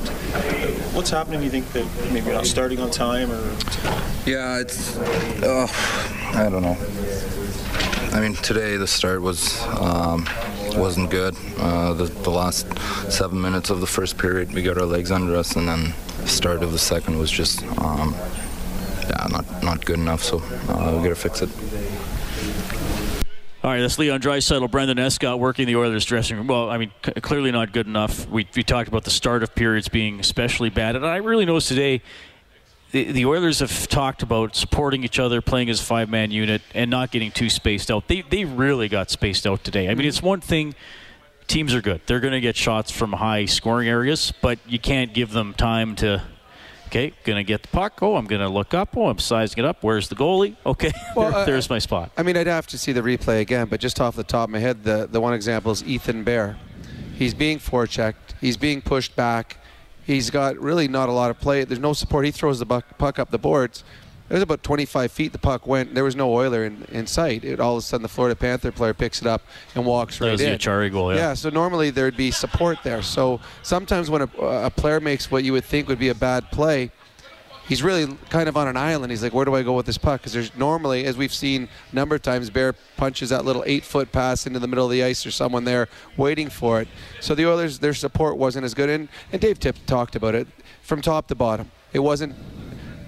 What's 0.93 1.09
happening? 1.09 1.43
You 1.43 1.49
think 1.49 1.71
that 1.73 1.85
maybe 2.13 2.27
you're 2.27 2.35
not 2.35 2.45
starting 2.45 2.79
on 2.79 2.89
time, 2.89 3.31
or? 3.31 3.41
Yeah, 4.25 4.59
it's. 4.59 4.97
Uh, 4.97 5.67
I 6.33 6.49
don't 6.49 6.61
know. 6.61 6.77
I 8.13 8.21
mean, 8.21 8.35
today 8.35 8.77
the 8.77 8.87
start 8.87 9.21
was 9.21 9.61
um, 9.79 10.25
wasn't 10.75 11.09
good. 11.09 11.35
Uh, 11.57 11.93
the, 11.93 12.05
the 12.05 12.29
last 12.29 12.65
seven 13.11 13.41
minutes 13.41 13.69
of 13.69 13.81
the 13.81 13.87
first 13.87 14.17
period, 14.17 14.53
we 14.53 14.61
got 14.61 14.77
our 14.77 14.85
legs 14.85 15.11
under 15.11 15.35
us, 15.35 15.55
and 15.57 15.67
then 15.67 15.93
the 16.21 16.27
start 16.27 16.63
of 16.63 16.71
the 16.71 16.79
second 16.79 17.17
was 17.17 17.29
just, 17.29 17.61
um, 17.79 18.15
yeah, 19.09 19.27
not 19.29 19.63
not 19.63 19.85
good 19.85 19.99
enough. 19.99 20.23
So 20.23 20.37
uh, 20.69 20.95
we 20.95 21.03
got 21.03 21.09
to 21.09 21.15
fix 21.15 21.41
it. 21.41 21.49
All 23.65 23.71
right, 23.71 23.81
that's 23.81 23.97
Leon 23.97 24.21
Draisaitl, 24.21 24.69
Brendan 24.69 24.99
Escott 24.99 25.39
working 25.39 25.65
the 25.65 25.75
Oilers 25.75 26.05
dressing 26.05 26.37
room. 26.37 26.45
Well, 26.45 26.69
I 26.69 26.77
mean, 26.77 26.91
c- 27.03 27.13
clearly 27.13 27.51
not 27.51 27.71
good 27.71 27.87
enough. 27.87 28.29
We, 28.29 28.47
we 28.55 28.61
talked 28.61 28.87
about 28.87 29.05
the 29.05 29.09
start 29.09 29.41
of 29.41 29.55
periods 29.55 29.89
being 29.89 30.19
especially 30.19 30.69
bad, 30.69 30.95
and 30.95 31.03
I 31.03 31.15
really 31.15 31.45
noticed 31.45 31.69
today 31.69 32.03
the, 32.91 33.11
the 33.11 33.25
Oilers 33.25 33.61
have 33.61 33.87
talked 33.87 34.21
about 34.21 34.55
supporting 34.55 35.03
each 35.03 35.17
other, 35.17 35.41
playing 35.41 35.71
as 35.71 35.81
a 35.81 35.83
five 35.83 36.11
man 36.11 36.29
unit, 36.29 36.61
and 36.75 36.91
not 36.91 37.09
getting 37.09 37.31
too 37.31 37.49
spaced 37.49 37.89
out. 37.89 38.07
They 38.07 38.21
they 38.21 38.45
really 38.45 38.87
got 38.87 39.09
spaced 39.09 39.47
out 39.47 39.63
today. 39.63 39.89
I 39.89 39.95
mean, 39.95 40.05
it's 40.07 40.17
mm-hmm. 40.17 40.27
one 40.27 40.41
thing. 40.41 40.75
Teams 41.47 41.73
are 41.73 41.81
good. 41.81 42.01
They're 42.05 42.19
going 42.19 42.33
to 42.33 42.41
get 42.41 42.55
shots 42.55 42.91
from 42.91 43.13
high 43.13 43.45
scoring 43.45 43.87
areas, 43.87 44.31
but 44.43 44.59
you 44.67 44.77
can't 44.77 45.11
give 45.11 45.31
them 45.31 45.55
time 45.55 45.95
to 45.95 46.21
Okay, 46.87 47.13
gonna 47.23 47.43
get 47.43 47.61
the 47.63 47.67
puck. 47.69 47.99
Oh, 48.01 48.15
I'm 48.15 48.25
gonna 48.25 48.47
look 48.49 48.73
up. 48.73 48.95
Oh, 48.95 49.07
I'm 49.09 49.19
sizing 49.19 49.59
it 49.63 49.65
up. 49.65 49.77
Where's 49.83 50.07
the 50.07 50.15
goalie? 50.15 50.55
Okay, 50.65 50.91
Well, 51.15 51.31
there- 51.31 51.39
uh, 51.41 51.45
there's 51.45 51.69
my 51.69 51.79
spot. 51.79 52.11
I 52.17 52.23
mean, 52.23 52.37
I'd 52.37 52.47
have 52.47 52.67
to 52.67 52.77
see 52.77 52.91
the 52.91 53.01
replay 53.01 53.41
again, 53.41 53.67
but 53.67 53.79
just 53.79 53.99
off 53.99 54.15
the 54.15 54.23
top 54.23 54.47
of 54.49 54.51
my 54.51 54.59
head, 54.59 54.83
the, 54.83 55.07
the 55.11 55.19
one 55.19 55.33
example 55.33 55.71
is 55.71 55.83
Ethan 55.83 56.23
Bear. 56.23 56.57
He's 57.17 57.33
being 57.33 57.59
forechecked. 57.59 58.15
He's 58.39 58.57
being 58.57 58.81
pushed 58.81 59.15
back. 59.15 59.57
He's 60.05 60.29
got 60.29 60.57
really 60.57 60.87
not 60.87 61.09
a 61.09 61.11
lot 61.11 61.31
of 61.31 61.39
play. 61.39 61.63
There's 61.63 61.79
no 61.79 61.93
support. 61.93 62.25
He 62.25 62.31
throws 62.31 62.59
the 62.59 62.65
buck, 62.65 62.97
puck 62.97 63.17
up 63.19 63.31
the 63.31 63.39
boards. 63.39 63.83
It 64.27 64.33
was 64.33 64.41
about 64.41 64.63
25 64.63 65.11
feet. 65.11 65.31
The 65.33 65.37
puck 65.37 65.67
went. 65.67 65.93
There 65.93 66.03
was 66.03 66.15
no 66.15 66.33
Oiler 66.33 66.65
in, 66.65 66.83
in 66.91 67.05
sight. 67.05 67.43
It, 67.43 67.59
all 67.59 67.73
of 67.73 67.79
a 67.79 67.81
sudden, 67.83 68.01
the 68.01 68.09
Florida 68.09 68.35
Panther 68.35 68.71
player 68.71 68.93
picks 68.93 69.21
it 69.21 69.27
up 69.27 69.43
and 69.75 69.85
walks 69.85 70.17
That 70.17 70.25
right 70.25 70.31
was 70.31 70.41
the 70.41 70.51
in. 70.51 70.57
Acciari 70.57 70.91
goal, 70.91 71.13
yeah. 71.13 71.19
Yeah. 71.19 71.33
So 71.35 71.49
normally 71.49 71.91
there'd 71.91 72.17
be 72.17 72.31
support 72.31 72.79
there. 72.83 73.03
So 73.03 73.39
sometimes 73.61 74.09
when 74.09 74.23
a, 74.23 74.29
a 74.41 74.69
player 74.71 74.99
makes 74.99 75.29
what 75.29 75.43
you 75.43 75.53
would 75.53 75.63
think 75.65 75.87
would 75.87 75.99
be 75.99 76.09
a 76.09 76.15
bad 76.15 76.49
play, 76.51 76.89
he's 77.67 77.83
really 77.83 78.17
kind 78.31 78.49
of 78.49 78.57
on 78.57 78.67
an 78.67 78.77
island. 78.77 79.11
He's 79.11 79.21
like, 79.21 79.33
where 79.33 79.45
do 79.45 79.53
I 79.53 79.61
go 79.61 79.73
with 79.73 79.85
this 79.85 79.99
puck? 79.99 80.21
Because 80.21 80.33
there's 80.33 80.55
normally, 80.55 81.05
as 81.05 81.17
we've 81.17 81.33
seen 81.33 81.69
a 81.91 81.95
number 81.95 82.15
of 82.15 82.23
times, 82.23 82.49
Bear 82.49 82.73
punches 82.97 83.29
that 83.29 83.45
little 83.45 83.63
eight-foot 83.67 84.11
pass 84.11 84.47
into 84.47 84.57
the 84.57 84.67
middle 84.67 84.85
of 84.85 84.91
the 84.91 85.03
ice. 85.03 85.23
or 85.25 85.29
someone 85.31 85.65
there 85.65 85.87
waiting 86.17 86.49
for 86.49 86.81
it. 86.81 86.87
So 87.21 87.35
the 87.35 87.45
Oilers, 87.47 87.77
their 87.77 87.93
support 87.93 88.37
wasn't 88.37 88.65
as 88.65 88.73
good. 88.73 88.89
And, 88.89 89.07
and 89.31 89.39
Dave 89.39 89.59
Tip 89.59 89.75
talked 89.85 90.15
about 90.15 90.33
it 90.33 90.47
from 90.81 91.01
top 91.03 91.27
to 91.27 91.35
bottom. 91.35 91.69
It 91.93 91.99
wasn't 91.99 92.35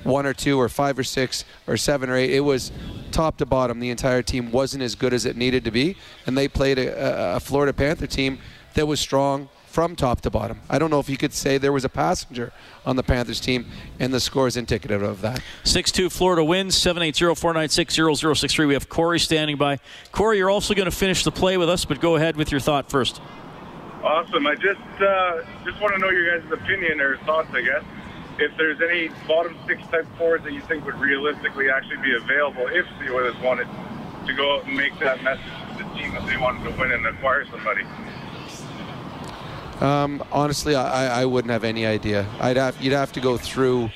one 0.08 0.26
or 0.26 0.34
two 0.34 0.60
or 0.60 0.70
five 0.70 0.98
or 0.98 1.04
six 1.04 1.46
or 1.68 1.78
seven 1.78 2.10
or 2.10 2.16
eight. 2.16 2.32
It 2.32 2.40
was 2.40 2.72
top 3.12 3.38
to 3.38 3.46
bottom. 3.46 3.80
The 3.80 3.90
entire 3.90 4.24
team 4.24 4.52
wasn't 4.52 4.82
as 4.84 4.96
good 4.96 5.14
as 5.14 5.26
it 5.26 5.38
needed 5.38 5.64
to 5.66 5.72
be, 5.72 5.98
and 6.26 6.36
they 6.38 6.48
played 6.48 6.80
a, 6.80 7.36
a 7.36 7.40
Florida 7.40 7.74
Panther 7.74 8.08
team 8.08 8.40
that 8.74 8.88
was 8.88 9.00
strong 9.00 9.50
from 9.68 9.96
top 9.96 10.22
to 10.22 10.32
bottom. 10.32 10.60
I 10.72 10.80
don't 10.80 10.90
know 10.90 11.00
if 11.00 11.08
you 11.08 11.18
could 11.18 11.34
say 11.34 11.60
there 11.60 11.72
was 11.72 11.86
a 11.86 11.90
passenger 11.90 12.52
on 12.84 12.96
the 12.96 13.04
Panthers 13.04 13.40
team, 13.40 13.68
and 14.00 14.12
the 14.12 14.20
score 14.20 14.48
is 14.48 14.58
indicative 14.58 15.04
of 15.04 15.22
that. 15.22 15.42
6-2 15.66 16.12
Florida 16.12 16.44
wins, 16.44 16.76
780-496-0063. 16.76 18.68
We 18.68 18.74
have 18.74 18.90
Corey 18.90 19.20
standing 19.20 19.56
by. 19.56 19.78
Corey, 20.12 20.38
you're 20.38 20.50
also 20.50 20.74
going 20.74 20.90
to 20.90 20.96
finish 20.96 21.24
the 21.24 21.32
play 21.32 21.58
with 21.58 21.70
us, 21.70 21.86
but 21.86 22.02
go 22.02 22.16
ahead 22.16 22.38
with 22.38 22.50
your 22.50 22.60
thought 22.60 22.90
first. 22.90 23.22
Awesome. 24.04 24.48
I 24.48 24.56
just 24.56 24.80
uh, 25.00 25.42
just 25.66 25.80
want 25.82 25.94
to 25.94 26.00
know 26.00 26.10
your 26.10 26.40
guys' 26.40 26.52
opinion 26.52 27.00
or 27.00 27.18
thoughts, 27.18 27.50
I 27.54 27.62
guess. 27.62 27.84
If 28.40 28.56
there's 28.58 28.80
any 28.82 29.10
bottom 29.28 29.58
six 29.66 29.82
type 29.88 30.06
fours 30.18 30.44
that 30.44 30.54
you 30.54 30.62
think 30.62 30.86
would 30.86 31.00
realistically 31.00 31.70
actually 31.70 31.98
be 31.98 32.16
available 32.16 32.68
if 32.68 32.86
the 33.00 33.14
Oilers 33.14 33.36
wanted 33.42 33.68
to 34.28 34.34
go 34.34 34.58
out 34.58 34.66
and 34.66 34.76
make 34.76 34.98
that 35.00 35.24
message 35.24 35.46
to 35.78 35.84
the 35.84 35.90
team 35.96 36.14
that 36.14 36.26
they 36.28 36.38
wanted 36.38 36.64
to 36.64 36.80
win 36.80 36.92
and 36.92 37.06
acquire 37.08 37.46
somebody. 37.46 37.84
Um, 39.80 40.24
honestly, 40.32 40.76
I, 40.76 41.22
I 41.22 41.26
wouldn't 41.26 41.52
have 41.52 41.64
any 41.64 41.86
idea. 41.86 42.28
I'd 42.40 42.58
have 42.58 42.82
you'd 42.82 42.94
have 42.94 43.12
to 43.14 43.20
go 43.20 43.38
through 43.38 43.90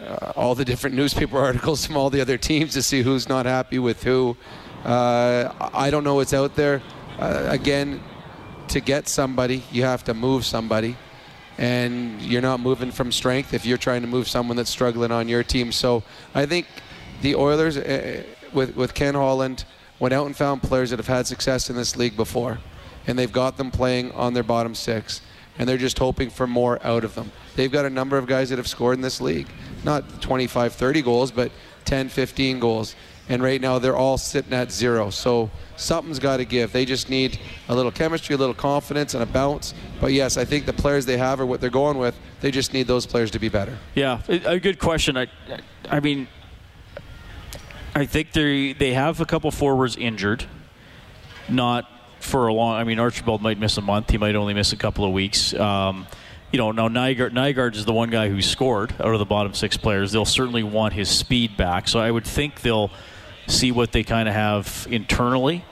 uh, 0.00 0.32
all 0.36 0.54
the 0.54 0.64
different 0.64 0.96
newspaper 1.00 1.38
articles 1.38 1.86
from 1.86 1.96
all 1.96 2.10
the 2.10 2.20
other 2.20 2.38
teams 2.38 2.72
to 2.74 2.82
see 2.82 3.02
who's 3.02 3.28
not 3.28 3.46
happy 3.46 3.78
with 3.78 4.02
who. 4.02 4.36
Uh, 4.84 5.52
I 5.74 5.90
don't 5.90 6.04
know 6.04 6.14
what's 6.14 6.34
out 6.34 6.54
there. 6.54 6.82
Uh, 7.18 7.46
again, 7.48 8.02
to 8.68 8.80
get 8.80 9.08
somebody, 9.08 9.62
you 9.72 9.82
have 9.84 10.04
to 10.04 10.14
move 10.14 10.44
somebody, 10.44 10.96
and 11.58 12.20
you're 12.20 12.42
not 12.42 12.60
moving 12.60 12.90
from 12.90 13.10
strength 13.12 13.54
if 13.54 13.64
you're 13.64 13.78
trying 13.78 14.02
to 14.02 14.08
move 14.08 14.28
someone 14.28 14.56
that's 14.56 14.70
struggling 14.70 15.10
on 15.10 15.28
your 15.28 15.42
team. 15.42 15.72
So 15.72 16.02
I 16.34 16.46
think 16.46 16.66
the 17.22 17.34
Oilers, 17.34 17.76
uh, 17.76 18.22
with 18.52 18.76
with 18.76 18.94
Ken 18.94 19.14
Holland, 19.14 19.64
went 19.98 20.12
out 20.12 20.26
and 20.26 20.36
found 20.36 20.62
players 20.62 20.90
that 20.90 20.98
have 20.98 21.06
had 21.06 21.26
success 21.26 21.70
in 21.70 21.76
this 21.76 21.96
league 21.96 22.16
before 22.16 22.58
and 23.06 23.18
they've 23.18 23.32
got 23.32 23.56
them 23.56 23.70
playing 23.70 24.12
on 24.12 24.34
their 24.34 24.42
bottom 24.42 24.74
six, 24.74 25.20
and 25.58 25.68
they're 25.68 25.76
just 25.78 25.98
hoping 25.98 26.30
for 26.30 26.46
more 26.46 26.84
out 26.84 27.04
of 27.04 27.14
them. 27.14 27.30
They've 27.54 27.70
got 27.70 27.84
a 27.84 27.90
number 27.90 28.18
of 28.18 28.26
guys 28.26 28.50
that 28.50 28.58
have 28.58 28.66
scored 28.66 28.96
in 28.96 29.00
this 29.00 29.20
league, 29.20 29.48
not 29.84 30.20
25, 30.20 30.74
30 30.74 31.02
goals, 31.02 31.30
but 31.30 31.52
10, 31.84 32.08
15 32.08 32.60
goals. 32.60 32.96
And 33.28 33.42
right 33.42 33.60
now 33.60 33.78
they're 33.78 33.96
all 33.96 34.18
sitting 34.18 34.52
at 34.52 34.70
zero. 34.70 35.10
So 35.10 35.50
something's 35.76 36.18
got 36.18 36.36
to 36.36 36.44
give. 36.44 36.72
They 36.72 36.84
just 36.84 37.10
need 37.10 37.38
a 37.68 37.74
little 37.74 37.90
chemistry, 37.90 38.34
a 38.34 38.38
little 38.38 38.54
confidence, 38.54 39.14
and 39.14 39.22
a 39.22 39.26
bounce. 39.26 39.74
But 40.00 40.12
yes, 40.12 40.36
I 40.36 40.44
think 40.44 40.66
the 40.66 40.72
players 40.72 41.06
they 41.06 41.16
have 41.16 41.40
are 41.40 41.46
what 41.46 41.60
they're 41.60 41.70
going 41.70 41.98
with. 41.98 42.16
They 42.40 42.50
just 42.50 42.72
need 42.72 42.86
those 42.86 43.06
players 43.06 43.30
to 43.32 43.38
be 43.38 43.48
better. 43.48 43.78
Yeah, 43.94 44.22
a 44.28 44.60
good 44.60 44.78
question. 44.78 45.16
I, 45.16 45.26
I 45.90 46.00
mean, 46.00 46.28
I 47.94 48.06
think 48.06 48.32
they 48.32 48.74
they 48.74 48.92
have 48.92 49.20
a 49.20 49.26
couple 49.26 49.50
forwards 49.50 49.96
injured, 49.96 50.44
not 51.48 51.90
for 52.20 52.46
a 52.46 52.52
long. 52.52 52.76
I 52.76 52.84
mean, 52.84 52.98
Archibald 52.98 53.42
might 53.42 53.58
miss 53.58 53.76
a 53.76 53.80
month. 53.82 54.10
He 54.10 54.18
might 54.18 54.34
only 54.36 54.54
miss 54.54 54.72
a 54.72 54.76
couple 54.76 55.04
of 55.04 55.12
weeks. 55.12 55.54
Um, 55.54 56.06
you 56.52 56.58
know, 56.58 56.72
now 56.72 56.88
Nygaard, 56.88 57.32
Nygaard 57.32 57.74
is 57.74 57.84
the 57.84 57.92
one 57.92 58.10
guy 58.10 58.28
who 58.28 58.40
scored 58.40 58.92
out 59.00 59.12
of 59.12 59.18
the 59.18 59.24
bottom 59.24 59.52
six 59.54 59.76
players. 59.76 60.12
They'll 60.12 60.24
certainly 60.24 60.62
want 60.62 60.94
his 60.94 61.08
speed 61.08 61.56
back. 61.56 61.88
So 61.88 61.98
I 61.98 62.10
would 62.10 62.24
think 62.24 62.60
they'll 62.60 62.90
see 63.46 63.72
what 63.72 63.92
they 63.92 64.02
kind 64.04 64.28
of 64.28 64.34
have 64.34 64.86
internally. 64.90 65.64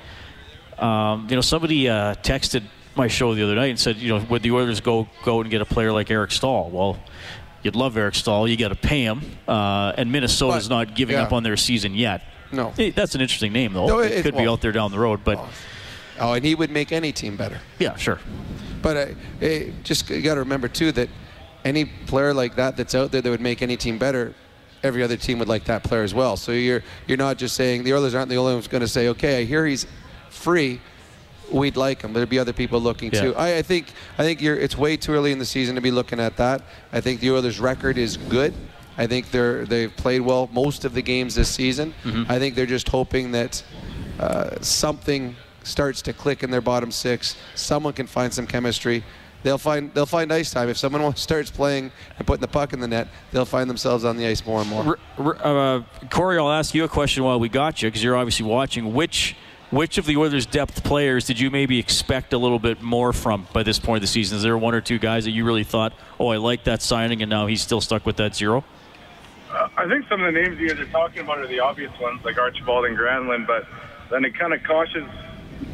Um, 0.78 1.26
you 1.30 1.36
know, 1.36 1.40
somebody 1.42 1.88
uh, 1.88 2.14
texted 2.16 2.62
my 2.96 3.08
show 3.08 3.34
the 3.34 3.42
other 3.42 3.54
night 3.54 3.66
and 3.70 3.78
said, 3.80 3.96
you 3.96 4.08
know, 4.10 4.24
would 4.28 4.42
the 4.42 4.50
Oilers 4.52 4.80
go 4.80 5.08
go 5.24 5.40
and 5.40 5.50
get 5.50 5.60
a 5.60 5.64
player 5.64 5.92
like 5.92 6.10
Eric 6.10 6.30
Staal? 6.32 6.70
Well, 6.70 6.98
you'd 7.62 7.76
love 7.76 7.96
Eric 7.96 8.14
Staal. 8.14 8.48
You 8.48 8.56
got 8.56 8.68
to 8.68 8.74
pay 8.74 9.02
him, 9.02 9.20
uh, 9.48 9.92
and 9.96 10.10
Minnesota's 10.10 10.68
But, 10.68 10.74
not 10.88 10.94
giving 10.96 11.16
yeah. 11.16 11.22
up 11.24 11.32
on 11.32 11.42
their 11.42 11.56
season 11.56 11.94
yet. 11.94 12.22
No. 12.52 12.70
Hey, 12.70 12.90
that's 12.90 13.14
an 13.14 13.20
interesting 13.20 13.52
name 13.52 13.72
though. 13.72 13.86
No, 13.86 13.98
it, 14.00 14.12
it- 14.12 14.22
could 14.22 14.36
be 14.36 14.46
out 14.46 14.60
there 14.60 14.72
down 14.72 14.90
the 14.90 14.98
road, 14.98 15.20
but 15.24 15.38
Oh, 16.20 16.34
and 16.34 16.44
he 16.44 16.54
would 16.54 16.70
make 16.70 16.92
any 16.92 17.10
team 17.10 17.36
better. 17.36 17.58
yeah, 17.80 17.96
sure. 17.96 18.20
But 18.82 18.96
uh, 18.96 19.06
eh, 19.40 19.70
just 19.82 20.08
you 20.10 20.22
got 20.22 20.34
to 20.34 20.40
remember 20.40 20.68
too 20.68 20.92
that 20.92 21.08
any 21.64 21.86
player 21.86 22.32
like 22.32 22.54
that 22.56 22.76
that's 22.76 22.94
out 22.94 23.10
there 23.10 23.20
that 23.20 23.28
would 23.30 23.40
make 23.40 23.62
any 23.62 23.76
team 23.76 23.98
better, 23.98 24.32
every 24.84 25.02
other 25.02 25.16
team 25.16 25.38
would 25.40 25.48
like 25.48 25.64
that 25.64 25.82
player 25.82 26.02
as 26.02 26.14
well. 26.14 26.36
So 26.36 26.52
you're 26.52 26.82
you're 27.08 27.18
not 27.18 27.38
just 27.38 27.56
saying 27.56 27.82
the 27.82 27.94
Oilers 27.94 28.14
aren't 28.14 28.28
the 28.28 28.36
only 28.36 28.52
ones 28.54 28.68
going 28.68 28.82
to 28.82 28.88
say, 28.88 29.08
okay, 29.08 29.40
I 29.40 29.44
hear 29.44 29.66
he's 29.66 29.86
free. 30.30 30.80
We'd 31.50 31.76
like 31.76 32.02
him. 32.02 32.12
There'd 32.12 32.28
be 32.28 32.38
other 32.38 32.52
people 32.52 32.80
looking 32.80 33.12
Yeah. 33.12 33.20
too. 33.22 33.34
I, 33.36 33.56
I 33.58 33.62
think 33.62 33.88
I 34.18 34.22
think 34.22 34.40
you're. 34.40 34.56
It's 34.56 34.76
way 34.78 34.96
too 34.96 35.12
early 35.12 35.32
in 35.32 35.38
the 35.38 35.44
season 35.44 35.74
to 35.74 35.80
be 35.80 35.90
looking 35.90 36.20
at 36.20 36.36
that. 36.36 36.62
I 36.92 37.00
think 37.00 37.20
the 37.20 37.30
Oilers' 37.32 37.58
record 37.58 37.98
is 37.98 38.16
good. 38.16 38.54
I 38.96 39.06
think 39.06 39.30
they're 39.30 39.64
they've 39.66 39.94
played 39.96 40.20
well 40.20 40.48
most 40.52 40.84
of 40.84 40.94
the 40.94 41.02
games 41.02 41.34
this 41.34 41.48
season. 41.48 41.92
Mhm. 42.04 42.30
I 42.30 42.38
think 42.38 42.54
they're 42.54 42.66
just 42.66 42.88
hoping 42.88 43.32
that 43.32 43.62
uh, 44.20 44.50
something 44.60 45.34
starts 45.64 46.02
to 46.02 46.12
click 46.12 46.42
in 46.42 46.50
their 46.50 46.60
bottom 46.60 46.90
six. 46.90 47.36
Someone 47.54 47.92
can 47.94 48.06
find 48.06 48.32
some 48.32 48.46
chemistry. 48.46 49.02
They'll 49.44 49.58
find 49.58 49.92
they'll 49.94 50.06
find 50.06 50.32
ice 50.32 50.50
time. 50.50 50.68
If 50.68 50.78
someone 50.78 51.14
starts 51.16 51.50
playing 51.50 51.92
and 52.18 52.26
putting 52.26 52.40
the 52.40 52.48
puck 52.48 52.72
in 52.72 52.80
the 52.80 52.88
net, 52.88 53.06
they'll 53.30 53.44
find 53.44 53.70
themselves 53.70 54.04
on 54.04 54.16
the 54.16 54.26
ice 54.26 54.44
more 54.44 54.60
and 54.60 54.70
more. 54.70 54.98
R- 55.18 55.36
r- 55.42 55.76
uh, 55.76 55.82
Corey, 56.10 56.38
I'll 56.38 56.50
ask 56.50 56.74
you 56.74 56.82
a 56.82 56.88
question 56.88 57.22
while 57.22 57.38
we 57.38 57.48
got 57.48 57.82
you 57.82 57.88
because 57.88 58.02
you're 58.02 58.16
obviously 58.16 58.46
watching. 58.46 58.94
Which 58.94 59.36
which 59.70 59.98
of 59.98 60.06
the 60.06 60.16
Oilers' 60.16 60.46
depth 60.46 60.82
players 60.82 61.26
did 61.26 61.38
you 61.38 61.50
maybe 61.50 61.78
expect 61.78 62.32
a 62.32 62.38
little 62.38 62.58
bit 62.58 62.80
more 62.80 63.12
from 63.12 63.46
by 63.52 63.62
this 63.62 63.78
point 63.78 63.98
of 63.98 64.00
the 64.02 64.06
season? 64.06 64.36
Is 64.38 64.42
there 64.42 64.56
one 64.56 64.74
or 64.74 64.80
two 64.80 64.98
guys 64.98 65.24
that 65.24 65.32
you 65.32 65.44
really 65.44 65.64
thought, 65.64 65.92
oh, 66.18 66.28
I 66.28 66.38
like 66.38 66.64
that 66.64 66.80
signing, 66.80 67.22
and 67.22 67.28
now 67.30 67.46
he's 67.46 67.60
still 67.60 67.80
stuck 67.80 68.06
with 68.06 68.16
that 68.16 68.34
zero? 68.34 68.64
Uh, 69.50 69.68
I 69.76 69.86
think 69.88 70.08
some 70.08 70.22
of 70.22 70.32
the 70.32 70.40
names 70.40 70.58
you 70.58 70.68
guys 70.68 70.78
are 70.78 70.86
talking 70.86 71.20
about 71.20 71.38
are 71.38 71.46
the 71.46 71.60
obvious 71.60 71.92
ones, 72.00 72.24
like 72.24 72.38
Archibald 72.38 72.86
and 72.86 72.96
Granlund, 72.96 73.46
but 73.46 73.66
then 74.10 74.24
it 74.24 74.38
kind 74.38 74.54
of 74.54 74.62
cautions, 74.62 75.10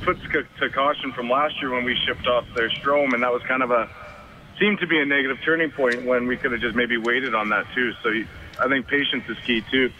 puts 0.02 0.20
c- 0.22 0.40
to 0.60 0.68
caution 0.70 1.12
from 1.12 1.28
last 1.30 1.60
year 1.60 1.70
when 1.70 1.84
we 1.84 1.96
shipped 2.06 2.26
off 2.26 2.44
their 2.54 2.68
Strome, 2.70 3.12
and 3.14 3.22
that 3.22 3.32
was 3.32 3.42
kind 3.42 3.62
of 3.62 3.70
a, 3.70 3.88
seemed 4.58 4.78
to 4.80 4.86
be 4.86 4.98
a 5.00 5.04
negative 5.06 5.38
turning 5.44 5.70
point 5.70 6.04
when 6.04 6.26
we 6.26 6.36
could 6.36 6.52
have 6.52 6.60
just 6.60 6.76
maybe 6.76 6.96
waited 6.96 7.34
on 7.34 7.48
that 7.50 7.66
too. 7.74 7.92
So 8.02 8.10
you- 8.10 8.26
I 8.60 8.68
think 8.68 8.86
patience 8.88 9.24
is 9.28 9.38
key 9.46 9.62
too. 9.70 9.90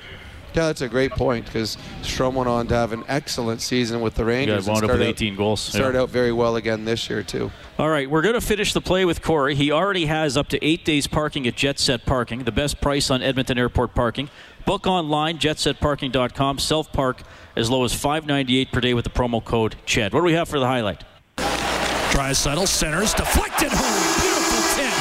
Yeah, 0.53 0.67
that's 0.67 0.81
a 0.81 0.89
great 0.89 1.13
point 1.13 1.47
because 1.47 1.79
Strome 2.03 2.35
went 2.35 2.49
on 2.49 2.67
to 2.67 2.75
have 2.75 2.93
an 2.93 3.05
excellent 3.07 3.61
season 3.63 4.01
with 4.01 4.17
the 4.17 4.25
Rangers. 4.25 4.67
wound 4.67 4.79
and 4.83 4.91
up 4.91 4.91
with 4.91 4.91
started 4.91 5.05
out- 5.05 5.09
18 5.11 5.37
goals. 5.37 5.61
Started 5.61 5.95
Yeah. 5.97 6.03
out 6.03 6.11
very 6.11 6.33
well 6.33 6.57
again 6.57 6.85
this 6.85 7.09
year 7.09 7.23
too. 7.23 7.53
All 7.79 7.89
right, 7.89 8.11
we're 8.11 8.21
going 8.21 8.35
to 8.35 8.41
finish 8.41 8.73
the 8.73 8.81
play 8.81 9.05
with 9.05 9.23
Corey. 9.23 9.55
He 9.55 9.71
already 9.71 10.07
has 10.07 10.37
up 10.37 10.49
to 10.49 10.63
eight 10.63 10.85
days 10.85 11.07
parking 11.07 11.47
at 11.47 11.55
Jet 11.55 11.79
Set 11.79 12.05
Parking, 12.05 12.41
the 12.43 12.51
best 12.53 12.81
price 12.81 13.11
on 13.13 13.23
Edmonton 13.23 13.59
Airport 13.59 13.95
parking. 13.95 14.29
Book 14.64 14.87
online, 14.87 15.38
jetsetparking.com. 15.38 16.59
Self 16.59 16.92
park 16.92 17.23
as 17.57 17.70
low 17.70 17.85
as 17.85 17.94
five 17.94 18.27
ninety 18.27 18.59
eight 18.59 18.73
per 18.73 18.81
day 18.81 18.94
with 18.94 19.05
the 19.05 19.11
promo 19.11 19.44
code 19.44 19.77
CHED. 19.87 20.12
What 20.12 20.20
do 20.20 20.25
we 20.25 20.35
have 20.35 20.49
for 20.49 20.59
the 20.59 20.66
highlight? 20.66 21.05
Draisaitl 21.37 22.66
centers, 22.66 23.14
deflected 23.14 23.70
home. 23.70 24.20
Beautiful 24.20 24.62
tip. 24.77 24.92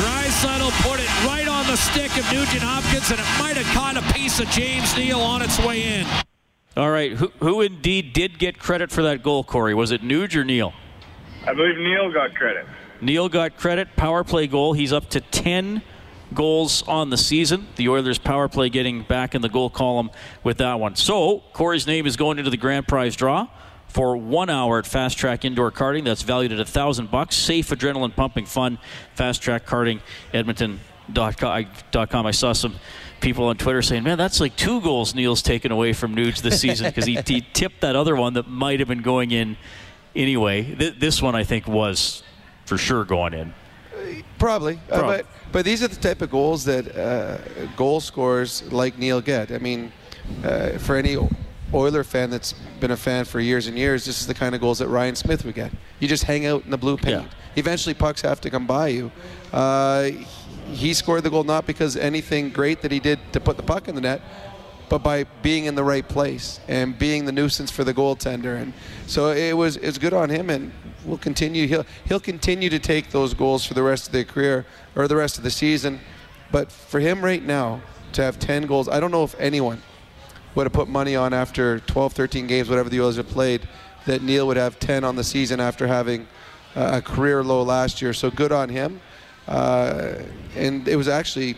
Draisaitl 0.00 0.70
put 0.82 1.00
it 1.00 1.24
right 1.26 1.46
on 1.46 1.66
the 1.66 1.76
stick 1.76 2.10
of 2.16 2.32
Nugent 2.32 2.62
Hopkins, 2.62 3.10
and 3.10 3.20
it 3.20 3.26
might 3.38 3.56
have 3.56 3.66
caught 3.74 3.96
a 3.96 4.14
piece 4.14 4.40
of 4.40 4.48
James 4.48 4.96
Neal 4.96 5.20
on 5.20 5.42
its 5.42 5.58
way 5.58 6.00
in. 6.00 6.06
All 6.76 6.90
right, 6.90 7.12
who, 7.12 7.28
who 7.40 7.60
indeed 7.60 8.12
did 8.12 8.38
get 8.38 8.58
credit 8.58 8.90
for 8.90 9.02
that 9.02 9.22
goal, 9.22 9.44
Corey? 9.44 9.74
Was 9.74 9.90
it 9.90 10.02
Nuge 10.02 10.34
or 10.36 10.44
Neal? 10.44 10.72
I 11.46 11.52
believe 11.52 11.76
Neal 11.78 12.12
got 12.12 12.34
credit. 12.34 12.66
Neal 13.00 13.28
got 13.28 13.56
credit, 13.56 13.96
power 13.96 14.24
play 14.24 14.46
goal. 14.46 14.72
He's 14.72 14.92
up 14.92 15.08
to 15.10 15.20
10 15.20 15.82
goals 16.34 16.82
on 16.86 17.10
the 17.10 17.16
season. 17.16 17.66
The 17.76 17.88
Oilers' 17.88 18.18
power 18.18 18.48
play 18.48 18.68
getting 18.68 19.02
back 19.02 19.34
in 19.34 19.42
the 19.42 19.48
goal 19.48 19.70
column 19.70 20.10
with 20.44 20.58
that 20.58 20.78
one. 20.78 20.96
So, 20.96 21.42
Corey's 21.52 21.86
name 21.86 22.06
is 22.06 22.16
going 22.16 22.38
into 22.38 22.50
the 22.50 22.56
grand 22.56 22.86
prize 22.86 23.16
draw 23.16 23.48
for 23.88 24.16
one 24.16 24.48
hour 24.48 24.78
at 24.78 24.86
Fast 24.86 25.18
Track 25.18 25.44
Indoor 25.44 25.72
Karting. 25.72 26.04
That's 26.04 26.22
valued 26.22 26.52
at 26.52 26.60
a 26.60 26.64
thousand 26.64 27.10
bucks. 27.10 27.36
Safe, 27.36 27.68
adrenaline 27.68 28.14
pumping 28.14 28.46
fun. 28.46 28.78
Fast 29.14 29.42
Track 29.42 29.66
Karting, 29.66 30.00
Edmonton.com. 30.32 32.26
I 32.26 32.30
saw 32.30 32.52
some 32.52 32.76
people 33.20 33.46
on 33.46 33.56
Twitter 33.56 33.82
saying, 33.82 34.04
"Man, 34.04 34.16
that's 34.16 34.40
like 34.40 34.56
two 34.56 34.80
goals 34.80 35.14
Neal's 35.14 35.42
taken 35.42 35.72
away 35.72 35.92
from 35.92 36.14
Nuge 36.14 36.40
this 36.40 36.60
season 36.60 36.86
because 36.86 37.04
he, 37.04 37.18
he, 37.26 37.40
tipped 37.40 37.80
that 37.80 37.96
other 37.96 38.16
one 38.16 38.34
that 38.34 38.48
might 38.48 38.78
have 38.78 38.88
been 38.88 39.02
going 39.02 39.32
in 39.32 39.56
anyway." 40.14 40.74
Th- 40.74 40.94
this 40.98 41.20
one, 41.20 41.34
I 41.34 41.44
think, 41.44 41.66
was 41.66 42.22
for 42.70 42.78
sure 42.78 43.04
going 43.04 43.34
in. 43.34 43.52
Probably, 44.38 44.78
uh, 44.92 45.02
but 45.02 45.26
but 45.50 45.64
these 45.64 45.82
are 45.82 45.88
the 45.88 45.96
type 45.96 46.22
of 46.22 46.30
goals 46.30 46.64
that 46.66 46.96
uh, 46.96 47.38
goal 47.76 47.98
scorers 47.98 48.62
like 48.72 48.96
Neal 48.96 49.20
get. 49.20 49.50
I 49.50 49.58
mean, 49.58 49.92
uh, 50.44 50.78
for 50.78 50.94
any 50.94 51.16
Oiler 51.74 52.04
fan 52.04 52.30
that's 52.30 52.54
been 52.78 52.92
a 52.92 52.96
fan 52.96 53.24
for 53.24 53.40
years 53.40 53.66
and 53.66 53.76
years, 53.76 54.04
this 54.04 54.20
is 54.20 54.28
the 54.28 54.34
kind 54.34 54.54
of 54.54 54.60
goals 54.60 54.78
that 54.78 54.86
Ryan 54.86 55.16
Smyth 55.16 55.44
would 55.44 55.56
get. 55.56 55.72
You 55.98 56.06
just 56.06 56.22
hang 56.22 56.46
out 56.46 56.64
in 56.64 56.70
the 56.70 56.78
blue 56.78 56.96
paint. 56.96 57.24
Yeah. 57.24 57.30
Eventually, 57.56 57.94
pucks 57.94 58.22
have 58.22 58.40
to 58.42 58.50
come 58.50 58.68
by 58.68 58.88
you. 58.88 59.10
Uh, 59.52 60.10
he 60.70 60.94
scored 60.94 61.24
the 61.24 61.30
goal 61.30 61.42
not 61.42 61.66
because 61.66 61.96
anything 61.96 62.50
great 62.50 62.82
that 62.82 62.92
he 62.92 63.00
did 63.00 63.18
to 63.32 63.40
put 63.40 63.56
the 63.56 63.64
puck 63.64 63.88
in 63.88 63.96
the 63.96 64.00
net, 64.00 64.22
but 64.90 65.04
by 65.04 65.24
being 65.40 65.64
in 65.66 65.76
the 65.76 65.84
right 65.84 66.06
place 66.06 66.60
and 66.68 66.98
being 66.98 67.24
the 67.24 67.32
nuisance 67.32 67.70
for 67.70 67.84
the 67.84 67.94
goaltender. 67.94 68.60
And 68.60 68.74
so 69.06 69.30
it 69.30 69.56
was 69.56 69.76
it's 69.76 69.96
good 69.96 70.12
on 70.12 70.28
him, 70.28 70.50
and 70.50 70.72
we'll 71.06 71.16
continue. 71.16 71.66
He'll 71.66 71.86
he'll 72.04 72.20
continue 72.20 72.68
to 72.68 72.78
take 72.78 73.10
those 73.10 73.32
goals 73.32 73.64
for 73.64 73.72
the 73.72 73.84
rest 73.84 74.08
of 74.08 74.12
the 74.12 74.24
career 74.24 74.66
or 74.96 75.08
the 75.08 75.16
rest 75.16 75.38
of 75.38 75.44
the 75.44 75.50
season. 75.50 76.00
But 76.52 76.72
for 76.72 76.98
him 76.98 77.24
right 77.24 77.42
now 77.42 77.80
to 78.12 78.22
have 78.22 78.40
10 78.40 78.66
goals, 78.66 78.88
I 78.88 78.98
don't 78.98 79.12
know 79.12 79.22
if 79.22 79.38
anyone 79.38 79.80
would 80.56 80.64
have 80.64 80.72
put 80.72 80.88
money 80.88 81.14
on 81.14 81.32
after 81.32 81.78
12, 81.78 82.12
13 82.12 82.48
games, 82.48 82.68
whatever 82.68 82.88
the 82.88 83.00
Oilers 83.00 83.16
have 83.16 83.28
played, 83.28 83.68
that 84.06 84.20
Neal 84.22 84.48
would 84.48 84.56
have 84.56 84.80
10 84.80 85.04
on 85.04 85.14
the 85.14 85.22
season 85.22 85.60
after 85.60 85.86
having 85.86 86.26
a 86.74 87.00
career 87.00 87.44
low 87.44 87.62
last 87.62 88.02
year. 88.02 88.12
So 88.12 88.32
good 88.32 88.50
on 88.50 88.68
him. 88.68 89.00
Uh, 89.46 90.14
and 90.56 90.88
it 90.88 90.96
was 90.96 91.06
actually, 91.06 91.56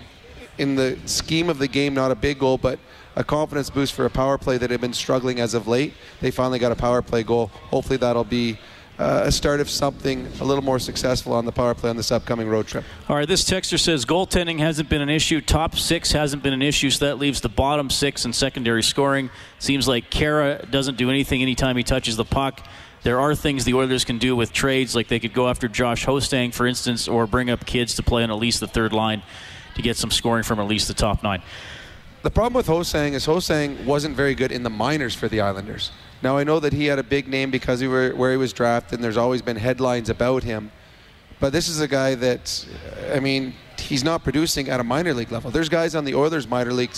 in 0.58 0.74
the 0.74 0.98
scheme 1.06 1.48
of 1.48 1.58
the 1.58 1.68
game, 1.68 1.94
not 1.94 2.10
a 2.10 2.14
big 2.14 2.38
goal, 2.38 2.58
but 2.58 2.78
a 3.16 3.24
confidence 3.24 3.70
boost 3.70 3.92
for 3.92 4.06
a 4.06 4.10
power 4.10 4.38
play 4.38 4.58
that 4.58 4.70
had 4.70 4.80
been 4.80 4.92
struggling 4.92 5.40
as 5.40 5.54
of 5.54 5.68
late. 5.68 5.94
They 6.20 6.30
finally 6.30 6.58
got 6.58 6.72
a 6.72 6.76
power 6.76 7.02
play 7.02 7.22
goal. 7.22 7.46
Hopefully 7.70 7.96
that'll 7.96 8.24
be 8.24 8.58
uh, 8.98 9.22
a 9.24 9.32
start 9.32 9.60
of 9.60 9.68
something 9.68 10.28
a 10.40 10.44
little 10.44 10.62
more 10.62 10.78
successful 10.78 11.32
on 11.32 11.44
the 11.44 11.52
power 11.52 11.74
play 11.74 11.90
on 11.90 11.96
this 11.96 12.12
upcoming 12.12 12.48
road 12.48 12.66
trip. 12.66 12.84
All 13.08 13.16
right, 13.16 13.26
this 13.26 13.44
texter 13.44 13.78
says 13.78 14.04
goaltending 14.04 14.58
hasn't 14.58 14.88
been 14.88 15.00
an 15.00 15.08
issue. 15.08 15.40
Top 15.40 15.76
six 15.76 16.12
hasn't 16.12 16.42
been 16.42 16.52
an 16.52 16.62
issue, 16.62 16.90
so 16.90 17.06
that 17.06 17.18
leaves 17.18 17.40
the 17.40 17.48
bottom 17.48 17.90
six 17.90 18.24
in 18.24 18.32
secondary 18.32 18.82
scoring. 18.82 19.30
Seems 19.58 19.88
like 19.88 20.10
Kara 20.10 20.64
doesn't 20.70 20.96
do 20.96 21.10
anything 21.10 21.42
anytime 21.42 21.76
he 21.76 21.82
touches 21.82 22.16
the 22.16 22.24
puck. 22.24 22.64
There 23.02 23.18
are 23.18 23.34
things 23.34 23.64
the 23.64 23.74
Oilers 23.74 24.04
can 24.04 24.18
do 24.18 24.36
with 24.36 24.52
trades, 24.52 24.94
like 24.94 25.08
they 25.08 25.18
could 25.18 25.34
go 25.34 25.48
after 25.48 25.66
Josh 25.66 26.04
Ho-Sang, 26.04 26.52
for 26.52 26.66
instance, 26.66 27.08
or 27.08 27.26
bring 27.26 27.50
up 27.50 27.66
kids 27.66 27.94
to 27.96 28.02
play 28.02 28.22
on 28.22 28.30
at 28.30 28.36
least 28.36 28.60
the 28.60 28.68
third 28.68 28.92
line 28.92 29.22
to 29.74 29.82
get 29.82 29.96
some 29.96 30.10
scoring 30.10 30.44
from 30.44 30.60
at 30.60 30.68
least 30.68 30.86
the 30.86 30.94
top 30.94 31.22
nine. 31.22 31.42
The 32.22 32.30
problem 32.30 32.54
with 32.54 32.68
Ho-Sang 32.68 33.14
is 33.14 33.24
Ho-Sang 33.24 33.84
wasn't 33.84 34.14
very 34.14 34.36
good 34.36 34.52
in 34.52 34.62
the 34.62 34.70
minors 34.70 35.12
for 35.12 35.26
the 35.26 35.40
Islanders. 35.40 35.90
Now 36.22 36.36
I 36.36 36.44
know 36.44 36.60
that 36.60 36.72
he 36.72 36.86
had 36.86 37.00
a 37.00 37.02
big 37.02 37.26
name 37.26 37.50
because 37.50 37.80
he 37.80 37.88
were 37.88 38.10
where 38.10 38.30
he 38.30 38.36
was 38.36 38.52
drafted, 38.52 38.98
and 38.98 39.04
there's 39.04 39.16
always 39.16 39.42
been 39.42 39.56
headlines 39.56 40.08
about 40.08 40.44
him. 40.44 40.70
But 41.40 41.52
this 41.52 41.68
is 41.68 41.80
a 41.80 41.88
guy 41.88 42.14
that, 42.14 42.64
I 43.12 43.18
mean, 43.18 43.54
he's 43.76 44.04
not 44.04 44.22
producing 44.22 44.68
at 44.68 44.78
a 44.78 44.84
minor 44.84 45.12
league 45.14 45.32
level. 45.32 45.50
There's 45.50 45.68
guys 45.68 45.96
on 45.96 46.04
the 46.04 46.14
Oilers 46.14 46.46
minor 46.46 46.72
league 46.72 46.92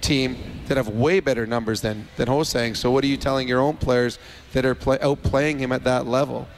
team 0.00 0.36
that 0.66 0.76
have 0.76 0.88
way 0.88 1.20
better 1.20 1.46
numbers 1.46 1.80
than 1.80 2.08
than 2.16 2.26
Ho-Sang. 2.26 2.74
So 2.74 2.90
what 2.90 3.04
are 3.04 3.06
you 3.06 3.16
telling 3.16 3.46
your 3.46 3.60
own 3.60 3.76
players 3.76 4.18
that 4.54 4.64
are 4.64 4.74
play, 4.74 4.98
outplaying 4.98 5.60
him 5.60 5.70
at 5.70 5.84
that 5.84 6.08
level? 6.08 6.48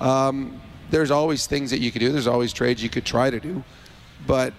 Um, 0.00 0.60
there's 0.90 1.12
always 1.12 1.46
things 1.46 1.70
that 1.70 1.78
you 1.78 1.92
could 1.92 2.00
do. 2.00 2.10
There's 2.10 2.26
always 2.26 2.52
trades 2.52 2.82
you 2.82 2.88
could 2.88 3.06
try 3.06 3.30
to 3.30 3.38
do, 3.38 3.62
but 4.26 4.52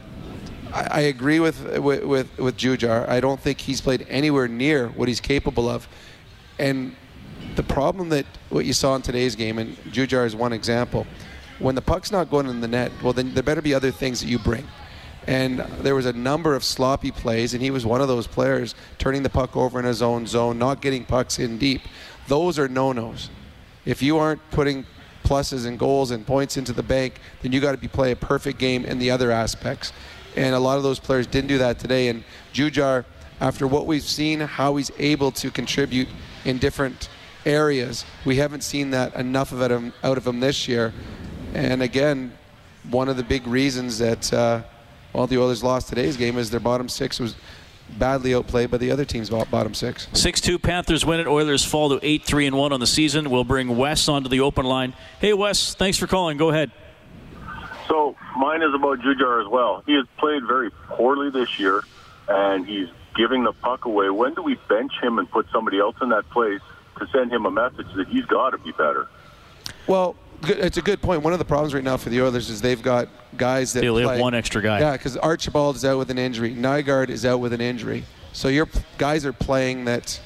I, 0.73 0.87
I 0.91 0.99
agree 1.01 1.39
with, 1.39 1.77
with 1.79 2.03
with 2.03 2.37
with 2.37 2.57
Jujhar. 2.57 3.07
I 3.07 3.19
don't 3.19 3.39
think 3.39 3.59
he's 3.61 3.81
played 3.81 4.05
anywhere 4.09 4.47
near 4.47 4.89
what 4.89 5.07
he's 5.07 5.21
capable 5.21 5.69
of, 5.69 5.87
and 6.59 6.95
the 7.55 7.63
problem 7.63 8.09
that 8.09 8.25
what 8.49 8.65
you 8.65 8.73
saw 8.73 8.95
in 8.95 9.01
today's 9.01 9.35
game, 9.35 9.57
and 9.57 9.75
Jujhar 9.91 10.25
is 10.25 10.35
one 10.35 10.53
example, 10.53 11.05
when 11.59 11.75
the 11.75 11.81
puck's 11.81 12.11
not 12.11 12.29
going 12.29 12.47
in 12.47 12.61
the 12.61 12.67
net, 12.67 12.91
well 13.03 13.13
then 13.13 13.33
there 13.33 13.43
better 13.43 13.61
be 13.61 13.73
other 13.73 13.91
things 13.91 14.21
that 14.21 14.27
you 14.27 14.39
bring. 14.39 14.67
And 15.27 15.59
there 15.81 15.93
was 15.93 16.07
a 16.07 16.13
number 16.13 16.55
of 16.55 16.63
sloppy 16.63 17.11
plays, 17.11 17.53
and 17.53 17.61
he 17.61 17.69
was 17.69 17.85
one 17.85 18.01
of 18.01 18.07
those 18.07 18.25
players 18.25 18.73
turning 18.97 19.21
the 19.21 19.29
puck 19.29 19.55
over 19.55 19.77
in 19.77 19.85
his 19.85 20.01
own 20.01 20.25
zone, 20.25 20.57
not 20.57 20.81
getting 20.81 21.05
pucks 21.05 21.37
in 21.37 21.59
deep. 21.59 21.81
Those 22.27 22.57
are 22.57 22.67
no-nos. 22.67 23.29
If 23.85 24.01
you 24.01 24.17
aren't 24.17 24.41
putting 24.49 24.83
pluses 25.23 25.67
and 25.67 25.77
goals 25.77 26.09
and 26.09 26.25
points 26.25 26.57
into 26.57 26.73
the 26.73 26.81
bank, 26.81 27.19
then 27.43 27.51
you 27.51 27.61
got 27.61 27.73
to 27.73 27.77
be 27.77 27.87
play 27.87 28.11
a 28.11 28.15
perfect 28.15 28.57
game 28.57 28.83
in 28.83 28.97
the 28.97 29.11
other 29.11 29.29
aspects. 29.31 29.93
And 30.35 30.55
a 30.55 30.59
lot 30.59 30.77
of 30.77 30.83
those 30.83 30.99
players 30.99 31.27
didn't 31.27 31.47
do 31.47 31.57
that 31.59 31.79
today. 31.79 32.07
And 32.07 32.23
Jujhar, 32.53 33.05
after 33.39 33.67
what 33.67 33.85
we've 33.85 34.03
seen, 34.03 34.39
how 34.39 34.75
he's 34.75 34.91
able 34.97 35.31
to 35.33 35.51
contribute 35.51 36.07
in 36.45 36.57
different 36.57 37.09
areas, 37.45 38.05
we 38.25 38.37
haven't 38.37 38.61
seen 38.61 38.91
that 38.91 39.15
enough 39.15 39.51
of 39.51 39.61
out 40.03 40.17
of 40.17 40.27
him 40.27 40.39
this 40.39 40.67
year. 40.67 40.93
And 41.53 41.81
again, 41.81 42.33
one 42.89 43.09
of 43.09 43.17
the 43.17 43.23
big 43.23 43.45
reasons 43.45 43.99
that 43.99 44.31
uh, 44.33 44.61
well 45.13 45.27
the 45.27 45.37
Oilers 45.37 45.63
lost 45.63 45.89
today's 45.89 46.17
game 46.17 46.37
is 46.37 46.49
their 46.49 46.59
bottom 46.59 46.89
six 46.89 47.19
was 47.19 47.35
badly 47.97 48.33
outplayed 48.33 48.71
by 48.71 48.77
the 48.77 48.89
other 48.89 49.03
team's 49.03 49.29
bottom 49.29 49.73
six. 49.73 50.07
6-2 50.13 50.61
Panthers 50.61 51.05
win 51.05 51.19
it. 51.19 51.27
Oilers 51.27 51.65
fall 51.65 51.89
to 51.89 52.05
8-3 52.05 52.47
and 52.47 52.57
1 52.57 52.71
on 52.71 52.79
the 52.79 52.87
season. 52.87 53.29
We'll 53.29 53.43
bring 53.43 53.75
Wes 53.75 54.07
onto 54.07 54.29
the 54.29 54.39
open 54.39 54.65
line. 54.65 54.93
Hey 55.19 55.33
Wes, 55.33 55.75
thanks 55.75 55.97
for 55.97 56.07
calling. 56.07 56.37
Go 56.37 56.49
ahead. 56.49 56.71
So 57.91 58.15
mine 58.37 58.61
is 58.61 58.73
about 58.73 58.99
Jujhar 58.99 59.41
as 59.41 59.49
well. 59.49 59.83
He 59.85 59.95
has 59.95 60.05
played 60.17 60.45
very 60.47 60.71
poorly 60.87 61.29
this 61.29 61.59
year, 61.59 61.83
and 62.29 62.65
he's 62.65 62.87
giving 63.17 63.43
the 63.43 63.51
puck 63.51 63.83
away. 63.83 64.09
When 64.09 64.33
do 64.33 64.41
we 64.41 64.55
bench 64.69 64.93
him 65.01 65.19
and 65.19 65.29
put 65.29 65.45
somebody 65.51 65.77
else 65.77 65.97
in 66.01 66.07
that 66.09 66.29
place 66.29 66.61
to 66.99 67.07
send 67.07 67.33
him 67.33 67.45
a 67.45 67.51
message 67.51 67.87
that 67.97 68.07
he's 68.07 68.23
got 68.25 68.51
to 68.51 68.59
be 68.59 68.71
better? 68.71 69.09
Well, 69.87 70.15
it's 70.43 70.77
a 70.77 70.81
good 70.81 71.01
point. 71.01 71.21
One 71.21 71.33
of 71.33 71.39
the 71.39 71.45
problems 71.45 71.73
right 71.73 71.83
now 71.83 71.97
for 71.97 72.09
the 72.09 72.21
Oilers 72.21 72.49
is 72.49 72.61
they've 72.61 72.81
got 72.81 73.09
guys 73.35 73.73
that 73.73 73.81
They 73.81 73.89
only 73.89 74.07
have 74.07 74.21
one 74.21 74.35
extra 74.35 74.61
guy. 74.61 74.79
Yeah, 74.79 74.93
because 74.93 75.17
Archibald 75.17 75.75
is 75.75 75.83
out 75.83 75.97
with 75.97 76.09
an 76.09 76.17
injury. 76.17 76.55
Nygaard 76.55 77.09
is 77.09 77.25
out 77.25 77.41
with 77.41 77.51
an 77.51 77.59
injury. 77.59 78.05
So 78.31 78.47
your 78.47 78.69
guys 78.99 79.25
are 79.25 79.33
playing 79.33 79.83
that 79.85 80.17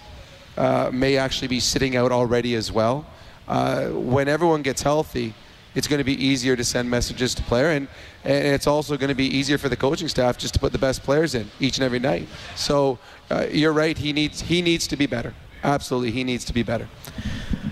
uh, 0.56 0.92
may 0.94 1.18
actually 1.18 1.48
be 1.48 1.60
sitting 1.60 1.96
out 1.96 2.12
already 2.12 2.54
as 2.54 2.72
well. 2.72 3.08
Uh, 3.48 3.88
when 3.88 4.28
everyone 4.28 4.62
gets 4.62 4.84
healthy, 4.84 5.34
it's 5.76 5.88
going 5.88 6.00
to 6.00 6.04
be 6.06 6.26
easier 6.26 6.56
to 6.56 6.64
send 6.64 6.90
messages 6.90 7.36
to 7.36 7.44
player, 7.44 7.70
and, 7.70 7.88
and 8.24 8.48
it's 8.48 8.68
also 8.68 8.98
going 8.98 9.10
to 9.10 9.16
be 9.16 9.26
easier 9.26 9.58
for 9.58 9.70
the 9.70 9.76
coaching 9.76 10.08
staff 10.08 10.38
just 10.38 10.54
to 10.54 10.60
put 10.60 10.72
the 10.72 10.78
best 10.78 11.04
players 11.04 11.36
in 11.36 11.50
each 11.60 11.78
and 11.78 11.84
every 11.84 12.00
night. 12.00 12.28
So 12.56 12.98
uh, 13.30 13.48
you're 13.52 13.74
right. 13.74 13.98
He 13.98 14.14
needs 14.14 14.42
he 14.42 14.62
needs 14.62 14.88
to 14.88 14.96
be 14.96 15.06
better. 15.06 15.34
Absolutely, 15.64 16.12
he 16.12 16.24
needs 16.24 16.46
to 16.46 16.54
be 16.54 16.64
better. 16.64 16.88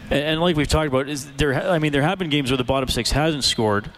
And, 0.09 0.23
and 0.23 0.41
like 0.41 0.55
we've 0.55 0.67
talked 0.67 0.87
about, 0.87 1.07
is 1.07 1.31
there? 1.33 1.53
I 1.53 1.79
mean, 1.79 1.91
there 1.91 2.01
have 2.01 2.19
been 2.19 2.29
games 2.29 2.51
where 2.51 2.57
the 2.57 2.63
bottom 2.63 2.89
six 2.89 3.11
hasn't 3.11 3.43
scored, 3.43 3.89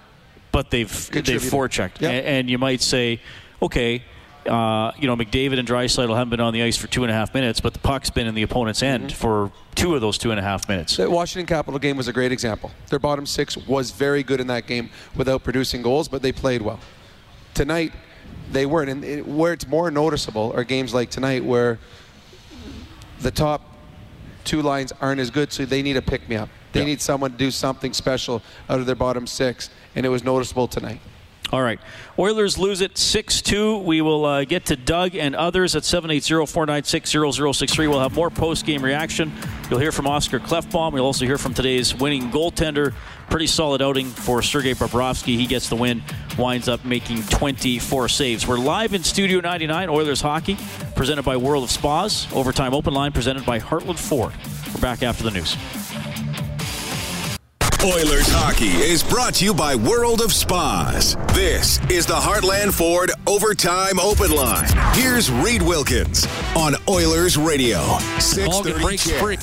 but 0.52 0.70
they've 0.70 1.12
they've 1.12 1.42
forechecked. 1.42 2.02
Yep. 2.02 2.12
And, 2.12 2.26
and 2.26 2.50
you 2.50 2.58
might 2.58 2.82
say, 2.82 3.20
okay, 3.62 4.04
uh, 4.48 4.92
you 4.98 5.08
know, 5.08 5.16
McDavid 5.16 5.58
and 5.60 5.68
Draisaitl 5.68 6.10
haven't 6.16 6.30
been 6.30 6.40
on 6.40 6.54
the 6.54 6.62
ice 6.64 6.78
for 6.78 6.88
two 6.88 7.04
and 7.04 7.12
a 7.12 7.14
half 7.14 7.34
minutes, 7.34 7.60
but 7.60 7.74
the 7.74 7.80
puck's 7.80 8.10
been 8.10 8.28
in 8.28 8.36
the 8.36 8.44
opponent's 8.44 8.84
end 8.84 9.06
Mm-hmm. 9.10 9.16
for 9.18 9.52
two 9.76 9.96
of 9.96 10.02
those 10.02 10.18
two 10.18 10.32
and 10.32 10.40
a 10.40 10.44
half 10.44 10.70
minutes. 10.70 10.98
The 10.98 11.10
Washington 11.10 11.46
Capital 11.48 11.80
game 11.80 11.98
was 11.98 12.08
a 12.08 12.14
great 12.14 12.32
example. 12.32 12.72
Their 12.90 13.00
bottom 13.00 13.26
six 13.26 13.58
was 13.58 13.92
very 13.92 14.24
good 14.24 14.40
in 14.40 14.48
that 14.48 14.68
game 14.68 14.90
without 15.16 15.44
producing 15.44 15.82
goals, 15.82 16.08
but 16.08 16.22
they 16.22 16.32
played 16.32 16.62
well. 16.62 16.80
Tonight, 17.54 17.92
they 18.52 18.66
weren't. 18.66 18.90
And 18.90 19.04
it, 19.04 19.28
where 19.28 19.54
it's 19.54 19.68
more 19.68 19.90
noticeable 19.92 20.54
are 20.56 20.64
games 20.64 20.94
like 20.94 21.10
tonight 21.10 21.44
where 21.44 21.80
the 23.20 23.32
top 23.32 23.62
two 24.44 24.62
lines 24.62 24.94
aren't 25.02 25.20
as 25.20 25.30
good, 25.32 25.52
so 25.52 25.66
they 25.66 25.82
need 25.82 25.98
a 25.98 26.02
pick 26.02 26.28
me 26.30 26.36
up. 26.36 26.50
They 26.72 26.84
need 26.84 27.00
someone 27.02 27.32
to 27.32 27.38
do 27.38 27.52
something 27.52 27.94
special 27.94 28.42
out 28.70 28.82
of 28.82 28.86
their 28.86 28.96
bottom 28.96 29.26
six, 29.28 29.70
and 29.96 30.06
it 30.06 30.10
was 30.10 30.26
noticeable 30.26 30.68
tonight. 30.68 31.00
All 31.52 31.62
right. 31.62 31.80
Oilers 32.18 32.58
lose 32.58 32.82
it 32.82 32.98
6 32.98 33.42
2. 33.42 33.78
We 33.80 34.02
will 34.02 34.26
uh, 34.26 34.46
get 34.46 34.66
to 34.66 34.76
Doug 34.76 35.16
and 35.16 35.36
others 35.36 35.76
at 35.76 35.86
780 35.86 36.46
496 36.48 37.12
0063. 37.12 37.88
We'll 37.88 38.00
have 38.00 38.16
more 38.16 38.30
post 38.30 38.66
game 38.66 38.84
reaction. 38.84 39.32
You'll 39.70 39.80
hear 39.80 39.92
from 39.92 40.08
Oscar 40.08 40.40
Klefbom. 40.40 40.94
We'll 40.94 41.06
also 41.06 41.26
hear 41.26 41.38
from 41.38 41.54
today's 41.54 41.94
winning 41.94 42.32
goaltender. 42.32 42.94
Pretty 43.30 43.48
solid 43.48 43.82
outing 43.82 44.08
for 44.08 44.42
Sergei 44.42 44.74
Bobrovsky. 44.74 45.38
He 45.38 45.46
gets 45.46 45.70
the 45.70 45.76
win, 45.76 46.04
winds 46.38 46.68
up 46.68 46.84
making 46.84 47.24
24 47.24 48.08
saves. 48.10 48.48
We're 48.48 48.58
live 48.58 48.94
in 48.94 49.04
Studio 49.04 49.40
99, 49.40 49.90
Oilers 49.90 50.22
Hockey, 50.22 50.58
presented 50.96 51.24
by 51.24 51.38
World 51.38 51.64
of 51.64 51.72
Spas. 51.72 52.28
Overtime 52.34 52.74
Open 52.74 52.94
Line, 52.94 53.12
presented 53.12 53.46
by 53.46 53.60
Heartland 53.60 54.00
Ford. 54.00 54.34
We're 54.74 54.82
back 54.82 55.04
after 55.04 55.24
the 55.24 55.32
news. 55.32 55.56
Oilers 57.84 58.28
hockey 58.30 58.70
is 58.70 59.04
brought 59.04 59.36
to 59.36 59.46
you 59.46 59.54
by 59.54 59.76
World 59.76 60.22
of 60.22 60.34
Spas. 60.34 61.16
This 61.34 61.80
is 61.90 62.06
the 62.06 62.16
Heartland 62.16 62.74
Ford 62.74 63.12
Overtime 63.28 64.00
Open 64.00 64.32
Line. 64.32 64.68
Here's 64.94 65.30
Reid 65.32 65.62
Wilkins 65.62 66.26
on 66.56 66.76
Oilers 66.90 67.38
Radio. 67.38 67.80
630 68.20 68.82
breaks 68.82 69.12
free. 69.12 69.38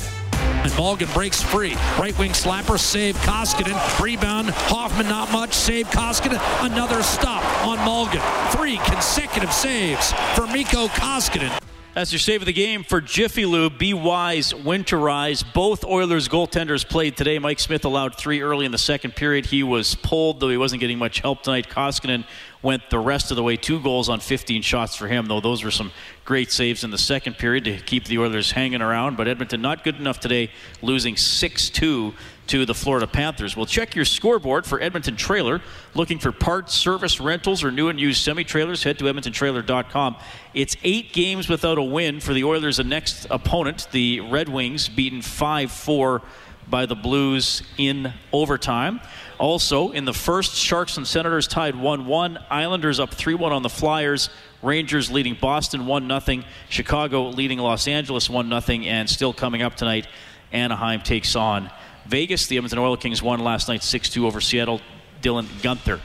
And 0.64 0.72
Malgin 0.72 1.12
breaks 1.14 1.40
free. 1.40 1.74
Right 1.98 2.16
wing 2.18 2.32
slapper, 2.32 2.78
save 2.78 3.16
Koskinen. 3.18 4.00
Rebound, 4.00 4.50
Hoffman 4.50 5.08
not 5.08 5.30
much, 5.30 5.52
save 5.52 5.86
Koskinen. 5.88 6.40
Another 6.64 7.02
stop 7.02 7.44
on 7.64 7.78
Malgin. 7.78 8.22
Three 8.52 8.78
consecutive 8.78 9.52
saves 9.52 10.12
for 10.34 10.46
Mikko 10.48 10.88
Koskinen. 10.88 11.52
That's 11.94 12.10
your 12.10 12.20
save 12.20 12.40
of 12.40 12.46
the 12.46 12.54
game 12.54 12.84
for 12.84 13.02
Jiffy 13.02 13.44
Lube. 13.44 13.76
Be 13.76 13.92
wise, 13.92 14.54
winterize. 14.54 15.44
Both 15.52 15.84
Oilers 15.84 16.26
goaltenders 16.26 16.88
played 16.88 17.18
today. 17.18 17.38
Mike 17.38 17.60
Smith 17.60 17.84
allowed 17.84 18.16
three 18.16 18.40
early 18.40 18.64
in 18.64 18.72
the 18.72 18.78
second 18.78 19.14
period. 19.14 19.44
He 19.44 19.62
was 19.62 19.94
pulled, 19.94 20.40
though 20.40 20.48
he 20.48 20.56
wasn't 20.56 20.80
getting 20.80 20.96
much 20.96 21.20
help 21.20 21.42
tonight. 21.42 21.68
Koskinen 21.68 22.24
went 22.62 22.88
the 22.88 22.98
rest 22.98 23.30
of 23.30 23.36
the 23.36 23.42
way. 23.42 23.58
Two 23.58 23.78
goals 23.78 24.08
on 24.08 24.20
15 24.20 24.62
shots 24.62 24.96
for 24.96 25.06
him, 25.06 25.26
though 25.26 25.42
those 25.42 25.62
were 25.62 25.70
some 25.70 25.92
great 26.24 26.50
saves 26.50 26.82
in 26.82 26.90
the 26.90 26.96
second 26.96 27.36
period 27.36 27.64
to 27.64 27.76
keep 27.76 28.06
the 28.06 28.18
Oilers 28.18 28.52
hanging 28.52 28.80
around. 28.80 29.18
But 29.18 29.28
Edmonton 29.28 29.60
not 29.60 29.84
good 29.84 29.96
enough 29.96 30.18
today, 30.18 30.50
losing 30.80 31.14
6 31.14 31.68
2 31.68 32.14
to 32.48 32.66
the 32.66 32.74
Florida 32.74 33.06
Panthers. 33.06 33.56
Well, 33.56 33.66
check 33.66 33.94
your 33.94 34.04
scoreboard 34.04 34.66
for 34.66 34.80
Edmonton 34.80 35.16
Trailer. 35.16 35.60
Looking 35.94 36.18
for 36.18 36.32
parts, 36.32 36.74
service, 36.74 37.20
rentals, 37.20 37.62
or 37.62 37.70
new 37.70 37.88
and 37.88 38.00
used 38.00 38.22
semi 38.22 38.44
trailers? 38.44 38.82
Head 38.82 38.98
to 38.98 39.04
EdmontonTrailer.com. 39.04 40.16
It's 40.54 40.76
eight 40.82 41.12
games 41.12 41.48
without 41.48 41.78
a 41.78 41.82
win 41.82 42.20
for 42.20 42.32
the 42.32 42.44
Oilers' 42.44 42.78
the 42.78 42.84
next 42.84 43.26
opponent, 43.30 43.88
the 43.92 44.20
Red 44.20 44.48
Wings, 44.48 44.88
beaten 44.88 45.22
5 45.22 45.70
4 45.70 46.22
by 46.68 46.86
the 46.86 46.94
Blues 46.94 47.62
in 47.78 48.12
overtime. 48.32 49.00
Also, 49.38 49.90
in 49.90 50.04
the 50.04 50.12
first, 50.12 50.54
Sharks 50.54 50.96
and 50.96 51.06
Senators 51.06 51.46
tied 51.46 51.74
1 51.74 52.06
1. 52.06 52.38
Islanders 52.50 53.00
up 53.00 53.14
3 53.14 53.34
1 53.34 53.52
on 53.52 53.62
the 53.62 53.68
Flyers. 53.68 54.30
Rangers 54.62 55.10
leading 55.10 55.36
Boston 55.40 55.86
1 55.86 56.20
0. 56.20 56.42
Chicago 56.68 57.28
leading 57.30 57.58
Los 57.58 57.88
Angeles 57.88 58.28
1 58.30 58.62
0. 58.62 58.82
And 58.82 59.08
still 59.08 59.32
coming 59.32 59.62
up 59.62 59.74
tonight, 59.74 60.06
Anaheim 60.52 61.00
takes 61.00 61.34
on 61.34 61.70
Vegas. 62.06 62.46
The 62.46 62.56
Edmonton 62.56 62.78
Oil 62.78 62.96
Kings 62.96 63.22
won 63.22 63.40
last 63.40 63.68
night 63.68 63.82
6 63.82 64.10
2 64.10 64.26
over 64.26 64.40
Seattle. 64.40 64.80
Dylan 65.20 65.46
Guenther 65.62 66.00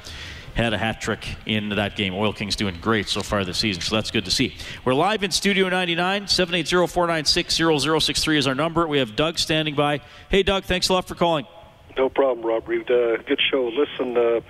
had 0.57 0.73
a 0.73 0.77
hat 0.77 0.99
trick 0.99 1.25
in 1.45 1.69
that 1.69 1.95
game. 1.95 2.15
Oil 2.15 2.33
Kings 2.33 2.55
doing 2.55 2.77
great 2.81 3.07
so 3.07 3.21
far 3.21 3.45
this 3.45 3.59
season, 3.59 3.81
so 3.81 3.95
that's 3.95 4.09
good 4.09 4.25
to 4.25 4.31
see. 4.31 4.55
We're 4.83 4.95
live 4.95 5.23
in 5.23 5.31
Studio 5.31 5.69
99. 5.69 6.27
780 6.27 6.87
496 6.87 8.03
0063 8.03 8.37
is 8.37 8.47
our 8.47 8.55
number. 8.55 8.87
We 8.87 8.97
have 8.97 9.15
Doug 9.15 9.37
standing 9.37 9.75
by. 9.75 10.01
Hey, 10.29 10.41
Doug, 10.43 10.63
thanks 10.63 10.89
a 10.89 10.93
lot 10.93 11.07
for 11.07 11.15
calling. 11.15 11.45
No 11.95 12.09
problem, 12.09 12.45
Rob 12.45 12.67
Reid. 12.67 12.89
Uh, 12.89 13.17
good 13.17 13.39
show. 13.51 13.67
Listen, 13.67 14.17
uh, 14.17 14.41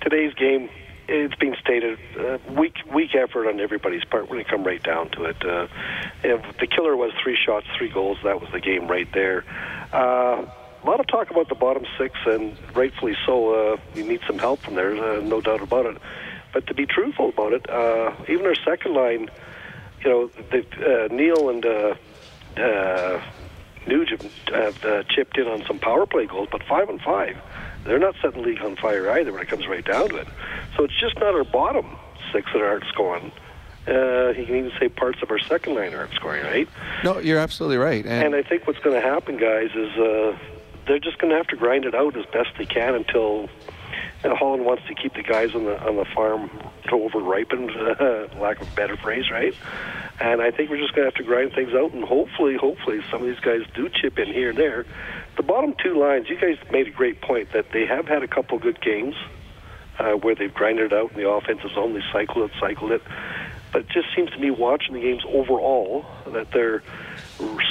today's 0.00 0.32
game, 0.34 0.68
it's 1.08 1.34
been 1.36 1.56
stated, 1.60 1.98
uh, 2.18 2.38
weak 2.52 2.74
weak 2.92 3.14
effort 3.14 3.48
on 3.48 3.60
everybody's 3.60 4.04
part 4.04 4.28
when 4.28 4.38
it 4.38 4.46
come 4.46 4.62
right 4.62 4.82
down 4.82 5.10
to 5.10 5.24
it. 5.24 5.44
Uh, 5.44 5.66
if 6.22 6.58
the 6.58 6.66
killer 6.66 6.96
was 6.96 7.12
three 7.22 7.36
shots, 7.36 7.66
three 7.76 7.88
goals. 7.88 8.18
That 8.24 8.40
was 8.40 8.50
the 8.52 8.60
game 8.60 8.88
right 8.88 9.08
there. 9.12 9.44
Uh, 9.92 10.46
a 10.82 10.86
lot 10.86 11.00
of 11.00 11.06
talk 11.06 11.30
about 11.30 11.48
the 11.48 11.54
bottom 11.54 11.84
six, 11.98 12.14
and 12.26 12.56
rightfully 12.74 13.16
so. 13.26 13.72
Uh, 13.72 13.76
you 13.94 14.04
need 14.04 14.20
some 14.26 14.38
help 14.38 14.60
from 14.60 14.74
there, 14.74 14.94
uh, 14.96 15.20
no 15.20 15.40
doubt 15.40 15.62
about 15.62 15.86
it. 15.86 15.96
But 16.52 16.66
to 16.68 16.74
be 16.74 16.86
truthful 16.86 17.28
about 17.30 17.52
it, 17.52 17.68
uh, 17.68 18.12
even 18.28 18.46
our 18.46 18.54
second 18.54 18.94
line, 18.94 19.28
you 20.04 20.10
know, 20.10 20.30
the, 20.50 20.64
uh, 21.10 21.12
Neal 21.12 21.50
and 21.50 21.66
uh, 21.66 21.94
uh, 22.56 23.20
Nugent 23.86 24.30
have 24.46 24.84
uh, 24.84 25.02
chipped 25.04 25.36
in 25.36 25.46
on 25.46 25.64
some 25.66 25.78
power 25.78 26.06
play 26.06 26.26
goals, 26.26 26.48
but 26.50 26.62
five 26.62 26.88
and 26.88 27.00
five, 27.00 27.36
they're 27.84 27.98
not 27.98 28.14
setting 28.22 28.42
the 28.42 28.48
league 28.48 28.62
on 28.62 28.76
fire 28.76 29.10
either 29.10 29.32
when 29.32 29.42
it 29.42 29.48
comes 29.48 29.66
right 29.66 29.84
down 29.84 30.08
to 30.10 30.16
it. 30.16 30.28
So 30.76 30.84
it's 30.84 30.98
just 30.98 31.16
not 31.18 31.34
our 31.34 31.44
bottom 31.44 31.96
six 32.32 32.50
that 32.52 32.62
aren't 32.62 32.84
scoring. 32.84 33.32
Uh, 33.86 34.28
you 34.36 34.44
can 34.44 34.56
even 34.56 34.72
say 34.78 34.88
parts 34.88 35.22
of 35.22 35.30
our 35.30 35.38
second 35.38 35.74
line 35.74 35.94
aren't 35.94 36.12
scoring, 36.12 36.44
right? 36.44 36.68
No, 37.04 37.18
you're 37.18 37.38
absolutely 37.38 37.78
right. 37.78 38.04
And, 38.04 38.26
and 38.26 38.34
I 38.34 38.42
think 38.42 38.66
what's 38.66 38.80
going 38.80 39.00
to 39.00 39.06
happen, 39.06 39.38
guys, 39.38 39.70
is 39.74 39.96
uh, 39.96 40.36
they're 40.88 40.98
just 40.98 41.18
going 41.18 41.30
to 41.30 41.36
have 41.36 41.46
to 41.48 41.56
grind 41.56 41.84
it 41.84 41.94
out 41.94 42.16
as 42.16 42.24
best 42.26 42.50
they 42.58 42.64
can 42.64 42.94
until 42.94 43.48
uh, 44.24 44.34
Holland 44.34 44.64
wants 44.64 44.82
to 44.88 44.94
keep 44.94 45.14
the 45.14 45.22
guys 45.22 45.54
on 45.54 45.64
the 45.64 45.80
on 45.80 45.96
the 45.96 46.04
farm 46.06 46.50
to 46.88 46.94
over 46.94 47.20
ripen, 47.20 47.70
uh, 47.70 48.28
lack 48.40 48.60
of 48.60 48.72
a 48.72 48.74
better 48.74 48.96
phrase, 48.96 49.30
right? 49.30 49.54
And 50.20 50.42
I 50.42 50.50
think 50.50 50.70
we're 50.70 50.78
just 50.78 50.94
going 50.94 51.08
to 51.08 51.12
have 51.12 51.22
to 51.22 51.22
grind 51.22 51.52
things 51.52 51.72
out, 51.74 51.92
and 51.92 52.02
hopefully, 52.02 52.56
hopefully, 52.56 53.00
some 53.10 53.22
of 53.22 53.28
these 53.28 53.38
guys 53.38 53.60
do 53.74 53.88
chip 53.88 54.18
in 54.18 54.26
here 54.26 54.50
and 54.50 54.58
there. 54.58 54.84
The 55.36 55.44
bottom 55.44 55.74
two 55.80 55.96
lines, 55.96 56.28
you 56.28 56.36
guys 56.40 56.56
made 56.72 56.88
a 56.88 56.90
great 56.90 57.20
point 57.20 57.52
that 57.52 57.70
they 57.70 57.86
have 57.86 58.08
had 58.08 58.24
a 58.24 58.28
couple 58.28 58.58
good 58.58 58.80
games 58.80 59.14
uh, 60.00 60.12
where 60.14 60.34
they've 60.34 60.52
grinded 60.52 60.86
it 60.86 60.92
out 60.92 61.12
in 61.12 61.16
the 61.18 61.28
offensive 61.28 61.70
zone, 61.72 61.94
they 61.94 62.02
cycled 62.12 62.50
it, 62.50 62.56
cycled 62.58 62.90
it. 62.90 63.02
But 63.72 63.82
it 63.82 63.88
just 63.90 64.08
seems 64.16 64.30
to 64.30 64.38
me, 64.38 64.50
watching 64.50 64.94
the 64.94 65.00
games 65.00 65.22
overall, 65.28 66.06
that 66.26 66.50
they're 66.50 66.82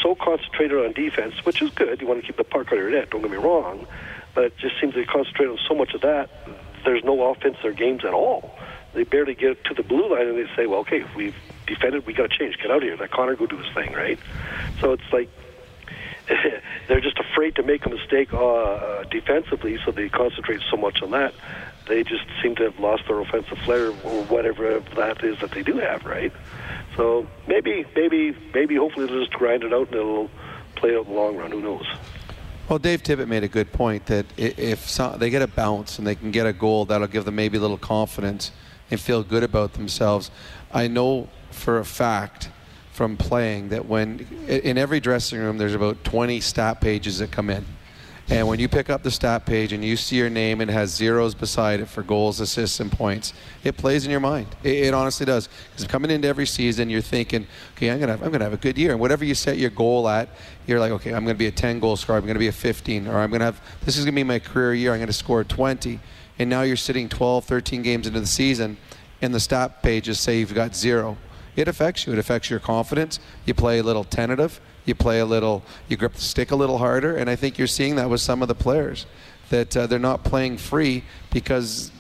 so 0.02 0.16
concentrated 0.16 0.78
on 0.78 0.94
defense, 0.94 1.34
which 1.46 1.62
is 1.62 1.70
good. 1.72 2.02
You 2.02 2.08
want 2.08 2.22
to 2.22 2.26
keep 2.26 2.38
the 2.38 2.44
puck 2.44 2.72
on 2.72 2.78
your 2.78 2.90
net. 2.90 3.10
Don't 3.10 3.22
get 3.22 3.32
me 3.32 3.38
wrong, 3.38 3.86
but 4.34 4.46
it 4.46 4.58
just 4.58 4.80
seems 4.80 4.96
they 4.96 5.04
concentrate 5.04 5.48
on 5.48 5.58
so 5.68 5.76
much 5.76 5.94
of 5.94 6.02
that. 6.02 6.30
There's 6.86 7.04
no 7.04 7.32
offense 7.32 7.58
in 7.58 7.64
their 7.64 7.74
games 7.74 8.06
at 8.06 8.14
all. 8.14 8.58
They 8.94 9.04
barely 9.04 9.36
get 9.36 9.64
to 9.66 9.74
the 9.74 9.84
blue 9.84 10.10
line, 10.10 10.28
and 10.28 10.38
they 10.38 10.50
say, 10.56 10.66
"Well, 10.66 10.80
okay, 10.80 11.04
we've 11.16 11.36
defended, 11.66 12.06
we 12.06 12.14
got 12.14 12.32
to 12.32 12.38
change. 12.38 12.58
Get 12.58 12.72
out 12.72 12.78
of 12.78 12.84
here. 12.84 12.96
Let 12.96 13.12
Connor 13.12 13.36
go 13.36 13.46
do 13.46 13.58
his 13.58 13.74
thing." 13.74 13.94
Right? 13.94 14.20
So 14.80 14.94
it's 14.94 15.12
like 15.12 15.30
they're 16.88 17.02
just 17.02 17.20
afraid 17.20 17.56
to 17.56 17.64
make 17.64 17.86
a 17.86 17.90
mistake 17.90 18.34
uh, 18.34 19.04
defensively, 19.04 19.78
so 19.86 19.92
they 19.92 20.10
concentrate 20.10 20.62
so 20.70 20.78
much 20.78 21.02
on 21.02 21.12
that. 21.12 21.34
They 21.88 22.04
just 22.04 22.26
seem 22.42 22.56
to 22.56 22.64
have 22.64 22.80
lost 22.80 23.04
their 23.08 23.20
offensive 23.20 23.58
flair, 23.60 23.88
or 23.88 24.24
whatever 24.26 24.80
that 24.96 25.24
is 25.24 25.40
that 25.40 25.52
they 25.52 25.64
do 25.64 25.78
have, 25.78 26.06
right? 26.06 26.34
So 26.98 27.28
maybe, 27.48 27.86
maybe, 27.96 28.36
maybe, 28.54 28.76
hopefully 28.76 29.06
they'll 29.06 29.20
just 29.20 29.32
grind 29.32 29.64
it 29.64 29.72
out 29.72 29.88
and 29.88 29.96
it'll 29.96 30.30
play 30.76 30.96
out 30.96 31.06
in 31.06 31.14
the 31.14 31.18
long 31.18 31.38
run. 31.38 31.52
Who 31.52 31.62
knows? 31.62 31.86
Well, 32.68 32.80
Dave 32.80 33.04
Tippett 33.04 33.28
made 33.28 33.44
a 33.44 33.48
good 33.48 33.72
point 33.72 34.08
that 34.08 34.26
if 34.36 34.90
some, 34.90 35.20
they 35.20 35.30
get 35.30 35.42
a 35.42 35.48
bounce 35.48 36.00
and 36.00 36.08
they 36.08 36.16
can 36.16 36.32
get 36.32 36.46
a 36.46 36.52
goal, 36.52 36.86
that'll 36.86 37.08
give 37.08 37.24
them 37.24 37.36
maybe 37.36 37.58
a 37.58 37.62
little 37.62 37.78
confidence 37.78 38.52
and 38.92 39.00
feel 39.00 39.24
good 39.24 39.44
about 39.44 39.74
themselves. 39.74 40.32
I 40.74 40.88
know 40.88 41.30
for 41.52 41.78
a 41.78 41.86
fact 41.86 42.50
from 42.92 43.16
playing 43.16 43.70
that 43.70 43.86
when 43.86 44.28
in 44.48 44.78
every 44.78 45.00
dressing 45.00 45.40
room 45.40 45.60
there's 45.60 45.76
about 45.76 46.04
20 46.04 46.42
stat 46.42 46.82
pages 46.82 47.20
that 47.20 47.32
come 47.32 47.50
in. 47.50 47.64
And 48.30 48.46
when 48.46 48.60
you 48.60 48.68
pick 48.68 48.90
up 48.90 49.04
the 49.04 49.12
stat 49.12 49.46
page 49.46 49.72
and 49.72 49.86
you 49.86 49.96
see 49.96 50.18
your 50.18 50.30
name 50.30 50.60
and 50.60 50.70
it 50.70 50.74
has 50.74 50.94
zeros 50.94 51.34
beside 51.34 51.80
it 51.80 51.86
for 51.88 52.04
goals, 52.04 52.42
assists, 52.42 52.82
and 52.82 52.92
points, 52.92 53.32
it 53.64 53.78
plays 53.78 54.04
in 54.04 54.12
your 54.12 54.20
mind. 54.20 54.48
It, 54.64 54.88
it 54.88 54.94
honestly 54.94 55.26
does. 55.26 55.48
Because 55.72 55.88
coming 55.88 56.12
into 56.12 56.28
every 56.28 56.46
season, 56.46 56.90
you're 56.90 57.00
thinking, 57.00 57.48
okay, 57.76 57.90
I'm 57.90 58.02
gonna 58.02 58.12
have, 58.12 58.24
I'm 58.24 58.32
gonna 58.32 58.44
have 58.44 58.54
a 58.54 58.58
good 58.58 58.78
year. 58.78 58.92
And 58.92 59.00
whatever 59.00 59.24
you 59.24 59.34
set 59.34 59.58
your 59.58 59.70
goal 59.70 60.10
at, 60.10 60.28
you're 60.66 60.80
like, 60.80 60.92
okay, 60.92 61.14
I'm 61.14 61.24
gonna 61.24 61.36
be 61.36 61.48
a 61.48 61.52
10 61.52 61.80
goal 61.80 61.96
scorer. 61.96 62.20
I'm 62.20 62.28
gonna 62.28 62.38
be 62.38 62.50
a 62.50 62.52
15, 62.52 63.08
or 63.08 63.18
I'm 63.18 63.32
gonna 63.32 63.46
have 63.46 63.62
this 63.86 63.96
is 63.98 64.04
gonna 64.04 64.16
be 64.16 64.26
my 64.26 64.40
career 64.40 64.74
year. 64.74 64.94
I'm 64.94 65.00
gonna 65.00 65.14
score 65.14 65.46
20. 65.46 66.00
And 66.40 66.50
now 66.50 66.64
you're 66.64 66.76
sitting 66.76 67.08
12, 67.08 67.46
13 67.46 67.82
games 67.82 68.08
into 68.08 68.20
the 68.20 68.28
season, 68.28 68.76
and 69.22 69.34
the 69.34 69.40
stat 69.40 69.82
pages 69.82 70.20
say 70.20 70.40
you've 70.40 70.54
got 70.54 70.76
zero. 70.76 71.18
It 71.56 71.70
affects 71.70 72.06
you. 72.06 72.14
It 72.14 72.20
affects 72.20 72.50
your 72.50 72.60
confidence. 72.60 73.20
You 73.46 73.54
play 73.54 73.80
a 73.80 73.84
little 73.84 74.04
tentative 74.04 74.60
you 74.88 74.96
play 74.96 75.20
a 75.20 75.26
little, 75.26 75.64
you 75.88 75.98
grip 75.98 76.14
the 76.14 76.22
stick 76.22 76.52
a 76.52 76.56
little 76.56 76.78
harder, 76.78 77.16
and 77.16 77.30
I 77.30 77.36
think 77.36 77.58
you're 77.58 77.68
seeing 77.68 77.96
that 77.98 78.10
with 78.10 78.22
some 78.22 78.42
of 78.42 78.48
the 78.48 78.56
players 78.56 79.06
that 79.50 79.76
uh, 79.76 79.88
they're 79.88 80.00
not 80.00 80.24
playing 80.24 80.58
free 80.58 81.04
because 81.32 81.92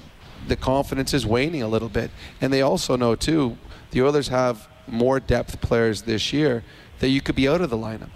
the 0.48 0.56
confidence 0.56 1.14
is 1.14 1.26
waning 1.26 1.62
a 1.62 1.68
little 1.68 1.90
bit, 1.90 2.12
and 2.42 2.52
they 2.52 2.62
also 2.62 2.96
know 2.96 3.16
too 3.16 3.58
the 3.92 4.02
Oilers 4.02 4.30
have 4.30 4.68
more 4.88 5.20
depth 5.20 5.60
players 5.62 6.04
this 6.04 6.32
year 6.32 6.64
that 7.00 7.10
you 7.10 7.22
could 7.22 7.36
be 7.36 7.48
out 7.48 7.62
of 7.62 7.70
the 7.70 7.78
lineup 7.78 8.10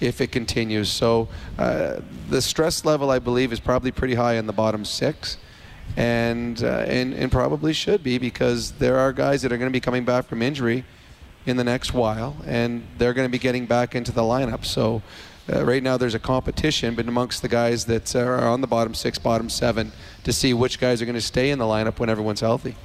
if 0.00 0.20
it 0.20 0.30
continues. 0.30 0.90
So 0.90 1.28
uh, 1.58 2.00
the 2.28 2.40
stress 2.40 2.84
level, 2.84 3.10
I 3.10 3.18
believe, 3.18 3.52
is 3.52 3.60
probably 3.60 3.90
pretty 3.90 4.14
high 4.14 4.34
in 4.34 4.46
the 4.46 4.52
bottom 4.52 4.84
six. 4.84 5.38
And, 5.96 6.62
uh, 6.62 6.84
and 6.86 7.14
and 7.14 7.32
probably 7.32 7.72
should 7.72 8.02
be 8.02 8.18
because 8.18 8.72
there 8.72 8.98
are 8.98 9.10
guys 9.10 9.40
that 9.40 9.52
are 9.52 9.56
going 9.56 9.70
to 9.70 9.72
be 9.72 9.80
coming 9.80 10.04
back 10.04 10.26
from 10.26 10.42
injury 10.42 10.84
in 11.46 11.56
the 11.56 11.64
next 11.64 11.94
while, 11.94 12.36
and 12.44 12.86
they're 12.98 13.14
going 13.14 13.26
to 13.26 13.32
be 13.32 13.38
getting 13.38 13.66
back 13.66 13.94
into 13.94 14.12
the 14.12 14.22
lineup. 14.22 14.64
So 14.64 15.02
uh, 15.50 15.64
right 15.64 15.82
now 15.82 15.96
there's 15.96 16.14
a 16.14 16.18
competition, 16.18 16.94
but 16.94 17.08
amongst 17.08 17.42
the 17.42 17.48
guys 17.48 17.86
that 17.86 18.14
are 18.14 18.46
on 18.46 18.60
the 18.60 18.66
bottom 18.66 18.94
six, 18.94 19.18
bottom 19.18 19.48
seven, 19.48 19.92
to 20.24 20.32
see 20.32 20.52
which 20.52 20.78
guys 20.78 21.00
are 21.00 21.06
going 21.06 21.14
to 21.14 21.20
stay 21.20 21.50
in 21.50 21.58
the 21.58 21.64
lineup 21.64 21.98
when 21.98 22.10
everyone's 22.10 22.40
healthy. 22.40 22.76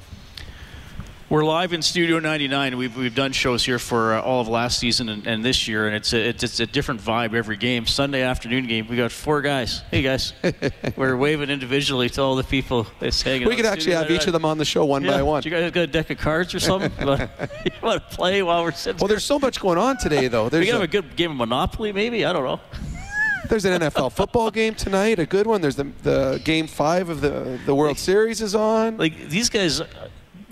We're 1.34 1.44
live 1.44 1.72
in 1.72 1.82
Studio 1.82 2.20
99. 2.20 2.76
We've, 2.76 2.96
we've 2.96 3.12
done 3.12 3.32
shows 3.32 3.64
here 3.64 3.80
for 3.80 4.14
uh, 4.14 4.22
all 4.22 4.40
of 4.40 4.46
last 4.46 4.78
season 4.78 5.08
and, 5.08 5.26
and 5.26 5.44
this 5.44 5.66
year, 5.66 5.88
and 5.88 5.96
it's 5.96 6.12
a, 6.12 6.28
it's 6.28 6.60
a 6.60 6.66
different 6.66 7.00
vibe 7.00 7.34
every 7.34 7.56
game. 7.56 7.86
Sunday 7.86 8.22
afternoon 8.22 8.68
game, 8.68 8.86
we 8.86 8.96
got 8.96 9.10
four 9.10 9.42
guys. 9.42 9.82
Hey, 9.90 10.02
guys. 10.02 10.32
We're 10.96 11.16
waving 11.16 11.50
individually 11.50 12.08
to 12.10 12.22
all 12.22 12.36
the 12.36 12.44
people 12.44 12.86
that's 13.00 13.20
hanging 13.20 13.48
We 13.48 13.56
could 13.56 13.66
actually 13.66 13.94
have 13.94 14.12
each 14.12 14.28
of 14.28 14.32
them 14.32 14.44
on 14.44 14.58
the 14.58 14.64
show 14.64 14.84
one 14.84 15.02
yeah. 15.02 15.10
by 15.10 15.22
one. 15.24 15.42
You 15.42 15.50
guys 15.50 15.72
got 15.72 15.80
a 15.80 15.86
deck 15.88 16.08
of 16.10 16.18
cards 16.18 16.54
or 16.54 16.60
something? 16.60 16.92
you 17.00 17.72
want 17.82 18.00
to 18.00 18.16
play 18.16 18.44
while 18.44 18.62
we're 18.62 18.70
sitting 18.70 19.00
Well, 19.00 19.08
there's 19.08 19.24
so 19.24 19.40
much 19.40 19.58
going 19.58 19.76
on 19.76 19.96
today, 19.96 20.28
though. 20.28 20.48
There's 20.48 20.60
we 20.60 20.66
can 20.66 20.74
have 20.74 20.84
a 20.84 20.86
good 20.86 21.16
game 21.16 21.32
of 21.32 21.36
Monopoly, 21.36 21.90
maybe? 21.90 22.24
I 22.24 22.32
don't 22.32 22.44
know. 22.44 22.60
There's 23.48 23.64
an 23.64 23.78
NFL 23.78 24.12
football 24.12 24.50
game 24.50 24.74
tonight, 24.74 25.18
a 25.18 25.26
good 25.26 25.46
one. 25.46 25.60
There's 25.60 25.76
the, 25.76 25.90
the 26.02 26.40
game 26.44 26.66
five 26.66 27.10
of 27.10 27.20
the, 27.20 27.58
the 27.66 27.74
World 27.74 27.98
Series 27.98 28.40
is 28.40 28.54
on. 28.54 28.96
Like, 28.96 29.28
these 29.28 29.50
guys 29.50 29.82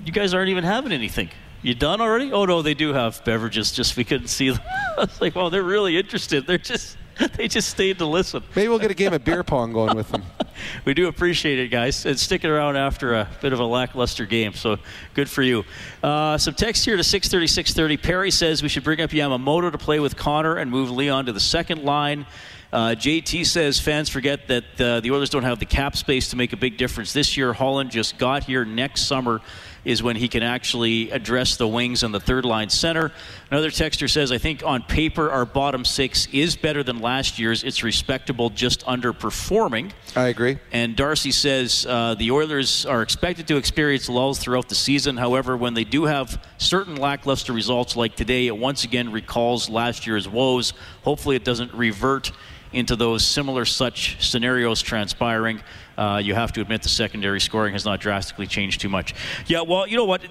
you 0.04 0.12
guys 0.12 0.34
aren't 0.34 0.50
even 0.50 0.64
having 0.64 0.92
anything. 0.92 1.30
You 1.62 1.74
done 1.74 2.00
already? 2.00 2.32
Oh 2.32 2.44
no, 2.44 2.62
they 2.62 2.74
do 2.74 2.92
have 2.92 3.24
beverages. 3.24 3.70
Just 3.70 3.96
we 3.96 4.04
couldn't 4.04 4.28
see 4.28 4.50
them. 4.50 4.60
I 4.96 5.00
was 5.00 5.20
like, 5.20 5.36
well, 5.36 5.48
they're 5.48 5.62
really 5.62 5.96
interested. 5.96 6.46
They're 6.46 6.58
just 6.58 6.96
they 7.36 7.48
just 7.48 7.68
stayed 7.68 7.98
to 7.98 8.06
listen. 8.06 8.42
Maybe 8.54 8.68
we'll 8.68 8.78
get 8.78 8.90
a 8.90 8.94
game 8.94 9.12
of 9.12 9.24
beer 9.24 9.42
pong 9.42 9.72
going 9.72 9.96
with 9.96 10.08
them. 10.10 10.24
we 10.84 10.94
do 10.94 11.08
appreciate 11.08 11.58
it, 11.58 11.68
guys, 11.68 12.06
and 12.06 12.18
sticking 12.18 12.50
around 12.50 12.76
after 12.76 13.14
a 13.14 13.28
bit 13.40 13.52
of 13.52 13.60
a 13.60 13.64
lackluster 13.64 14.26
game. 14.26 14.54
So 14.54 14.78
good 15.14 15.28
for 15.28 15.42
you. 15.42 15.64
Uh, 16.02 16.38
some 16.38 16.54
text 16.54 16.84
here 16.84 16.96
to 16.96 17.04
630, 17.04 17.46
630. 17.46 17.96
Perry 17.96 18.30
says 18.30 18.62
we 18.62 18.68
should 18.68 18.84
bring 18.84 19.00
up 19.00 19.10
Yamamoto 19.10 19.70
to 19.70 19.78
play 19.78 20.00
with 20.00 20.16
Connor 20.16 20.56
and 20.56 20.70
move 20.70 20.90
Leon 20.90 21.26
to 21.26 21.32
the 21.32 21.40
second 21.40 21.84
line. 21.84 22.26
Uh, 22.72 22.94
JT 22.96 23.44
says 23.44 23.78
fans 23.78 24.08
forget 24.08 24.48
that 24.48 24.80
uh, 24.80 25.00
the 25.00 25.10
Oilers 25.10 25.28
don't 25.28 25.42
have 25.42 25.58
the 25.58 25.66
cap 25.66 25.94
space 25.94 26.30
to 26.30 26.36
make 26.36 26.54
a 26.54 26.56
big 26.56 26.78
difference 26.78 27.12
this 27.12 27.36
year. 27.36 27.52
Holland 27.52 27.90
just 27.90 28.16
got 28.16 28.44
here. 28.44 28.64
Next 28.64 29.02
summer 29.02 29.42
is 29.84 30.02
when 30.02 30.16
he 30.16 30.28
can 30.28 30.42
actually 30.42 31.10
address 31.10 31.56
the 31.56 31.66
wings 31.66 32.02
and 32.02 32.14
the 32.14 32.20
third 32.20 32.44
line 32.44 32.68
center. 32.68 33.12
Another 33.50 33.70
texter 33.70 34.08
says, 34.08 34.30
I 34.30 34.38
think 34.38 34.64
on 34.64 34.82
paper 34.82 35.30
our 35.30 35.44
bottom 35.44 35.84
six 35.84 36.28
is 36.32 36.56
better 36.56 36.82
than 36.82 37.00
last 37.00 37.38
year's. 37.38 37.64
It's 37.64 37.82
respectable, 37.82 38.50
just 38.50 38.84
underperforming. 38.86 39.92
I 40.14 40.28
agree. 40.28 40.58
And 40.72 40.96
Darcy 40.96 41.32
says 41.32 41.86
uh, 41.88 42.14
the 42.14 42.30
Oilers 42.30 42.86
are 42.86 43.02
expected 43.02 43.48
to 43.48 43.56
experience 43.56 44.08
lulls 44.08 44.38
throughout 44.38 44.68
the 44.68 44.74
season. 44.74 45.16
However, 45.16 45.56
when 45.56 45.74
they 45.74 45.84
do 45.84 46.04
have 46.04 46.44
certain 46.58 46.96
lackluster 46.96 47.52
results 47.52 47.96
like 47.96 48.14
today, 48.14 48.46
it 48.46 48.56
once 48.56 48.84
again 48.84 49.10
recalls 49.10 49.68
last 49.68 50.06
year's 50.06 50.28
woes. 50.28 50.72
Hopefully, 51.02 51.36
it 51.36 51.44
doesn't 51.44 51.74
revert 51.74 52.32
into 52.72 52.96
those 52.96 53.26
similar 53.26 53.64
such 53.64 54.16
scenarios 54.24 54.80
transpiring. 54.80 55.60
Uh, 55.96 56.20
you 56.22 56.34
have 56.34 56.52
to 56.52 56.60
admit 56.60 56.82
the 56.82 56.88
secondary 56.88 57.40
scoring 57.40 57.72
has 57.72 57.84
not 57.84 58.00
drastically 58.00 58.46
changed 58.46 58.80
too 58.80 58.88
much. 58.88 59.14
Yeah, 59.46 59.62
well, 59.62 59.86
you 59.86 59.96
know 59.96 60.04
what? 60.04 60.22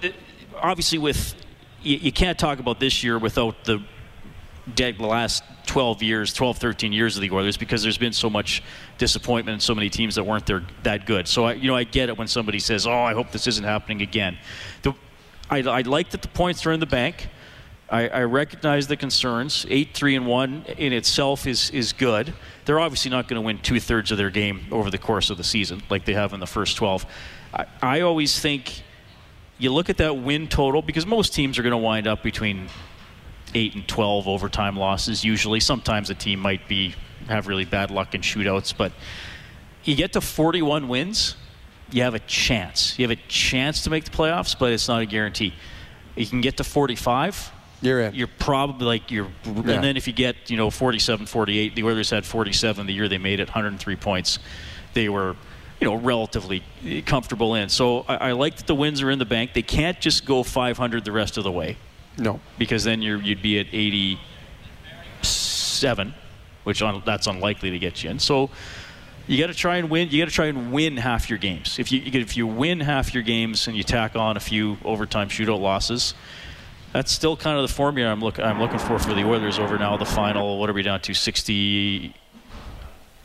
Obviously, 0.60 0.98
with 0.98 1.34
you, 1.82 1.96
you 1.98 2.12
can't 2.12 2.38
talk 2.38 2.58
about 2.58 2.80
this 2.80 3.02
year 3.02 3.18
without 3.18 3.64
the 3.64 3.82
dead 4.74 5.00
last 5.00 5.42
12 5.66 6.02
years, 6.02 6.32
12, 6.32 6.58
13 6.58 6.92
years 6.92 7.16
of 7.16 7.22
the 7.22 7.30
Oilers 7.30 7.56
because 7.56 7.82
there's 7.82 7.98
been 7.98 8.12
so 8.12 8.30
much 8.30 8.62
disappointment 8.98 9.54
and 9.54 9.62
so 9.62 9.74
many 9.74 9.88
teams 9.88 10.14
that 10.14 10.24
weren't 10.24 10.46
there 10.46 10.62
that 10.82 11.06
good. 11.06 11.26
So, 11.26 11.44
I, 11.44 11.54
you 11.54 11.68
know, 11.68 11.76
I 11.76 11.84
get 11.84 12.08
it 12.08 12.16
when 12.16 12.28
somebody 12.28 12.58
says, 12.58 12.86
oh, 12.86 12.92
I 12.92 13.12
hope 13.12 13.30
this 13.30 13.46
isn't 13.46 13.64
happening 13.64 14.02
again. 14.02 14.38
The, 14.82 14.92
I, 15.50 15.58
I 15.58 15.80
like 15.82 16.10
that 16.10 16.22
the 16.22 16.28
points 16.28 16.64
are 16.66 16.72
in 16.72 16.80
the 16.80 16.86
bank. 16.86 17.28
I, 17.90 18.08
I 18.08 18.22
recognize 18.22 18.86
the 18.86 18.96
concerns. 18.96 19.66
Eight, 19.68 19.90
three, 19.92 20.16
and 20.16 20.26
one 20.26 20.64
in 20.78 20.94
itself 20.94 21.46
is 21.46 21.70
is 21.70 21.92
good. 21.92 22.32
They're 22.64 22.80
obviously 22.80 23.10
not 23.10 23.28
going 23.28 23.40
to 23.40 23.44
win 23.44 23.58
two 23.58 23.80
thirds 23.80 24.12
of 24.12 24.18
their 24.18 24.30
game 24.30 24.66
over 24.70 24.90
the 24.90 24.98
course 24.98 25.30
of 25.30 25.36
the 25.36 25.44
season 25.44 25.82
like 25.90 26.04
they 26.04 26.14
have 26.14 26.32
in 26.32 26.40
the 26.40 26.46
first 26.46 26.76
12. 26.76 27.06
I, 27.52 27.66
I 27.82 28.00
always 28.02 28.38
think 28.38 28.82
you 29.58 29.72
look 29.72 29.90
at 29.90 29.96
that 29.98 30.18
win 30.18 30.48
total 30.48 30.82
because 30.82 31.06
most 31.06 31.34
teams 31.34 31.58
are 31.58 31.62
going 31.62 31.72
to 31.72 31.78
wind 31.78 32.06
up 32.06 32.22
between 32.22 32.68
eight 33.54 33.74
and 33.74 33.86
12 33.86 34.28
overtime 34.28 34.76
losses. 34.76 35.24
Usually, 35.24 35.60
sometimes 35.60 36.10
a 36.10 36.14
team 36.14 36.40
might 36.40 36.68
be 36.68 36.94
have 37.28 37.46
really 37.46 37.64
bad 37.64 37.90
luck 37.90 38.14
in 38.14 38.20
shootouts, 38.20 38.76
but 38.76 38.92
you 39.84 39.94
get 39.94 40.12
to 40.14 40.20
41 40.20 40.88
wins, 40.88 41.36
you 41.90 42.02
have 42.02 42.14
a 42.14 42.18
chance. 42.20 42.98
You 42.98 43.04
have 43.04 43.16
a 43.16 43.22
chance 43.28 43.84
to 43.84 43.90
make 43.90 44.04
the 44.04 44.10
playoffs, 44.10 44.58
but 44.58 44.72
it's 44.72 44.88
not 44.88 45.02
a 45.02 45.06
guarantee. 45.06 45.54
You 46.16 46.26
can 46.26 46.40
get 46.40 46.56
to 46.56 46.64
45 46.64 47.52
you're 47.82 48.00
in. 48.00 48.14
You're 48.14 48.30
probably 48.38 48.86
like 48.86 49.10
you're, 49.10 49.28
yeah. 49.44 49.52
and 49.52 49.84
then 49.84 49.96
if 49.96 50.06
you 50.06 50.12
get 50.12 50.48
you 50.48 50.56
know 50.56 50.70
47, 50.70 51.26
48, 51.26 51.74
the 51.74 51.82
Oilers 51.82 52.10
had 52.10 52.24
47 52.24 52.86
the 52.86 52.92
year 52.92 53.08
they 53.08 53.18
made 53.18 53.40
it, 53.40 53.48
103 53.48 53.96
points. 53.96 54.38
They 54.94 55.08
were 55.08 55.34
you 55.80 55.88
know 55.88 55.96
relatively 55.96 56.62
eh, 56.86 57.00
comfortable 57.02 57.56
in. 57.56 57.68
So 57.68 58.04
I, 58.08 58.28
I 58.28 58.32
like 58.32 58.56
that 58.56 58.68
the 58.68 58.74
wins 58.74 59.02
are 59.02 59.10
in 59.10 59.18
the 59.18 59.24
bank. 59.24 59.52
They 59.52 59.62
can't 59.62 60.00
just 60.00 60.24
go 60.24 60.44
500 60.44 61.04
the 61.04 61.12
rest 61.12 61.36
of 61.36 61.44
the 61.44 61.50
way. 61.50 61.76
No, 62.16 62.40
because 62.56 62.84
then 62.84 63.02
you're 63.02 63.20
you'd 63.20 63.42
be 63.42 63.58
at 63.58 63.66
87, 63.72 66.14
which 66.64 66.82
un, 66.82 67.02
that's 67.04 67.26
unlikely 67.26 67.70
to 67.70 67.78
get 67.78 68.04
you 68.04 68.10
in. 68.10 68.20
So 68.20 68.50
you 69.26 69.38
got 69.38 69.48
to 69.48 69.54
try 69.54 69.76
and 69.76 69.90
win. 69.90 70.08
You 70.10 70.22
got 70.22 70.28
to 70.28 70.34
try 70.34 70.46
and 70.46 70.72
win 70.72 70.96
half 70.96 71.30
your 71.30 71.38
games. 71.38 71.78
If 71.78 71.90
you 71.90 72.02
if 72.04 72.36
you 72.36 72.46
win 72.46 72.80
half 72.80 73.14
your 73.14 73.22
games 73.22 73.66
and 73.66 73.76
you 73.76 73.82
tack 73.82 74.14
on 74.14 74.36
a 74.36 74.40
few 74.40 74.76
overtime 74.84 75.28
shootout 75.28 75.60
losses, 75.60 76.14
that's 76.92 77.10
still 77.10 77.36
kind 77.36 77.58
of 77.58 77.66
the 77.66 77.72
formula 77.72 78.10
I'm, 78.10 78.20
look, 78.20 78.38
I'm 78.38 78.60
looking 78.60 78.78
for 78.78 78.98
for 78.98 79.14
the 79.14 79.24
Oilers 79.24 79.58
over 79.58 79.78
now 79.78 79.96
the 79.96 80.04
final. 80.04 80.58
What 80.58 80.70
are 80.70 80.74
we 80.74 80.82
down 80.82 81.00
to? 81.02 81.14
60, 81.14 82.14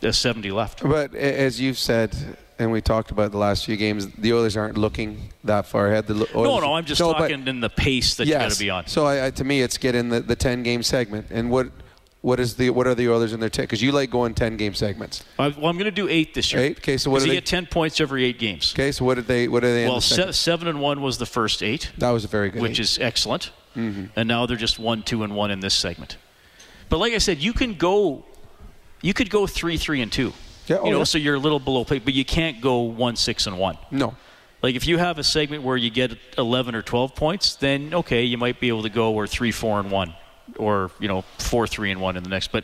uh, 0.04 0.12
70 0.12 0.52
left. 0.52 0.84
But 0.84 1.14
as 1.14 1.60
you've 1.60 1.78
said, 1.78 2.38
and 2.60 2.72
we 2.72 2.82
talked 2.82 3.12
about 3.12 3.32
the 3.32 3.38
last 3.38 3.66
few 3.66 3.78
games, 3.78 4.08
the 4.08 4.34
Oilers 4.34 4.58
aren't 4.58 4.78
looking 4.78 5.30
that 5.44 5.66
far 5.66 5.88
ahead. 5.88 6.08
The 6.08 6.14
Oilers, 6.14 6.34
no, 6.34 6.60
no, 6.60 6.74
I'm 6.74 6.86
just 6.86 7.02
no, 7.02 7.14
talking 7.14 7.48
in 7.48 7.60
the 7.60 7.70
pace 7.70 8.16
that 8.16 8.28
yes, 8.28 8.34
you 8.34 8.40
got 8.40 8.52
to 8.52 8.60
be 8.60 8.70
on. 8.70 8.88
So 8.88 9.06
I, 9.06 9.28
I, 9.28 9.32
to 9.32 9.44
me, 9.44 9.62
it's 9.62 9.78
get 9.78 9.96
in 9.96 10.10
the, 10.10 10.22
the 10.22 10.36
10 10.36 10.64
game 10.64 10.82
segment. 10.82 11.28
And 11.30 11.52
what 11.52 11.68
what 12.22 12.40
is 12.40 12.56
the 12.56 12.70
what 12.72 12.88
are 12.88 12.96
the 12.96 13.10
Oilers 13.10 13.34
in 13.34 13.40
their 13.40 13.50
ten? 13.50 13.64
Because 13.64 13.82
you 13.82 13.92
like 13.92 14.10
going 14.10 14.34
10 14.34 14.58
game 14.58 14.74
segments. 14.74 15.24
Uh, 15.38 15.52
well, 15.58 15.68
I'm 15.68 15.78
going 15.78 15.86
to 15.86 15.92
do 15.92 16.08
eight 16.10 16.34
this 16.34 16.52
year. 16.52 16.62
Eight. 16.62 16.78
Okay, 16.80 16.98
so 16.98 17.12
what? 17.12 17.22
Do 17.22 17.28
you 17.28 17.34
get 17.34 17.46
10 17.46 17.68
points 17.68 18.02
every 18.02 18.26
eight 18.26 18.40
games. 18.40 18.74
Okay, 18.74 18.92
so 18.92 19.06
what 19.06 19.16
did 19.16 19.28
they? 19.28 19.48
What 19.48 19.64
are 19.64 19.74
they? 19.74 19.86
Well, 19.86 19.96
the 19.96 20.02
se- 20.02 20.32
seven 20.34 20.68
and 20.68 20.82
one 20.82 21.02
was 21.02 21.18
the 21.18 21.26
first 21.26 21.62
eight. 21.62 21.92
That 21.98 22.12
was 22.12 22.26
a 22.26 22.28
very 22.28 22.50
good. 22.50 22.62
Which 22.62 22.80
eight. 22.80 22.84
is 22.84 23.00
excellent. 23.00 23.52
Mm-hmm. 23.76 24.06
And 24.16 24.28
now 24.28 24.46
they're 24.48 24.58
just 24.58 24.80
one, 24.80 25.04
two, 25.04 25.24
and 25.24 25.36
one 25.36 25.52
in 25.52 25.60
this 25.60 25.76
segment. 25.76 26.18
But 26.90 26.98
like 26.98 27.14
I 27.14 27.20
said, 27.20 27.38
you 27.38 27.54
can 27.54 27.76
go, 27.76 28.26
you 29.02 29.14
could 29.14 29.30
go 29.30 29.46
three, 29.46 29.78
three, 29.78 30.02
and 30.02 30.12
two. 30.12 30.34
Yeah, 30.68 30.78
oh 30.78 30.86
you 30.86 30.92
know, 30.92 30.98
yeah. 31.00 31.04
so 31.04 31.18
you're 31.18 31.36
a 31.36 31.40
little 31.40 31.60
below 31.60 31.86
play, 31.86 32.00
but 32.00 32.14
you 32.14 32.26
can't 32.26 32.60
go 32.60 32.82
one, 32.82 33.16
six, 33.16 33.48
and 33.48 33.58
one. 33.58 33.78
No. 33.92 34.16
Like 34.62 34.76
if 34.76 34.88
you 34.88 34.98
have 34.98 35.20
a 35.20 35.24
segment 35.24 35.64
where 35.64 35.78
you 35.78 35.90
get 35.90 36.18
11 36.38 36.76
or 36.76 36.82
12 36.82 37.16
points, 37.16 37.56
then 37.56 37.94
okay, 37.94 38.24
you 38.24 38.38
might 38.38 38.60
be 38.60 38.70
able 38.70 38.84
to 38.84 38.90
go 38.90 39.14
or 39.14 39.28
three, 39.28 39.52
four, 39.52 39.80
and 39.80 39.92
one, 39.92 40.14
or 40.58 40.92
you 41.00 41.08
know, 41.08 41.24
four, 41.38 41.68
three, 41.68 41.92
and 41.92 42.02
one 42.02 42.18
in 42.18 42.24
the 42.24 42.30
next. 42.30 42.52
But 42.52 42.64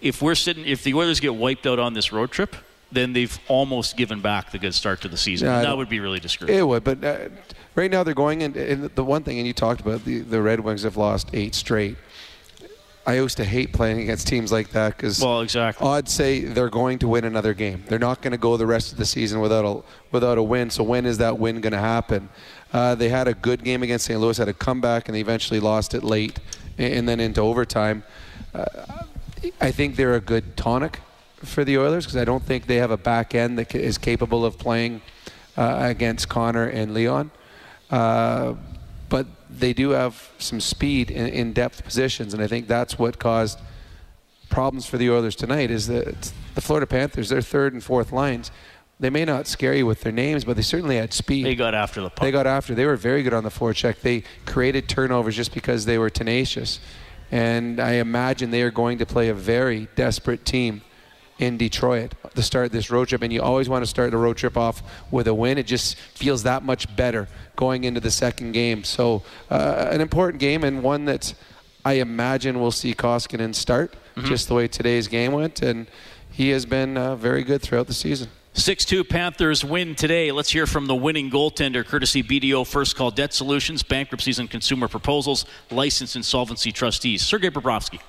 if 0.00 0.22
we're 0.22 0.34
sitting, 0.34 0.66
if 0.66 0.84
the 0.84 0.94
Oilers 0.94 1.20
get 1.20 1.34
wiped 1.34 1.66
out 1.66 1.78
on 1.78 1.94
this 1.94 2.12
road 2.12 2.30
trip, 2.30 2.54
then 2.92 3.12
they've 3.12 3.38
almost 3.48 3.96
given 3.96 4.20
back 4.20 4.52
the 4.52 4.58
good 4.58 4.74
start 4.74 5.00
to 5.02 5.08
the 5.08 5.16
season. 5.16 5.48
Yeah, 5.48 5.62
that 5.62 5.76
would 5.76 5.88
be 5.88 6.00
really 6.00 6.20
discouraging. 6.20 6.58
It 6.58 6.66
would, 6.66 6.84
but 6.84 7.04
uh, 7.04 7.28
right 7.74 7.90
now 7.90 8.02
they're 8.02 8.14
going 8.14 8.42
in. 8.42 8.56
And 8.56 8.84
the 8.94 9.04
one 9.04 9.22
thing, 9.22 9.38
and 9.38 9.46
you 9.46 9.52
talked 9.52 9.80
about 9.80 10.04
the 10.04 10.20
the 10.20 10.40
Red 10.40 10.60
Wings 10.60 10.82
have 10.82 10.96
lost 10.96 11.30
eight 11.32 11.54
straight. 11.54 11.96
I 13.06 13.14
used 13.14 13.36
to 13.36 13.44
hate 13.44 13.72
playing 13.72 14.00
against 14.00 14.26
teams 14.26 14.50
like 14.50 14.70
that 14.70 14.96
because 14.96 15.20
well, 15.20 15.40
exactly. 15.40 15.86
I'd 15.86 16.08
say 16.08 16.40
they're 16.40 16.68
going 16.68 16.98
to 16.98 17.08
win 17.08 17.24
another 17.24 17.54
game. 17.54 17.84
They're 17.86 18.00
not 18.00 18.20
going 18.20 18.32
to 18.32 18.38
go 18.38 18.56
the 18.56 18.66
rest 18.66 18.90
of 18.90 18.98
the 18.98 19.06
season 19.06 19.40
without 19.40 19.64
a 19.64 19.82
without 20.10 20.38
a 20.38 20.42
win. 20.42 20.70
So 20.70 20.82
when 20.82 21.06
is 21.06 21.18
that 21.18 21.38
win 21.38 21.60
going 21.60 21.72
to 21.72 21.78
happen? 21.78 22.28
Uh, 22.72 22.96
they 22.96 23.08
had 23.08 23.28
a 23.28 23.34
good 23.34 23.62
game 23.62 23.84
against 23.84 24.06
St. 24.06 24.18
Louis, 24.18 24.36
had 24.36 24.48
a 24.48 24.52
comeback, 24.52 25.08
and 25.08 25.14
they 25.14 25.20
eventually 25.20 25.60
lost 25.60 25.94
it 25.94 26.02
late, 26.02 26.40
and 26.78 27.08
then 27.08 27.20
into 27.20 27.40
overtime. 27.40 28.02
Uh, 28.54 28.64
I 29.60 29.70
think 29.70 29.96
they're 29.96 30.14
a 30.14 30.20
good 30.20 30.56
tonic 30.56 31.00
for 31.36 31.64
the 31.64 31.78
Oilers 31.78 32.04
because 32.04 32.16
I 32.16 32.24
don't 32.24 32.42
think 32.42 32.66
they 32.66 32.76
have 32.76 32.90
a 32.90 32.96
back 32.96 33.34
end 33.34 33.58
that 33.58 33.74
is 33.74 33.98
capable 33.98 34.44
of 34.44 34.58
playing 34.58 35.02
uh, 35.56 35.78
against 35.80 36.28
Connor 36.28 36.66
and 36.66 36.94
Leon. 36.94 37.30
Uh, 37.90 38.54
but 39.08 39.26
they 39.48 39.72
do 39.72 39.90
have 39.90 40.30
some 40.38 40.60
speed 40.60 41.10
in, 41.10 41.28
in, 41.28 41.52
depth 41.52 41.84
positions, 41.84 42.34
and 42.34 42.42
I 42.42 42.48
think 42.48 42.66
that's 42.66 42.98
what 42.98 43.18
caused 43.18 43.60
problems 44.48 44.86
for 44.86 44.98
the 44.98 45.10
Oilers 45.10 45.36
tonight. 45.36 45.70
Is 45.70 45.86
that 45.86 46.32
the 46.54 46.60
Florida 46.60 46.86
Panthers, 46.86 47.28
their 47.28 47.42
third 47.42 47.72
and 47.72 47.82
fourth 47.82 48.10
lines, 48.10 48.50
they 48.98 49.10
may 49.10 49.24
not 49.24 49.46
scare 49.46 49.74
you 49.74 49.84
with 49.84 50.00
their 50.00 50.12
names, 50.12 50.44
but 50.44 50.56
they 50.56 50.62
certainly 50.62 50.96
had 50.96 51.12
speed. 51.12 51.44
They 51.44 51.54
got 51.54 51.74
after 51.74 52.00
the 52.00 52.10
puck. 52.10 52.22
They 52.22 52.30
got 52.30 52.46
after. 52.46 52.74
They 52.74 52.86
were 52.86 52.96
very 52.96 53.22
good 53.22 53.34
on 53.34 53.44
the 53.44 53.50
forecheck. 53.50 54.00
They 54.00 54.24
created 54.46 54.88
turnovers 54.88 55.36
just 55.36 55.52
because 55.52 55.84
they 55.84 55.98
were 55.98 56.10
tenacious, 56.10 56.80
and 57.30 57.78
I 57.80 57.94
imagine 57.94 58.50
they 58.50 58.62
are 58.62 58.70
going 58.70 58.98
to 58.98 59.06
play 59.06 59.28
a 59.28 59.34
very 59.34 59.88
desperate 59.96 60.44
team 60.44 60.82
in 61.38 61.58
Detroit 61.58 62.14
to 62.34 62.42
start 62.42 62.72
this 62.72 62.90
road 62.90 63.08
trip. 63.08 63.22
And 63.22 63.32
you 63.32 63.42
always 63.42 63.68
want 63.68 63.82
to 63.82 63.86
start 63.86 64.10
the 64.10 64.16
road 64.16 64.36
trip 64.36 64.56
off 64.56 64.82
with 65.10 65.28
a 65.28 65.34
win. 65.34 65.58
It 65.58 65.66
just 65.66 65.96
feels 65.96 66.42
that 66.44 66.62
much 66.62 66.94
better 66.96 67.28
going 67.56 67.84
into 67.84 68.00
the 68.00 68.10
second 68.10 68.52
game. 68.52 68.84
So, 68.84 69.22
uh, 69.50 69.88
an 69.90 70.00
important 70.00 70.40
game 70.40 70.64
and 70.64 70.82
one 70.82 71.04
that 71.06 71.34
I 71.84 71.94
imagine 71.94 72.60
we'll 72.60 72.70
see 72.70 72.94
Koskinen 72.94 73.54
start, 73.54 73.92
mm-hmm. 74.16 74.26
just 74.26 74.48
the 74.48 74.54
way 74.54 74.68
today's 74.68 75.08
game 75.08 75.32
went. 75.32 75.60
And 75.62 75.86
he 76.30 76.50
has 76.50 76.64
been 76.66 76.96
uh, 76.96 77.16
very 77.16 77.44
good 77.44 77.62
throughout 77.62 77.86
the 77.86 77.94
season. 77.94 78.28
6 78.56 78.86
2 78.86 79.04
Panthers 79.04 79.62
win 79.62 79.94
today. 79.94 80.32
Let's 80.32 80.50
hear 80.50 80.66
from 80.66 80.86
the 80.86 80.94
winning 80.94 81.30
goaltender, 81.30 81.84
courtesy 81.84 82.22
BDO 82.22 82.66
First 82.66 82.96
Call 82.96 83.10
Debt 83.10 83.34
Solutions, 83.34 83.82
Bankruptcies 83.82 84.38
and 84.38 84.50
Consumer 84.50 84.88
Proposals, 84.88 85.44
Licensed 85.70 86.16
Insolvency 86.16 86.72
Trustees. 86.72 87.22
Sergei 87.22 87.50
Bobrovsky. 87.50 88.00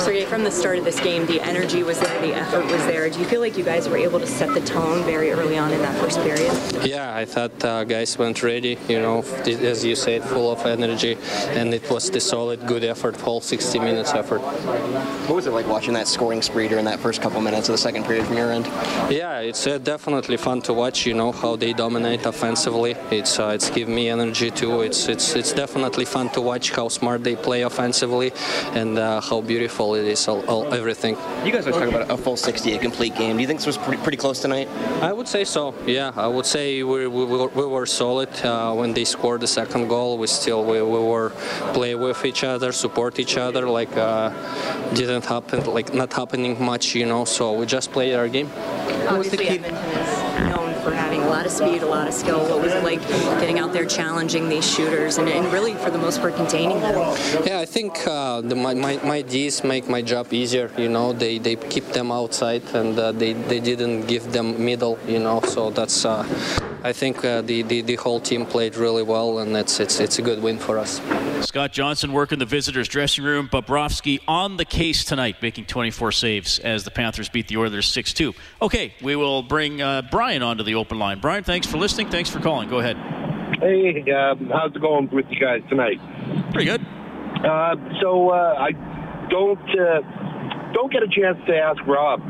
Sergei, 0.00 0.24
from 0.24 0.44
the 0.44 0.50
start 0.50 0.78
of 0.78 0.84
this 0.84 1.00
game, 1.00 1.26
the 1.26 1.40
energy 1.40 1.82
was 1.82 1.98
there, 2.00 2.20
the 2.20 2.34
effort 2.34 2.64
was 2.66 2.84
there. 2.86 3.08
Do 3.08 3.18
you 3.18 3.24
feel 3.24 3.40
like 3.40 3.56
you 3.56 3.64
guys 3.64 3.88
were 3.88 3.96
able 3.96 4.20
to 4.20 4.26
set 4.26 4.52
the 4.54 4.60
tone 4.60 5.04
very 5.04 5.30
early 5.30 5.56
on 5.56 5.72
in 5.72 5.80
that 5.80 5.96
first 6.00 6.18
period? 6.20 6.52
Yeah, 6.84 7.14
I 7.14 7.24
thought 7.24 7.64
uh, 7.64 7.84
guys 7.84 8.18
went 8.18 8.42
ready, 8.42 8.78
you 8.88 9.00
know, 9.00 9.22
as 9.46 9.84
you 9.84 9.94
said, 9.94 10.22
full 10.24 10.50
of 10.52 10.64
energy, 10.66 11.16
and 11.48 11.72
it 11.72 11.88
was 11.90 12.10
the 12.10 12.20
solid, 12.20 12.66
good 12.66 12.84
effort, 12.84 13.16
whole 13.16 13.40
60 13.40 13.78
minutes 13.78 14.12
effort. 14.12 14.40
What 15.28 15.36
was 15.36 15.46
it 15.46 15.52
like 15.52 15.66
watching 15.66 15.94
that 15.94 16.08
scoring 16.08 16.42
spree 16.42 16.68
during 16.68 16.84
that 16.84 17.00
first 17.00 17.22
couple 17.22 17.40
minutes 17.40 17.68
of 17.68 17.74
the 17.74 17.78
second 17.78 18.04
period 18.04 18.26
from 18.26 18.36
your 18.36 18.52
end? 18.52 18.66
Yeah, 19.10 19.40
it's 19.40 19.66
uh, 19.66 19.78
definitely 19.78 20.36
fun 20.36 20.60
to 20.62 20.74
watch, 20.74 21.06
you 21.06 21.14
know, 21.14 21.32
how 21.32 21.56
they 21.56 21.72
dominate 21.72 22.26
offensively. 22.26 22.96
It's 23.10 23.38
uh, 23.38 23.52
it's 23.54 23.70
give 23.70 23.88
me 23.88 24.08
energy 24.08 24.50
too. 24.50 24.82
It's 24.82 25.08
it's 25.08 25.34
it's 25.34 25.52
definitely 25.52 26.04
fun 26.04 26.28
to 26.30 26.40
watch 26.40 26.70
how 26.70 26.88
smart 26.88 27.24
they 27.24 27.36
play 27.36 27.62
offensively 27.62 28.32
and 28.74 28.98
uh, 28.98 29.20
how 29.20 29.40
beautiful 29.40 29.69
it 29.70 30.06
is 30.06 30.20
pace, 30.20 30.28
all, 30.28 30.44
all, 30.48 30.74
everything. 30.74 31.16
You 31.44 31.52
guys 31.52 31.66
are 31.66 31.72
talking 31.72 31.94
about 31.94 32.10
a 32.10 32.16
full 32.16 32.36
60, 32.36 32.74
a 32.74 32.78
complete 32.78 33.14
game. 33.14 33.36
Do 33.36 33.42
you 33.42 33.46
think 33.46 33.60
this 33.60 33.66
was 33.66 33.78
pretty, 33.78 34.02
pretty 34.02 34.16
close 34.16 34.40
tonight? 34.40 34.68
I 35.02 35.12
would 35.12 35.28
say 35.28 35.44
so. 35.44 35.74
Yeah, 35.86 36.12
I 36.16 36.26
would 36.26 36.46
say 36.46 36.82
we, 36.82 37.06
we, 37.06 37.24
we, 37.24 37.36
were, 37.38 37.48
we 37.48 37.66
were 37.66 37.86
solid 37.86 38.28
uh, 38.44 38.74
when 38.74 38.92
they 38.92 39.04
scored 39.04 39.40
the 39.40 39.46
second 39.46 39.88
goal. 39.88 40.18
We 40.18 40.26
still 40.26 40.64
we, 40.64 40.82
we 40.82 40.98
were 40.98 41.30
play 41.72 41.94
with 41.94 42.24
each 42.24 42.44
other, 42.44 42.72
support 42.72 43.18
each 43.18 43.36
other. 43.36 43.68
Like 43.68 43.96
uh, 43.96 44.30
didn't 44.94 45.24
happen, 45.24 45.64
like 45.64 45.94
not 45.94 46.12
happening 46.12 46.62
much, 46.62 46.94
you 46.94 47.06
know. 47.06 47.24
So 47.24 47.52
we 47.52 47.66
just 47.66 47.92
played 47.92 48.14
our 48.14 48.28
game. 48.28 48.50
Obviously, 49.08 49.48
Edmonton 49.48 49.84
is 50.02 50.50
known 50.50 50.74
for 50.82 50.92
having 50.92 51.19
a 51.19 51.19
lot 51.30 51.46
of 51.46 51.52
speed, 51.52 51.82
a 51.82 51.86
lot 51.86 52.08
of 52.08 52.14
skill. 52.14 52.40
What 52.50 52.60
was 52.62 52.72
it 52.72 52.82
like 52.82 53.00
getting 53.40 53.58
out 53.58 53.72
there, 53.72 53.86
challenging 53.86 54.48
these 54.48 54.68
shooters, 54.68 55.18
and, 55.18 55.28
and 55.28 55.52
really, 55.52 55.74
for 55.74 55.90
the 55.90 55.98
most 55.98 56.20
part, 56.20 56.34
containing 56.34 56.80
them? 56.80 56.96
Yeah, 57.46 57.60
I 57.60 57.66
think 57.66 58.06
uh, 58.06 58.40
the, 58.40 58.56
my, 58.56 58.74
my, 58.74 58.96
my 59.04 59.22
Ds 59.22 59.62
make 59.64 59.88
my 59.88 60.02
job 60.02 60.32
easier. 60.32 60.70
You 60.76 60.88
know, 60.88 61.12
they, 61.12 61.38
they 61.38 61.56
keep 61.56 61.86
them 61.88 62.10
outside 62.10 62.62
and 62.74 62.98
uh, 62.98 63.12
they, 63.12 63.32
they 63.34 63.60
didn't 63.60 64.06
give 64.06 64.32
them 64.32 64.64
middle. 64.64 64.98
You 65.06 65.20
know, 65.20 65.40
so 65.42 65.70
that's 65.70 66.04
uh, 66.04 66.24
I 66.82 66.92
think 66.92 67.24
uh, 67.24 67.42
the, 67.42 67.62
the 67.62 67.82
the 67.82 67.96
whole 67.96 68.20
team 68.20 68.46
played 68.46 68.76
really 68.76 69.02
well, 69.02 69.38
and 69.38 69.56
it's 69.56 69.80
it's 69.80 70.00
it's 70.00 70.18
a 70.18 70.22
good 70.22 70.42
win 70.42 70.58
for 70.58 70.78
us. 70.78 71.00
Scott 71.46 71.72
Johnson 71.72 72.12
working 72.12 72.38
the 72.38 72.46
visitors' 72.46 72.88
dressing 72.88 73.24
room. 73.24 73.48
Bobrovsky 73.48 74.20
on 74.26 74.56
the 74.56 74.64
case 74.64 75.04
tonight, 75.04 75.36
making 75.42 75.66
24 75.66 76.12
saves 76.12 76.58
as 76.58 76.84
the 76.84 76.90
Panthers 76.90 77.28
beat 77.28 77.48
the 77.48 77.56
Oilers 77.56 77.90
6-2. 77.90 78.34
Okay, 78.62 78.94
we 79.02 79.16
will 79.16 79.42
bring 79.42 79.80
uh, 79.80 80.02
Brian 80.10 80.42
onto 80.42 80.62
the 80.62 80.74
open 80.74 80.98
line. 80.98 81.18
Brian, 81.18 81.44
thanks 81.44 81.66
for 81.66 81.78
listening. 81.78 82.08
Thanks 82.08 82.30
for 82.30 82.40
calling. 82.40 82.68
Go 82.68 82.78
ahead. 82.78 82.96
Hey, 83.60 84.04
um, 84.12 84.50
how's 84.52 84.74
it 84.74 84.80
going 84.80 85.08
with 85.10 85.26
you 85.30 85.40
guys 85.40 85.60
tonight? 85.68 86.00
Pretty 86.52 86.66
good. 86.66 86.86
Uh, 87.44 87.74
so 88.00 88.30
uh, 88.30 88.54
I 88.58 88.72
don't 89.28 89.58
uh, 89.78 90.72
don't 90.72 90.92
get 90.92 91.02
a 91.02 91.08
chance 91.08 91.38
to 91.46 91.56
ask 91.56 91.80
Rob 91.86 92.20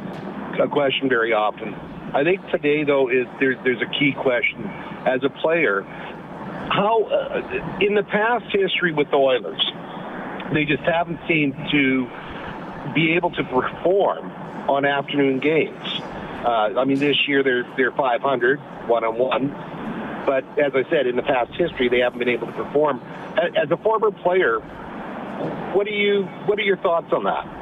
a 0.61 0.69
question 0.69 1.09
very 1.09 1.33
often. 1.33 1.75
I 2.15 2.25
think 2.25 2.41
today 2.51 2.85
though 2.85 3.09
is 3.09 3.27
there's 3.39 3.57
there's 3.65 3.83
a 3.83 3.99
key 3.99 4.13
question 4.13 4.65
as 5.07 5.23
a 5.23 5.31
player. 5.31 5.83
How 5.83 7.05
uh, 7.05 7.79
in 7.81 7.95
the 7.95 8.03
past 8.03 8.47
history 8.53 8.93
with 8.93 9.11
the 9.11 9.17
Oilers, 9.17 9.65
they 10.53 10.65
just 10.65 10.83
haven't 10.83 11.21
seemed 11.29 11.55
to 11.71 12.09
be 12.95 13.13
able 13.13 13.31
to 13.31 13.45
perform 13.45 14.31
on 14.69 14.85
afternoon 14.85 15.39
games. 15.39 16.01
Uh, 16.45 16.79
I 16.79 16.85
mean, 16.85 16.99
this 16.99 17.29
year 17.29 17.43
they're 17.43 17.67
they're 17.77 17.93
500 17.93 18.59
one 18.89 19.05
on 19.05 19.17
one, 19.19 19.51
but 20.27 20.45
as 20.59 20.75
I 20.75 20.89
said, 20.91 21.07
in 21.07 21.17
the 21.17 21.23
past 21.23 21.53
history, 21.55 21.89
they 21.89 22.01
haven't 22.01 22.19
been 22.19 22.29
able 22.29 22.47
to 22.47 22.53
perform. 22.53 23.01
As 23.57 23.71
a 23.71 23.77
former 23.77 24.11
player, 24.11 24.59
what 25.75 25.87
do 25.87 25.93
you 25.93 26.25
what 26.47 26.59
are 26.59 26.63
your 26.63 26.79
thoughts 26.79 27.13
on 27.13 27.25
that? 27.25 27.60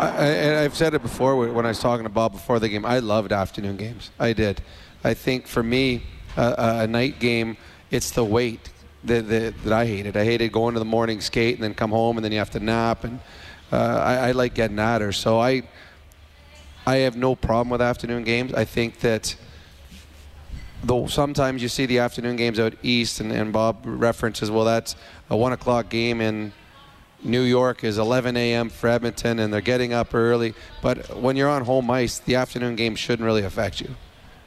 I, 0.00 0.64
I've 0.64 0.76
said 0.76 0.94
it 0.94 1.02
before 1.02 1.36
when 1.36 1.66
I 1.66 1.68
was 1.68 1.78
talking 1.78 2.04
to 2.04 2.10
Bob 2.10 2.32
before 2.32 2.58
the 2.58 2.68
game. 2.68 2.86
I 2.86 3.00
loved 3.00 3.32
afternoon 3.32 3.76
games. 3.76 4.10
I 4.18 4.32
did. 4.32 4.62
I 5.04 5.14
think 5.14 5.46
for 5.46 5.62
me, 5.62 6.02
uh, 6.36 6.78
a 6.80 6.86
night 6.86 7.18
game, 7.18 7.56
it's 7.90 8.10
the 8.10 8.24
wait 8.24 8.70
that, 9.04 9.28
that, 9.28 9.62
that, 9.62 9.72
I 9.72 9.86
hated. 9.86 10.16
I 10.16 10.24
hated 10.24 10.52
going 10.52 10.74
to 10.74 10.78
the 10.78 10.84
morning 10.84 11.20
skate 11.20 11.54
and 11.54 11.64
then 11.64 11.74
come 11.74 11.90
home 11.90 12.16
and 12.16 12.24
then 12.24 12.32
you 12.32 12.38
have 12.38 12.50
to 12.50 12.60
nap. 12.60 13.04
And 13.04 13.20
uh, 13.72 13.76
I, 13.76 14.14
I 14.28 14.32
like 14.32 14.54
getting 14.54 14.78
at 14.78 15.00
her. 15.00 15.12
So 15.12 15.38
I, 15.38 15.62
I 16.86 16.96
have 16.96 17.16
no 17.16 17.34
problem 17.34 17.68
with 17.70 17.82
afternoon 17.82 18.24
games. 18.24 18.54
I 18.54 18.64
think 18.64 19.00
that 19.00 19.36
though 20.82 21.06
sometimes 21.06 21.62
you 21.62 21.68
see 21.68 21.86
the 21.86 21.98
afternoon 21.98 22.36
games 22.36 22.58
out 22.58 22.74
east, 22.82 23.20
and, 23.20 23.32
and 23.32 23.52
Bob 23.52 23.78
references, 23.84 24.50
well, 24.50 24.64
that's 24.64 24.96
a 25.28 25.36
one 25.36 25.52
o'clock 25.52 25.88
game 25.88 26.20
in 26.20 26.52
New 27.22 27.42
York 27.42 27.84
is 27.84 27.98
11 27.98 28.36
a.m. 28.36 28.70
for 28.70 28.88
Edmonton, 28.88 29.38
and 29.38 29.52
they're 29.52 29.60
getting 29.60 29.92
up 29.92 30.14
early. 30.14 30.54
But 30.82 31.16
when 31.16 31.36
you're 31.36 31.48
on 31.48 31.64
home 31.64 31.90
ice, 31.90 32.18
the 32.18 32.36
afternoon 32.36 32.76
game 32.76 32.96
shouldn't 32.96 33.26
really 33.26 33.42
affect 33.42 33.80
you. 33.80 33.94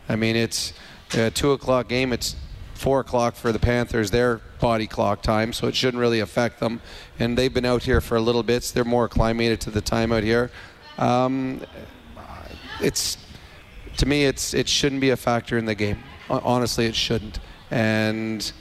I 0.09 0.15
mean, 0.15 0.35
it's 0.35 0.73
a 1.13 1.29
two 1.29 1.51
o'clock 1.51 1.87
game. 1.87 2.11
It's 2.11 2.35
four 2.73 2.99
o'clock 2.99 3.35
for 3.35 3.51
the 3.51 3.59
Panthers, 3.59 4.11
their 4.11 4.41
body 4.59 4.87
clock 4.87 5.21
time, 5.21 5.53
so 5.53 5.67
it 5.67 5.75
shouldn't 5.75 6.01
really 6.01 6.19
affect 6.19 6.59
them. 6.59 6.81
And 7.19 7.37
they've 7.37 7.53
been 7.53 7.65
out 7.65 7.83
here 7.83 8.01
for 8.01 8.17
a 8.17 8.21
little 8.21 8.43
bit. 8.43 8.63
So 8.63 8.73
they're 8.73 8.83
more 8.83 9.05
acclimated 9.05 9.61
to 9.61 9.71
the 9.71 9.81
time 9.81 10.11
out 10.11 10.23
here. 10.23 10.51
Um, 10.97 11.61
it's 12.81 13.17
to 13.97 14.05
me, 14.05 14.25
it's 14.25 14.53
it 14.53 14.67
shouldn't 14.67 15.01
be 15.01 15.11
a 15.11 15.17
factor 15.17 15.57
in 15.57 15.65
the 15.65 15.75
game. 15.75 15.99
Honestly, 16.29 16.85
it 16.85 16.95
shouldn't. 16.95 17.39
And 17.71 18.51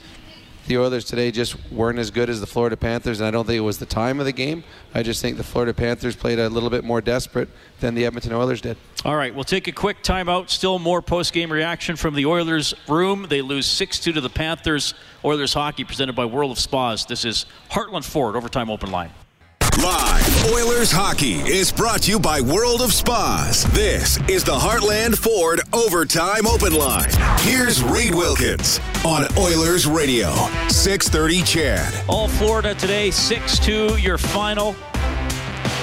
the 0.67 0.77
Oilers 0.77 1.03
today 1.03 1.31
just 1.31 1.55
weren't 1.71 1.99
as 1.99 2.11
good 2.11 2.29
as 2.29 2.39
the 2.39 2.47
Florida 2.47 2.77
Panthers, 2.77 3.19
and 3.19 3.27
I 3.27 3.31
don't 3.31 3.45
think 3.45 3.57
it 3.57 3.61
was 3.61 3.79
the 3.79 3.85
time 3.85 4.19
of 4.19 4.25
the 4.25 4.31
game. 4.31 4.63
I 4.93 5.03
just 5.03 5.21
think 5.21 5.37
the 5.37 5.43
Florida 5.43 5.73
Panthers 5.73 6.15
played 6.15 6.39
a 6.39 6.49
little 6.49 6.69
bit 6.69 6.83
more 6.83 7.01
desperate 7.01 7.49
than 7.79 7.95
the 7.95 8.05
Edmonton 8.05 8.33
Oilers 8.33 8.61
did. 8.61 8.77
All 9.03 9.15
right, 9.15 9.33
we'll 9.35 9.43
take 9.43 9.67
a 9.67 9.71
quick 9.71 10.01
timeout. 10.03 10.49
Still 10.49 10.79
more 10.79 11.01
post-game 11.01 11.51
reaction 11.51 11.95
from 11.95 12.15
the 12.15 12.25
Oilers 12.25 12.73
room. 12.87 13.27
They 13.29 13.41
lose 13.41 13.67
6-2 13.67 14.13
to 14.13 14.21
the 14.21 14.29
Panthers. 14.29 14.93
Oilers 15.25 15.53
hockey 15.53 15.83
presented 15.83 16.15
by 16.15 16.25
World 16.25 16.51
of 16.51 16.59
Spas. 16.59 17.05
This 17.05 17.25
is 17.25 17.45
Heartland 17.71 18.05
Ford 18.05 18.35
Overtime 18.35 18.69
Open 18.69 18.91
Line. 18.91 19.11
Live 19.81 20.45
Oilers 20.53 20.91
hockey 20.91 21.35
is 21.39 21.71
brought 21.71 22.03
to 22.03 22.11
you 22.11 22.19
by 22.19 22.39
World 22.39 22.81
of 22.81 22.93
Spas. 22.93 23.63
This 23.73 24.19
is 24.29 24.43
the 24.43 24.53
Heartland 24.53 25.17
Ford 25.17 25.61
Overtime 25.73 26.45
Open 26.45 26.73
Line. 26.73 27.09
Here's 27.39 27.83
Reid 27.83 28.13
Wilkins 28.13 28.79
on 29.03 29.25
Oilers 29.37 29.87
Radio, 29.87 30.29
630 30.69 31.41
CHED. 31.41 32.05
All 32.07 32.27
Florida 32.27 32.75
today, 32.75 33.09
6-2, 33.09 34.01
your 34.01 34.17
final. 34.17 34.75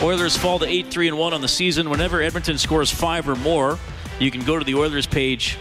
Oilers 0.03 0.37
fall 0.37 0.59
to 0.61 0.67
8-3 0.67 1.09
and 1.09 1.19
1 1.19 1.35
on 1.35 1.41
the 1.41 1.49
season. 1.49 1.91
Whenever 1.91 2.23
Edmonton 2.23 2.59
scores 2.59 2.91
five 2.91 3.29
or 3.29 3.37
more, 3.37 3.79
you 4.21 4.31
can 4.31 4.45
go 4.45 4.59
to 4.59 4.65
the 4.65 4.77
Oilers 4.77 5.07
page 5.07 5.59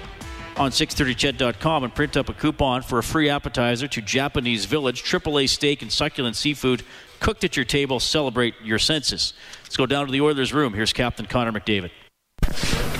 on 0.55 0.71
630ched.com 0.71 1.83
and 1.83 1.95
print 1.95 2.15
up 2.15 2.29
a 2.29 2.33
coupon 2.33 2.83
for 2.83 2.99
a 2.99 3.03
free 3.03 3.27
appetizer 3.29 3.87
to 3.87 4.01
Japanese 4.01 4.65
Village, 4.65 5.03
AAA 5.03 5.49
steak 5.49 5.81
and 5.81 5.91
succulent 5.91 6.35
seafood 6.35 6.83
cooked 7.19 7.43
at 7.43 7.55
your 7.55 7.65
table. 7.65 7.99
Celebrate 7.99 8.55
your 8.63 8.79
senses. 8.79 9.33
Let's 9.63 9.77
go 9.77 9.85
down 9.85 10.05
to 10.05 10.11
the 10.11 10.21
Oilers 10.21 10.53
room. 10.53 10.73
Here's 10.73 10.93
Captain 10.93 11.25
Connor 11.25 11.51
McDavid. 11.51 11.91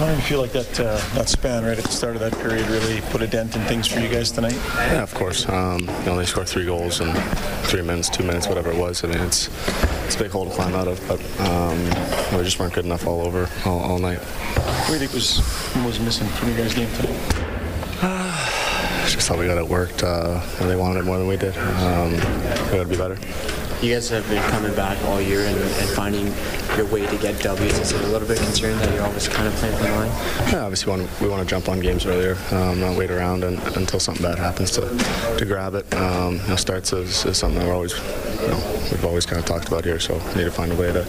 I 0.01 0.15
feel 0.21 0.39
like 0.39 0.53
that 0.53 0.79
uh, 0.79 0.95
that 1.15 1.27
span 1.27 1.65
right 1.65 1.77
at 1.77 1.83
the 1.83 1.91
start 1.91 2.15
of 2.15 2.21
that 2.21 2.33
period 2.39 2.65
really 2.69 3.01
put 3.11 3.21
a 3.21 3.27
dent 3.27 3.55
in 3.57 3.61
things 3.63 3.85
for 3.85 3.99
you 3.99 4.07
guys 4.07 4.31
tonight. 4.31 4.55
Yeah, 4.77 5.03
of 5.03 5.13
course. 5.13 5.47
Um, 5.49 5.81
you 5.81 6.05
know, 6.05 6.15
they 6.15 6.25
scored 6.25 6.47
three 6.47 6.65
goals 6.65 7.01
in 7.01 7.13
three 7.63 7.81
minutes, 7.81 8.07
two 8.09 8.23
minutes, 8.23 8.47
whatever 8.47 8.71
it 8.71 8.77
was. 8.77 9.03
I 9.03 9.07
mean, 9.07 9.19
it's 9.19 9.49
it's 10.05 10.15
a 10.15 10.19
big 10.19 10.31
hole 10.31 10.45
to 10.45 10.55
climb 10.55 10.73
out 10.73 10.87
of, 10.87 11.05
but 11.05 11.19
um, 11.41 11.83
we 12.37 12.43
just 12.45 12.59
weren't 12.59 12.73
good 12.73 12.85
enough 12.85 13.05
all 13.07 13.21
over 13.21 13.49
all, 13.65 13.79
all 13.79 13.99
night. 13.99 14.19
What 14.19 14.87
do 14.87 14.93
you 14.93 14.99
think 14.99 15.13
was 15.13 15.39
was 15.83 15.99
missing 15.99 16.27
from 16.27 16.49
your 16.49 16.57
guys' 16.59 16.73
game 16.73 16.89
tonight? 16.93 17.48
Just 19.09 19.27
thought 19.27 19.39
we 19.39 19.47
got 19.47 19.57
it 19.57 19.67
worked. 19.67 20.03
Uh, 20.03 20.39
they 20.59 20.75
wanted 20.75 20.99
it 20.99 21.03
more 21.03 21.17
than 21.17 21.27
we 21.27 21.37
did. 21.37 21.57
Um, 21.57 22.11
we 22.13 22.77
got 22.77 22.83
to 22.83 22.85
be 22.85 22.97
better. 22.97 23.17
You 23.81 23.93
guys 23.93 24.09
have 24.09 24.27
been 24.27 24.43
coming 24.51 24.75
back 24.75 25.01
all 25.05 25.21
year 25.21 25.45
and, 25.45 25.57
and 25.57 25.89
finding 25.91 26.27
your 26.75 26.85
way 26.87 27.07
to 27.07 27.17
get 27.17 27.41
W's. 27.41 27.79
Is 27.79 27.93
it 27.93 28.01
a 28.03 28.07
little 28.07 28.27
bit 28.27 28.37
concerned 28.37 28.79
that 28.81 28.93
you're 28.93 29.03
always 29.03 29.29
kind 29.29 29.47
of 29.47 29.53
playing 29.55 29.75
from 29.77 29.85
the 29.85 29.91
line? 29.93 30.07
Yeah, 30.51 30.63
obviously 30.65 30.91
we 30.91 30.99
want, 30.99 31.21
we 31.21 31.29
want 31.29 31.47
to 31.47 31.49
jump 31.49 31.69
on 31.69 31.79
games 31.79 32.05
earlier, 32.05 32.37
um, 32.51 32.81
not 32.81 32.97
wait 32.97 33.09
around 33.09 33.45
and, 33.45 33.57
until 33.77 34.01
something 34.01 34.21
bad 34.21 34.37
happens 34.37 34.71
to, 34.71 34.81
to 35.37 35.45
grab 35.45 35.75
it. 35.75 35.93
Um, 35.95 36.41
you 36.41 36.47
know, 36.49 36.55
starts 36.57 36.91
is, 36.91 37.25
is, 37.25 37.37
something 37.37 37.59
that 37.59 37.67
we're 37.67 37.73
always, 37.73 37.93
you 37.93 38.47
know, 38.49 38.87
we've 38.91 39.05
always 39.05 39.25
kind 39.25 39.39
of 39.39 39.45
talked 39.45 39.69
about 39.69 39.85
here. 39.85 39.99
So 39.99 40.15
we 40.15 40.35
need 40.35 40.43
to 40.43 40.51
find 40.51 40.73
a 40.73 40.75
way 40.75 40.91
to 40.91 41.05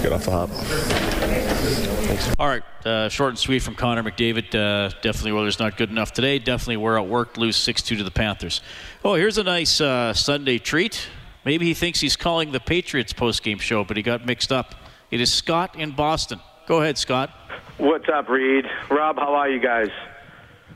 get 0.00 0.12
off 0.12 0.24
the 0.24 0.30
hop. 0.30 1.21
Thanks. 1.32 2.34
All 2.38 2.46
right, 2.46 2.62
uh, 2.84 3.08
short 3.08 3.30
and 3.30 3.38
sweet 3.38 3.62
from 3.62 3.74
Connor 3.74 4.02
McDavid. 4.02 4.54
Uh, 4.54 4.90
definitely 5.02 5.32
Oilers 5.32 5.58
not 5.58 5.76
good 5.76 5.90
enough 5.90 6.12
today. 6.12 6.38
Definitely 6.38 6.78
we're 6.78 6.96
outworked, 6.96 7.36
lose 7.36 7.56
6-2 7.56 7.98
to 7.98 8.04
the 8.04 8.10
Panthers. 8.10 8.60
Oh, 9.04 9.14
here's 9.14 9.38
a 9.38 9.42
nice 9.42 9.80
uh, 9.80 10.12
Sunday 10.12 10.58
treat. 10.58 11.08
Maybe 11.44 11.66
he 11.66 11.74
thinks 11.74 12.00
he's 12.00 12.16
calling 12.16 12.52
the 12.52 12.60
Patriots 12.60 13.12
post-game 13.12 13.58
show, 13.58 13.84
but 13.84 13.96
he 13.96 14.02
got 14.02 14.26
mixed 14.26 14.52
up. 14.52 14.74
It 15.10 15.20
is 15.20 15.32
Scott 15.32 15.76
in 15.76 15.92
Boston. 15.92 16.40
Go 16.66 16.80
ahead, 16.82 16.98
Scott. 16.98 17.30
What's 17.78 18.08
up, 18.08 18.28
Reid? 18.28 18.66
Rob, 18.90 19.16
how 19.16 19.34
are 19.34 19.48
you 19.48 19.58
guys? 19.58 19.88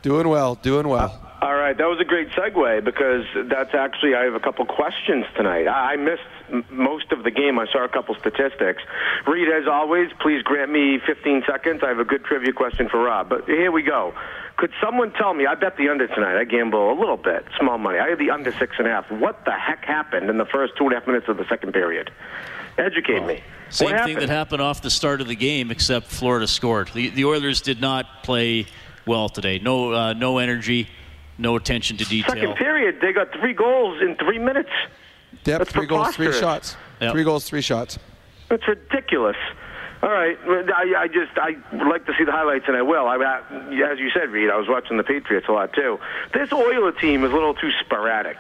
Doing 0.03 0.29
well, 0.29 0.57
doing 0.57 0.89
well. 0.89 1.26
All 1.47 1.55
right, 1.55 1.79
that 1.79 1.87
was 1.87 2.01
a 2.01 2.05
great 2.05 2.31
segue 2.31 2.83
because 2.83 3.23
that's 3.49 3.73
actually 3.73 4.17
I 4.17 4.25
have 4.25 4.35
a 4.35 4.41
couple 4.41 4.67
questions 4.67 5.25
tonight. 5.37 5.69
I 5.69 5.95
missed 5.95 6.27
m- 6.51 6.65
most 6.73 7.13
of 7.13 7.23
the 7.23 7.31
game. 7.31 7.61
I 7.61 7.67
saw 7.71 7.85
a 7.85 7.89
couple 7.89 8.17
statistics. 8.17 8.83
Reid, 9.29 9.47
as 9.49 9.69
always, 9.69 10.11
please 10.19 10.43
grant 10.43 10.73
me 10.73 10.99
15 11.07 11.45
seconds. 11.47 11.83
I 11.85 11.89
have 11.91 12.01
a 12.01 12.05
good 12.05 12.25
trivia 12.25 12.53
question 12.53 12.89
for 12.89 12.99
Rob. 13.01 13.29
But 13.29 13.45
here 13.45 13.71
we 13.71 13.85
go. 13.85 14.13
Could 14.57 14.73
someone 14.83 15.13
tell 15.13 15.35
me? 15.35 15.47
I 15.47 15.55
bet 15.55 15.77
the 15.77 15.89
under 15.89 16.09
tonight. 16.09 16.37
I 16.37 16.43
gamble 16.43 16.91
a 16.91 16.99
little 16.99 17.17
bit, 17.17 17.47
small 17.61 17.79
money. 17.79 18.01
I 18.01 18.09
had 18.09 18.19
the 18.19 18.33
under 18.33 18.51
six 18.51 18.75
and 18.79 18.89
a 18.89 18.91
half. 18.91 19.09
What 19.09 19.45
the 19.45 19.53
heck 19.53 19.85
happened 19.85 20.29
in 20.29 20.39
the 20.39 20.47
first 20.47 20.73
two 20.77 20.87
and 20.87 20.95
a 20.95 20.97
half 20.99 21.07
minutes 21.07 21.29
of 21.29 21.37
the 21.37 21.47
second 21.49 21.73
period? 21.73 22.11
Educate 22.77 23.25
me. 23.25 23.45
Same 23.71 23.93
what 23.93 24.05
thing 24.05 24.19
that 24.19 24.31
happened 24.31 24.63
off 24.63 24.83
the 24.83 24.91
start 24.91 25.21
of 25.21 25.29
the 25.29 25.37
game, 25.37 25.71
except 25.71 26.09
Florida 26.09 26.49
scored. 26.49 26.91
The, 26.93 27.11
the 27.11 27.25
Oilers 27.25 27.61
did 27.61 27.81
not 27.81 28.25
play 28.25 28.67
well 29.07 29.29
today. 29.29 29.61
No, 29.61 29.93
uh, 29.93 30.13
no 30.13 30.39
energy, 30.39 30.89
no 31.39 31.57
attention 31.57 31.97
to 31.99 32.05
detail. 32.05 32.35
Second 32.35 32.57
period, 32.57 32.99
they 33.01 33.13
got 33.13 33.33
three 33.33 33.53
goals 33.55 34.01
in 34.03 34.17
three 34.17 34.39
minutes. 34.39 34.71
Yep, 35.45 35.59
That's 35.59 35.73
three 35.73 35.87
goals, 35.87 36.15
three 36.17 36.27
preposterous. 36.27 36.41
shots. 36.41 36.77
Three 37.13 37.25
goals, 37.25 37.45
three 37.49 37.61
shots. 37.61 37.99
It's 38.51 38.67
ridiculous. 38.67 39.37
All 40.03 40.11
right, 40.11 40.39
I, 40.47 40.95
I 41.03 41.09
just 41.09 41.37
I 41.37 41.57
would 41.73 41.89
like 41.89 42.05
to 42.07 42.13
see 42.19 42.25
the 42.25 42.33
highlights, 42.33 42.65
and 42.69 42.77
I 42.77 42.83
will. 42.83 43.07
I, 43.07 43.17
as 43.17 43.99
you 43.99 44.11
said, 44.11 44.31
Reid, 44.31 44.51
I 44.51 44.57
was 44.57 44.69
watching 44.69 44.97
the 44.99 45.03
Patriots 45.03 45.47
a 45.49 45.53
lot 45.53 45.73
too. 45.73 45.99
This 46.35 46.53
Oiler 46.53 46.93
team 46.93 47.25
is 47.25 47.31
a 47.33 47.35
little 47.35 47.55
too 47.55 47.71
sporadic, 47.85 48.37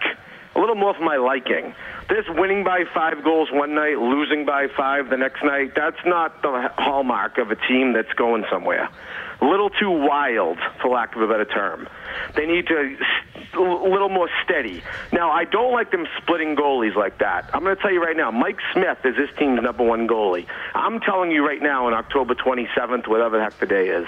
a 0.54 0.60
little 0.60 0.74
more 0.74 0.94
for 0.94 1.02
my 1.02 1.16
liking. 1.16 1.74
This 2.08 2.24
winning 2.28 2.62
by 2.62 2.84
five 2.94 3.24
goals 3.24 3.48
one 3.50 3.74
night, 3.74 3.98
losing 3.98 4.44
by 4.44 4.68
five 4.76 5.08
the 5.10 5.16
next 5.16 5.42
night, 5.42 5.72
that's 5.74 5.98
not 6.04 6.40
the 6.42 6.70
hallmark 6.76 7.38
of 7.38 7.50
a 7.50 7.56
team 7.56 7.94
that's 7.94 8.12
going 8.12 8.44
somewhere. 8.50 8.88
A 9.40 9.44
little 9.44 9.70
too 9.70 9.90
wild, 9.90 10.58
for 10.80 10.88
lack 10.88 11.14
of 11.14 11.22
a 11.22 11.28
better 11.28 11.44
term. 11.44 11.88
They 12.34 12.46
need 12.46 12.66
to 12.68 12.96
a 13.54 13.88
little 13.88 14.08
more 14.08 14.28
steady. 14.44 14.82
Now, 15.12 15.30
I 15.30 15.44
don't 15.44 15.72
like 15.72 15.90
them 15.90 16.06
splitting 16.20 16.56
goalies 16.56 16.94
like 16.94 17.18
that. 17.18 17.50
I'm 17.54 17.62
going 17.62 17.76
to 17.76 17.80
tell 17.80 17.92
you 17.92 18.02
right 18.02 18.16
now, 18.16 18.30
Mike 18.30 18.58
Smith 18.72 18.98
is 19.04 19.16
this 19.16 19.30
team's 19.38 19.62
number 19.62 19.84
one 19.84 20.06
goalie. 20.08 20.46
I'm 20.74 21.00
telling 21.00 21.30
you 21.30 21.46
right 21.46 21.60
now 21.60 21.86
on 21.86 21.94
October 21.94 22.34
27th, 22.34 23.06
whatever 23.06 23.38
the 23.38 23.44
heck 23.44 23.58
the 23.58 23.66
day 23.66 23.88
is, 23.88 24.06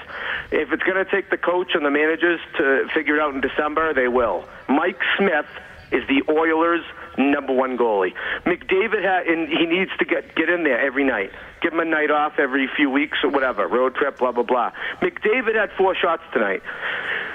if 0.50 0.72
it's 0.72 0.82
going 0.82 1.02
to 1.02 1.10
take 1.10 1.30
the 1.30 1.38
coach 1.38 1.72
and 1.74 1.84
the 1.84 1.90
managers 1.90 2.40
to 2.58 2.88
figure 2.94 3.16
it 3.16 3.20
out 3.20 3.34
in 3.34 3.40
December, 3.40 3.94
they 3.94 4.08
will. 4.08 4.44
Mike 4.68 5.00
Smith 5.16 5.46
is 5.92 6.02
the 6.08 6.22
Oilers' 6.30 6.84
number 7.16 7.52
one 7.52 7.76
goalie. 7.76 8.12
McDavid 8.44 9.02
ha- 9.04 9.24
and 9.26 9.48
he 9.48 9.66
needs 9.66 9.90
to 9.98 10.04
get 10.04 10.34
get 10.34 10.48
in 10.48 10.64
there 10.64 10.80
every 10.80 11.04
night. 11.04 11.30
Give 11.60 11.72
him 11.72 11.80
a 11.80 11.84
night 11.84 12.10
off 12.10 12.38
every 12.38 12.68
few 12.76 12.90
weeks 12.90 13.18
or 13.24 13.30
whatever. 13.30 13.66
Road 13.66 13.94
trip, 13.96 14.18
blah 14.18 14.32
blah 14.32 14.44
blah. 14.44 14.70
McDavid 15.02 15.54
had 15.54 15.70
four 15.76 15.94
shots 15.94 16.22
tonight. 16.32 16.62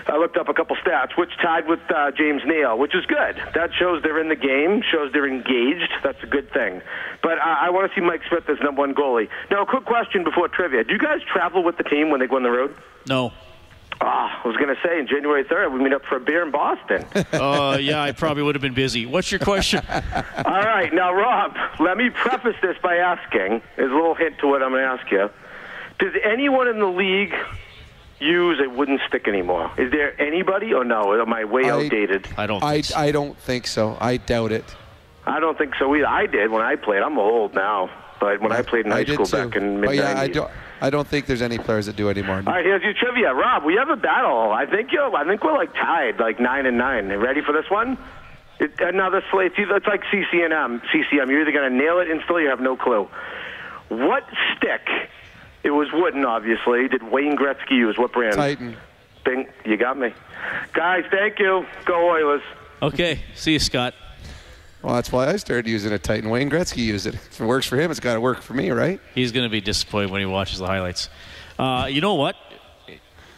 I 0.05 0.17
looked 0.17 0.37
up 0.37 0.49
a 0.49 0.53
couple 0.53 0.75
stats, 0.77 1.17
which 1.17 1.29
tied 1.41 1.67
with 1.67 1.79
uh, 1.89 2.11
James 2.11 2.41
Neal, 2.45 2.77
which 2.77 2.93
is 2.93 3.05
good. 3.05 3.41
That 3.55 3.69
shows 3.79 4.03
they're 4.03 4.19
in 4.19 4.27
the 4.27 4.35
game, 4.35 4.81
shows 4.91 5.11
they're 5.13 5.27
engaged. 5.27 5.91
That's 6.03 6.21
a 6.23 6.27
good 6.27 6.51
thing. 6.51 6.81
But 7.21 7.39
I, 7.39 7.67
I 7.67 7.69
want 7.69 7.89
to 7.89 7.95
see 7.95 8.05
Mike 8.05 8.21
Smith 8.29 8.43
as 8.49 8.57
number 8.61 8.81
one 8.81 8.93
goalie. 8.93 9.29
Now, 9.49 9.63
a 9.63 9.65
quick 9.65 9.85
question 9.85 10.23
before 10.23 10.47
trivia: 10.49 10.83
Do 10.83 10.93
you 10.93 10.99
guys 10.99 11.19
travel 11.31 11.63
with 11.63 11.77
the 11.77 11.83
team 11.83 12.09
when 12.09 12.19
they 12.19 12.27
go 12.27 12.35
on 12.35 12.43
the 12.43 12.51
road? 12.51 12.75
No. 13.07 13.31
Ah, 14.05 14.41
I 14.43 14.47
was 14.47 14.57
going 14.57 14.67
to 14.67 14.81
say, 14.85 14.99
in 14.99 15.07
January 15.07 15.45
3rd, 15.45 15.71
we 15.71 15.79
meet 15.79 15.93
up 15.93 16.03
for 16.03 16.17
a 16.17 16.19
beer 16.19 16.43
in 16.43 16.51
Boston. 16.51 17.05
uh, 17.31 17.77
yeah, 17.81 18.03
I 18.03 18.11
probably 18.11 18.43
would 18.43 18.53
have 18.53 18.61
been 18.61 18.73
busy. 18.73 19.05
What's 19.05 19.31
your 19.31 19.39
question? 19.39 19.81
All 19.89 20.61
right. 20.61 20.93
Now, 20.93 21.13
Rob, 21.13 21.55
let 21.79 21.95
me 21.95 22.09
preface 22.09 22.57
this 22.61 22.75
by 22.83 22.97
asking, 22.97 23.61
as 23.77 23.89
a 23.89 23.93
little 23.93 24.13
hint 24.13 24.39
to 24.39 24.47
what 24.47 24.61
I'm 24.61 24.71
going 24.71 24.83
to 24.83 24.89
ask 24.89 25.09
you. 25.09 25.29
Does 25.99 26.13
anyone 26.25 26.67
in 26.67 26.79
the 26.79 26.87
league 26.87 27.33
use 28.19 28.59
a 28.59 28.69
wooden 28.69 28.99
stick 29.07 29.25
anymore? 29.25 29.71
Is 29.77 29.89
there 29.91 30.19
anybody, 30.21 30.73
or 30.73 30.83
no? 30.83 31.21
Am 31.21 31.31
I 31.31 31.45
way 31.45 31.69
outdated? 31.69 32.27
I 32.37 32.45
don't 32.45 32.61
I, 32.61 32.83
I 32.95 33.11
don't 33.11 33.37
think 33.37 33.67
so. 33.67 33.97
I 34.01 34.17
doubt 34.17 34.51
it. 34.51 34.65
I 35.25 35.39
don't 35.39 35.57
think 35.57 35.75
so 35.79 35.95
either. 35.95 36.07
I 36.07 36.25
did 36.25 36.51
when 36.51 36.61
I 36.61 36.75
played. 36.75 37.01
I'm 37.03 37.17
old 37.17 37.53
now, 37.53 37.89
but 38.19 38.41
when 38.41 38.51
I, 38.51 38.63
played 38.63 38.85
in 38.85 38.91
high 38.91 39.05
school 39.05 39.25
too. 39.25 39.37
back 39.37 39.55
in 39.55 39.79
mid 39.79 39.87
But 39.87 39.95
yeah, 39.95 40.47
I 40.83 40.89
don't. 40.89 41.07
Think 41.07 41.27
there's 41.27 41.41
any 41.41 41.57
players 41.57 41.85
that 41.85 41.95
do 41.95 42.09
anymore. 42.09 42.43
All 42.45 42.53
right, 42.53 42.65
here's 42.65 42.83
your 42.83 42.93
trivia, 42.93 43.33
Rob. 43.33 43.63
We 43.63 43.75
have 43.75 43.87
a 43.87 43.95
battle. 43.95 44.51
I 44.51 44.65
think 44.65 44.91
you. 44.91 45.01
I 45.01 45.23
think 45.23 45.41
we're 45.41 45.53
like 45.53 45.73
tied, 45.73 46.19
like 46.19 46.41
nine 46.41 46.65
and 46.65 46.77
nine. 46.77 47.09
You 47.09 47.17
ready 47.17 47.41
for 47.41 47.53
this 47.53 47.69
one? 47.69 47.97
It, 48.59 48.73
another 48.79 49.23
slate. 49.31 49.53
It's 49.57 49.71
it's 49.71 49.87
like 49.87 50.01
CCM. 50.11 50.81
CCM. 50.91 51.29
You're 51.29 51.41
either 51.41 51.53
going 51.53 51.71
to 51.71 51.75
nail 51.75 51.99
it 51.99 52.11
and 52.11 52.19
still 52.25 52.37
you 52.37 52.49
have 52.49 52.59
no 52.59 52.75
clue. 52.75 53.07
What 53.87 54.23
stick? 54.57 54.85
It 55.63 55.71
was 55.71 55.87
wooden, 55.93 56.25
obviously. 56.25 56.89
Did 56.89 57.03
Wayne 57.03 57.37
Gretzky 57.37 57.77
use? 57.77 57.97
What 57.97 58.11
brand? 58.11 58.35
Titan. 58.35 58.75
Bing, 59.23 59.47
you 59.63 59.77
got 59.77 59.97
me. 59.97 60.13
Guys, 60.73 61.05
thank 61.09 61.39
you. 61.39 61.65
Go 61.85 62.09
Oilers. 62.09 62.41
Okay. 62.81 63.21
See 63.35 63.53
you, 63.53 63.59
Scott. 63.59 63.93
Well, 64.83 64.95
that's 64.95 65.11
why 65.13 65.29
I 65.29 65.37
started 65.37 65.65
using 65.65 65.93
a 65.93 65.97
Titan. 65.97 66.29
Wayne 66.29 66.49
Gretzky 66.49 66.83
used 66.83 67.07
it. 67.07 67.15
If 67.15 67.39
it 67.39 67.45
works 67.45 67.65
for 67.65 67.77
him, 67.77 67.89
it's 67.89 68.01
got 68.01 68.15
to 68.15 68.21
work 68.21 68.41
for 68.41 68.53
me, 68.53 68.69
right? 68.71 68.99
He's 69.15 69.31
going 69.31 69.45
to 69.45 69.49
be 69.49 69.61
disappointed 69.61 70.11
when 70.11 70.19
he 70.19 70.25
watches 70.25 70.59
the 70.59 70.67
highlights. 70.67 71.09
Uh, 71.57 71.87
you 71.89 72.01
know 72.01 72.15
what? 72.15 72.35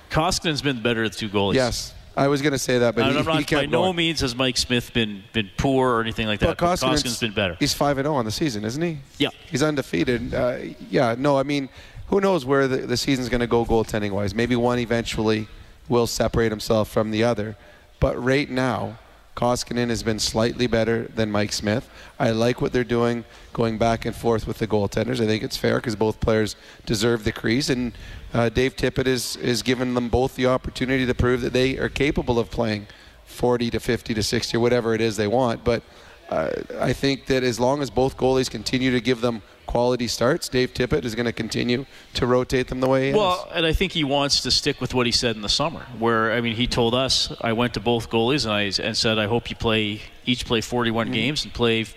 Koskinen's 0.10 0.64
been 0.64 0.82
better 0.82 1.04
at 1.04 1.14
two 1.14 1.30
goalies. 1.30 1.54
Yes, 1.56 1.94
I 2.18 2.30
was 2.30 2.42
going 2.42 2.54
to 2.54 2.58
say 2.60 2.80
that, 2.80 2.96
but 2.96 3.06
he, 3.06 3.24
not, 3.24 3.44
he 3.50 3.56
by 3.56 3.66
no 3.68 3.94
means 3.94 4.22
has 4.22 4.36
Mike 4.36 4.58
Smith 4.58 4.92
been 4.94 5.24
been 5.34 5.50
poor 5.58 5.92
or 5.96 6.02
anything 6.02 6.26
like 6.26 6.40
that. 6.40 6.58
But 6.58 6.58
But 6.58 6.80
Koskinen's- 6.80 7.04
Koskinen's 7.04 7.20
been 7.20 7.34
better. 7.34 7.58
He's 7.60 7.74
five 7.74 7.98
and 8.00 8.06
zero 8.06 8.16
on 8.16 8.26
the 8.26 8.32
season, 8.32 8.64
isn't 8.66 8.82
he? 8.82 9.00
Yeah. 9.18 9.30
He's 9.48 9.62
undefeated. 9.62 10.34
Uh, 10.34 10.58
yeah. 10.90 11.16
No, 11.18 11.38
I 11.38 11.44
mean, 11.44 11.70
who 12.08 12.22
knows 12.22 12.46
where 12.46 12.68
the, 12.68 12.78
the 12.78 12.98
season's 12.98 13.30
going 13.30 13.42
to 13.42 13.48
go 13.48 13.66
goaltending 13.66 14.12
wise? 14.12 14.34
Maybe 14.34 14.56
one 14.56 14.80
eventually 14.80 15.48
will 15.90 16.08
separate 16.08 16.52
himself 16.52 16.90
from 16.90 17.12
the 17.12 17.24
other, 17.24 17.56
but 18.00 18.22
right 18.24 18.50
now, 18.50 18.98
Koskinen 19.36 19.90
has 19.90 20.02
been 20.02 20.20
slightly 20.20 20.66
better 20.66 21.10
than 21.14 21.30
Mike 21.30 21.52
Smith. 21.52 21.90
I 22.18 22.32
like 22.32 22.62
what 22.62 22.72
they're 22.72 22.86
doing, 22.86 23.26
going 23.52 23.78
back 23.78 24.06
and 24.06 24.16
forth 24.16 24.48
with 24.48 24.60
the 24.60 24.68
goaltenders. 24.68 25.22
I 25.22 25.26
think 25.26 25.44
it's 25.44 25.58
fair 25.58 25.76
because 25.76 25.96
both 25.96 26.22
players 26.22 26.56
deserve 26.86 27.26
the 27.26 27.34
crease, 27.34 27.70
and 27.70 27.92
uh, 28.34 28.48
Dave 28.50 28.76
Tippett 28.76 29.08
is 29.08 29.36
is 29.38 29.62
giving 29.62 29.94
them 29.94 30.08
both 30.08 30.36
the 30.36 30.46
opportunity 30.46 31.06
to 31.06 31.14
prove 31.14 31.42
that 31.42 31.54
they 31.54 31.78
are 31.78 31.90
capable 31.90 32.40
of 32.40 32.50
playing 32.50 32.88
40 33.26 33.72
to 33.72 33.80
50 33.80 34.14
to 34.14 34.24
60 34.24 34.56
or 34.56 34.60
whatever 34.62 34.94
it 34.94 35.02
is 35.02 35.18
they 35.18 35.28
want. 35.28 35.64
But 35.64 35.84
uh, 36.30 36.52
I 36.80 36.94
think 36.94 37.26
that 37.26 37.44
as 37.44 37.60
long 37.60 37.82
as 37.82 37.90
both 37.90 38.18
goalies 38.18 38.50
continue 38.50 38.92
to 38.92 39.02
give 39.02 39.22
them 39.22 39.42
quality 39.76 40.08
starts, 40.08 40.48
Dave 40.48 40.74
Tippett 40.74 41.04
is 41.04 41.16
going 41.16 41.26
to 41.26 41.34
continue 41.34 41.86
to 42.14 42.26
rotate 42.26 42.70
them 42.70 42.80
the 42.80 42.88
way 42.88 43.02
he 43.02 43.10
is. 43.10 43.16
Well, 43.18 43.46
and 43.54 43.66
I 43.66 43.74
think 43.74 43.92
he 43.92 44.06
wants 44.06 44.40
to 44.44 44.50
stick 44.50 44.80
with 44.80 44.94
what 44.94 45.06
he 45.06 45.12
said 45.12 45.36
in 45.36 45.42
the 45.42 45.50
summer, 45.50 45.86
where 46.00 46.32
I 46.32 46.40
mean, 46.40 46.56
he 46.56 46.66
told 46.66 46.96
us 46.96 47.34
I 47.42 47.52
went 47.52 47.74
to 47.74 47.82
both 47.82 48.10
goalies 48.10 48.46
and 48.46 48.54
I 48.54 48.62
and 48.82 48.96
said 48.96 49.20
I 49.20 49.28
hope 49.28 49.50
you 49.50 49.58
play 49.58 50.00
each 50.26 50.46
play 50.46 50.62
41 50.62 51.08
mm-hmm. 51.08 51.14
games 51.14 51.44
and 51.44 51.54
play 51.54 51.88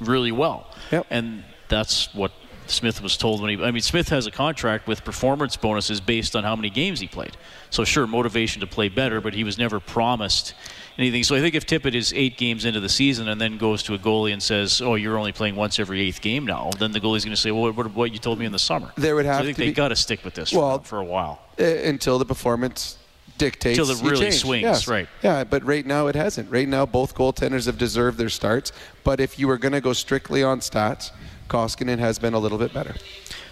really 0.00 0.32
well. 0.32 0.66
Yep. 0.90 1.08
And 1.10 1.44
that's 1.68 2.14
what 2.14 2.32
Smith 2.68 3.02
was 3.02 3.18
told 3.18 3.42
when 3.42 3.50
he. 3.50 3.62
I 3.62 3.70
mean, 3.70 3.82
Smith 3.82 4.08
has 4.08 4.26
a 4.26 4.30
contract 4.30 4.88
with 4.88 5.04
performance 5.04 5.58
bonuses 5.58 6.00
based 6.00 6.34
on 6.34 6.42
how 6.42 6.56
many 6.56 6.70
games 6.70 7.00
he 7.00 7.06
played. 7.06 7.36
So 7.68 7.84
sure, 7.84 8.06
motivation 8.06 8.60
to 8.60 8.66
play 8.66 8.88
better, 8.88 9.20
but 9.20 9.34
he 9.34 9.44
was 9.44 9.58
never 9.58 9.78
promised 9.78 10.54
anything. 11.00 11.24
So 11.24 11.34
I 11.34 11.40
think 11.40 11.54
if 11.54 11.66
Tippett 11.66 11.94
is 11.94 12.12
eight 12.14 12.36
games 12.36 12.64
into 12.64 12.80
the 12.80 12.88
season 12.88 13.28
and 13.28 13.40
then 13.40 13.58
goes 13.58 13.82
to 13.84 13.94
a 13.94 13.98
goalie 13.98 14.32
and 14.32 14.42
says, 14.42 14.80
"Oh, 14.80 14.94
you're 14.94 15.18
only 15.18 15.32
playing 15.32 15.56
once 15.56 15.78
every 15.78 16.00
eighth 16.00 16.20
game 16.20 16.44
now," 16.46 16.70
then 16.78 16.92
the 16.92 17.00
goalie's 17.00 17.24
going 17.24 17.34
to 17.34 17.40
say, 17.40 17.50
"Well, 17.50 17.72
what, 17.72 17.94
what 17.94 18.12
you 18.12 18.18
told 18.18 18.38
me 18.38 18.46
in 18.46 18.52
the 18.52 18.58
summer." 18.58 18.92
There 18.96 19.14
would 19.16 19.24
So 19.26 19.32
have 19.32 19.40
I 19.42 19.44
think 19.44 19.56
to 19.56 19.64
they 19.64 19.72
got 19.72 19.88
to 19.88 19.96
stick 19.96 20.24
with 20.24 20.34
this 20.34 20.52
Well, 20.52 20.78
for, 20.80 20.84
for 20.84 20.98
a 21.00 21.04
while. 21.04 21.40
uh, 21.58 21.64
until 21.64 22.18
the 22.18 22.24
performance 22.26 22.96
dictates 23.38 23.76
Till 23.78 23.90
it 23.90 24.02
really 24.02 24.30
swings, 24.32 24.62
Yes. 24.64 24.86
right. 24.86 25.08
Yeah, 25.22 25.44
but 25.44 25.64
right 25.64 25.86
now 25.86 26.08
it 26.08 26.14
hasn't. 26.14 26.50
Right 26.50 26.68
now 26.68 26.84
both 26.84 27.14
goaltenders 27.14 27.64
have 27.66 27.78
deserved 27.78 28.18
their 28.18 28.28
starts. 28.28 28.70
But 29.02 29.18
if 29.18 29.38
you 29.38 29.48
were 29.48 29.56
going 29.56 29.72
to 29.72 29.80
go 29.80 29.94
strictly 29.94 30.42
on 30.42 30.60
stats, 30.60 31.10
Koskinen 31.48 31.98
has 31.98 32.18
been 32.18 32.34
a 32.34 32.38
little 32.38 32.58
bit 32.58 32.74
better. 32.74 32.94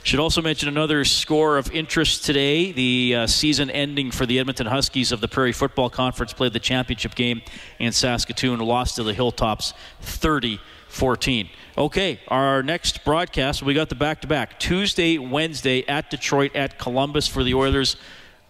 Should 0.08 0.20
also 0.20 0.40
mention 0.40 0.70
another 0.70 1.04
score 1.04 1.58
of 1.58 1.70
interest 1.70 2.24
today. 2.24 2.72
The 2.72 3.14
uh, 3.14 3.26
season 3.26 3.68
ending 3.68 4.10
for 4.10 4.24
the 4.24 4.38
Edmonton 4.38 4.66
Huskies 4.66 5.12
of 5.12 5.20
the 5.20 5.28
Prairie 5.28 5.52
Football 5.52 5.90
Conference 5.90 6.32
played 6.32 6.54
the 6.54 6.60
championship 6.60 7.14
game 7.14 7.42
in 7.78 7.92
Saskatoon, 7.92 8.58
lost 8.60 8.96
to 8.96 9.02
the 9.02 9.12
Hilltops 9.12 9.74
30 10.00 10.60
14. 10.88 11.50
Okay, 11.76 12.20
our 12.28 12.62
next 12.62 13.04
broadcast, 13.04 13.62
we 13.62 13.74
got 13.74 13.90
the 13.90 13.94
back 13.94 14.22
to 14.22 14.26
back 14.26 14.58
Tuesday, 14.58 15.18
Wednesday 15.18 15.86
at 15.86 16.08
Detroit, 16.08 16.56
at 16.56 16.78
Columbus 16.78 17.28
for 17.28 17.44
the 17.44 17.52
Oilers. 17.52 17.98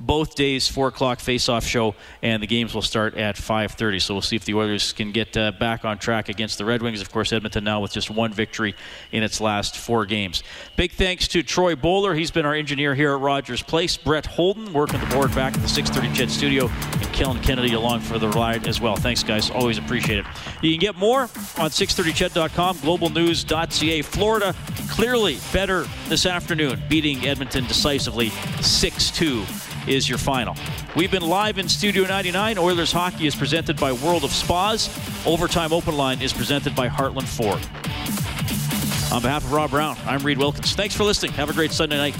Both 0.01 0.36
days, 0.36 0.68
four 0.68 0.88
o'clock 0.88 1.18
face-off 1.18 1.66
show, 1.66 1.96
and 2.22 2.40
the 2.40 2.46
games 2.46 2.72
will 2.72 2.82
start 2.82 3.16
at 3.16 3.36
5:30. 3.36 4.01
So 4.01 4.14
we'll 4.14 4.22
see 4.22 4.36
if 4.36 4.44
the 4.44 4.55
Oilers 4.55 4.92
can 4.92 5.11
get 5.11 5.36
uh, 5.36 5.51
back 5.53 5.84
on 5.84 5.99
track 5.99 6.28
against 6.28 6.57
the 6.57 6.64
Red 6.64 6.82
Wings. 6.82 7.01
Of 7.01 7.11
course, 7.11 7.32
Edmonton 7.32 7.64
now 7.64 7.80
with 7.80 7.92
just 7.92 8.09
one 8.09 8.32
victory 8.32 8.76
in 9.11 9.24
its 9.24 9.40
last 9.40 9.76
four 9.76 10.07
games. 10.07 10.44
Big 10.76 10.92
thanks 10.92 11.26
to 11.28 11.42
Troy 11.42 11.74
Bowler. 11.74 12.14
He's 12.14 12.30
been 12.30 12.46
our 12.46 12.55
engineer 12.55 12.94
here 12.94 13.12
at 13.12 13.20
Rogers 13.20 13.61
Place. 13.61 13.96
Brett 13.96 14.26
Holden 14.26 14.72
working 14.72 15.01
the 15.01 15.07
board 15.07 15.34
back 15.34 15.55
at 15.55 15.62
the 15.62 15.68
6:30 15.68 16.14
CHED 16.14 16.30
Studio, 16.30 16.68
and 16.68 17.12
Kellen 17.12 17.40
Kennedy 17.40 17.74
along 17.74 18.01
for 18.01 18.20
the 18.20 18.28
ride 18.28 18.68
as 18.68 18.80
well. 18.80 18.94
Thanks, 18.94 19.24
guys. 19.24 19.51
Always 19.51 19.78
appreciate 19.78 20.20
it. 20.20 20.26
You 20.62 20.70
can 20.70 20.80
get 20.80 20.96
more 20.96 21.22
on 21.22 21.70
630ched.com, 21.70 22.76
globalnews.ca. 22.76 24.03
Florida 24.03 24.55
clearly 24.90 25.38
better 25.53 25.86
this 26.09 26.24
afternoon, 26.24 26.80
beating 26.88 27.26
Edmonton 27.26 27.64
decisively 27.66 28.30
6-2 28.61 29.68
is 29.89 30.09
your 30.09 30.18
final. 30.18 30.55
We've 30.95 31.11
been 31.11 31.22
live 31.22 31.59
in 31.59 31.68
Studio 31.68 32.05
99. 32.05 32.59
Oilers 32.59 32.93
Hockey 32.93 33.26
is 33.26 33.34
presented 33.34 33.78
by 33.78 33.93
World 33.93 34.24
of 34.24 34.32
Spas. 34.32 34.89
Overtime 35.26 35.72
Open 35.72 35.97
Line 35.97 36.20
is 36.20 36.32
presented 36.32 36.74
by 36.74 36.89
Heartland 36.89 37.26
Ford. 37.26 37.61
On 39.12 39.22
behalf 39.22 39.45
of 39.45 39.53
Rob 39.53 39.70
Brown, 39.70 39.97
I'm 40.05 40.22
Reid 40.22 40.39
Wilkins. 40.39 40.74
Thanks 40.74 40.95
for 40.95 41.05
listening. 41.05 41.32
Have 41.32 41.49
a 41.49 41.55
great 41.55 41.72
Sunday 41.72 41.97
night. 41.97 42.14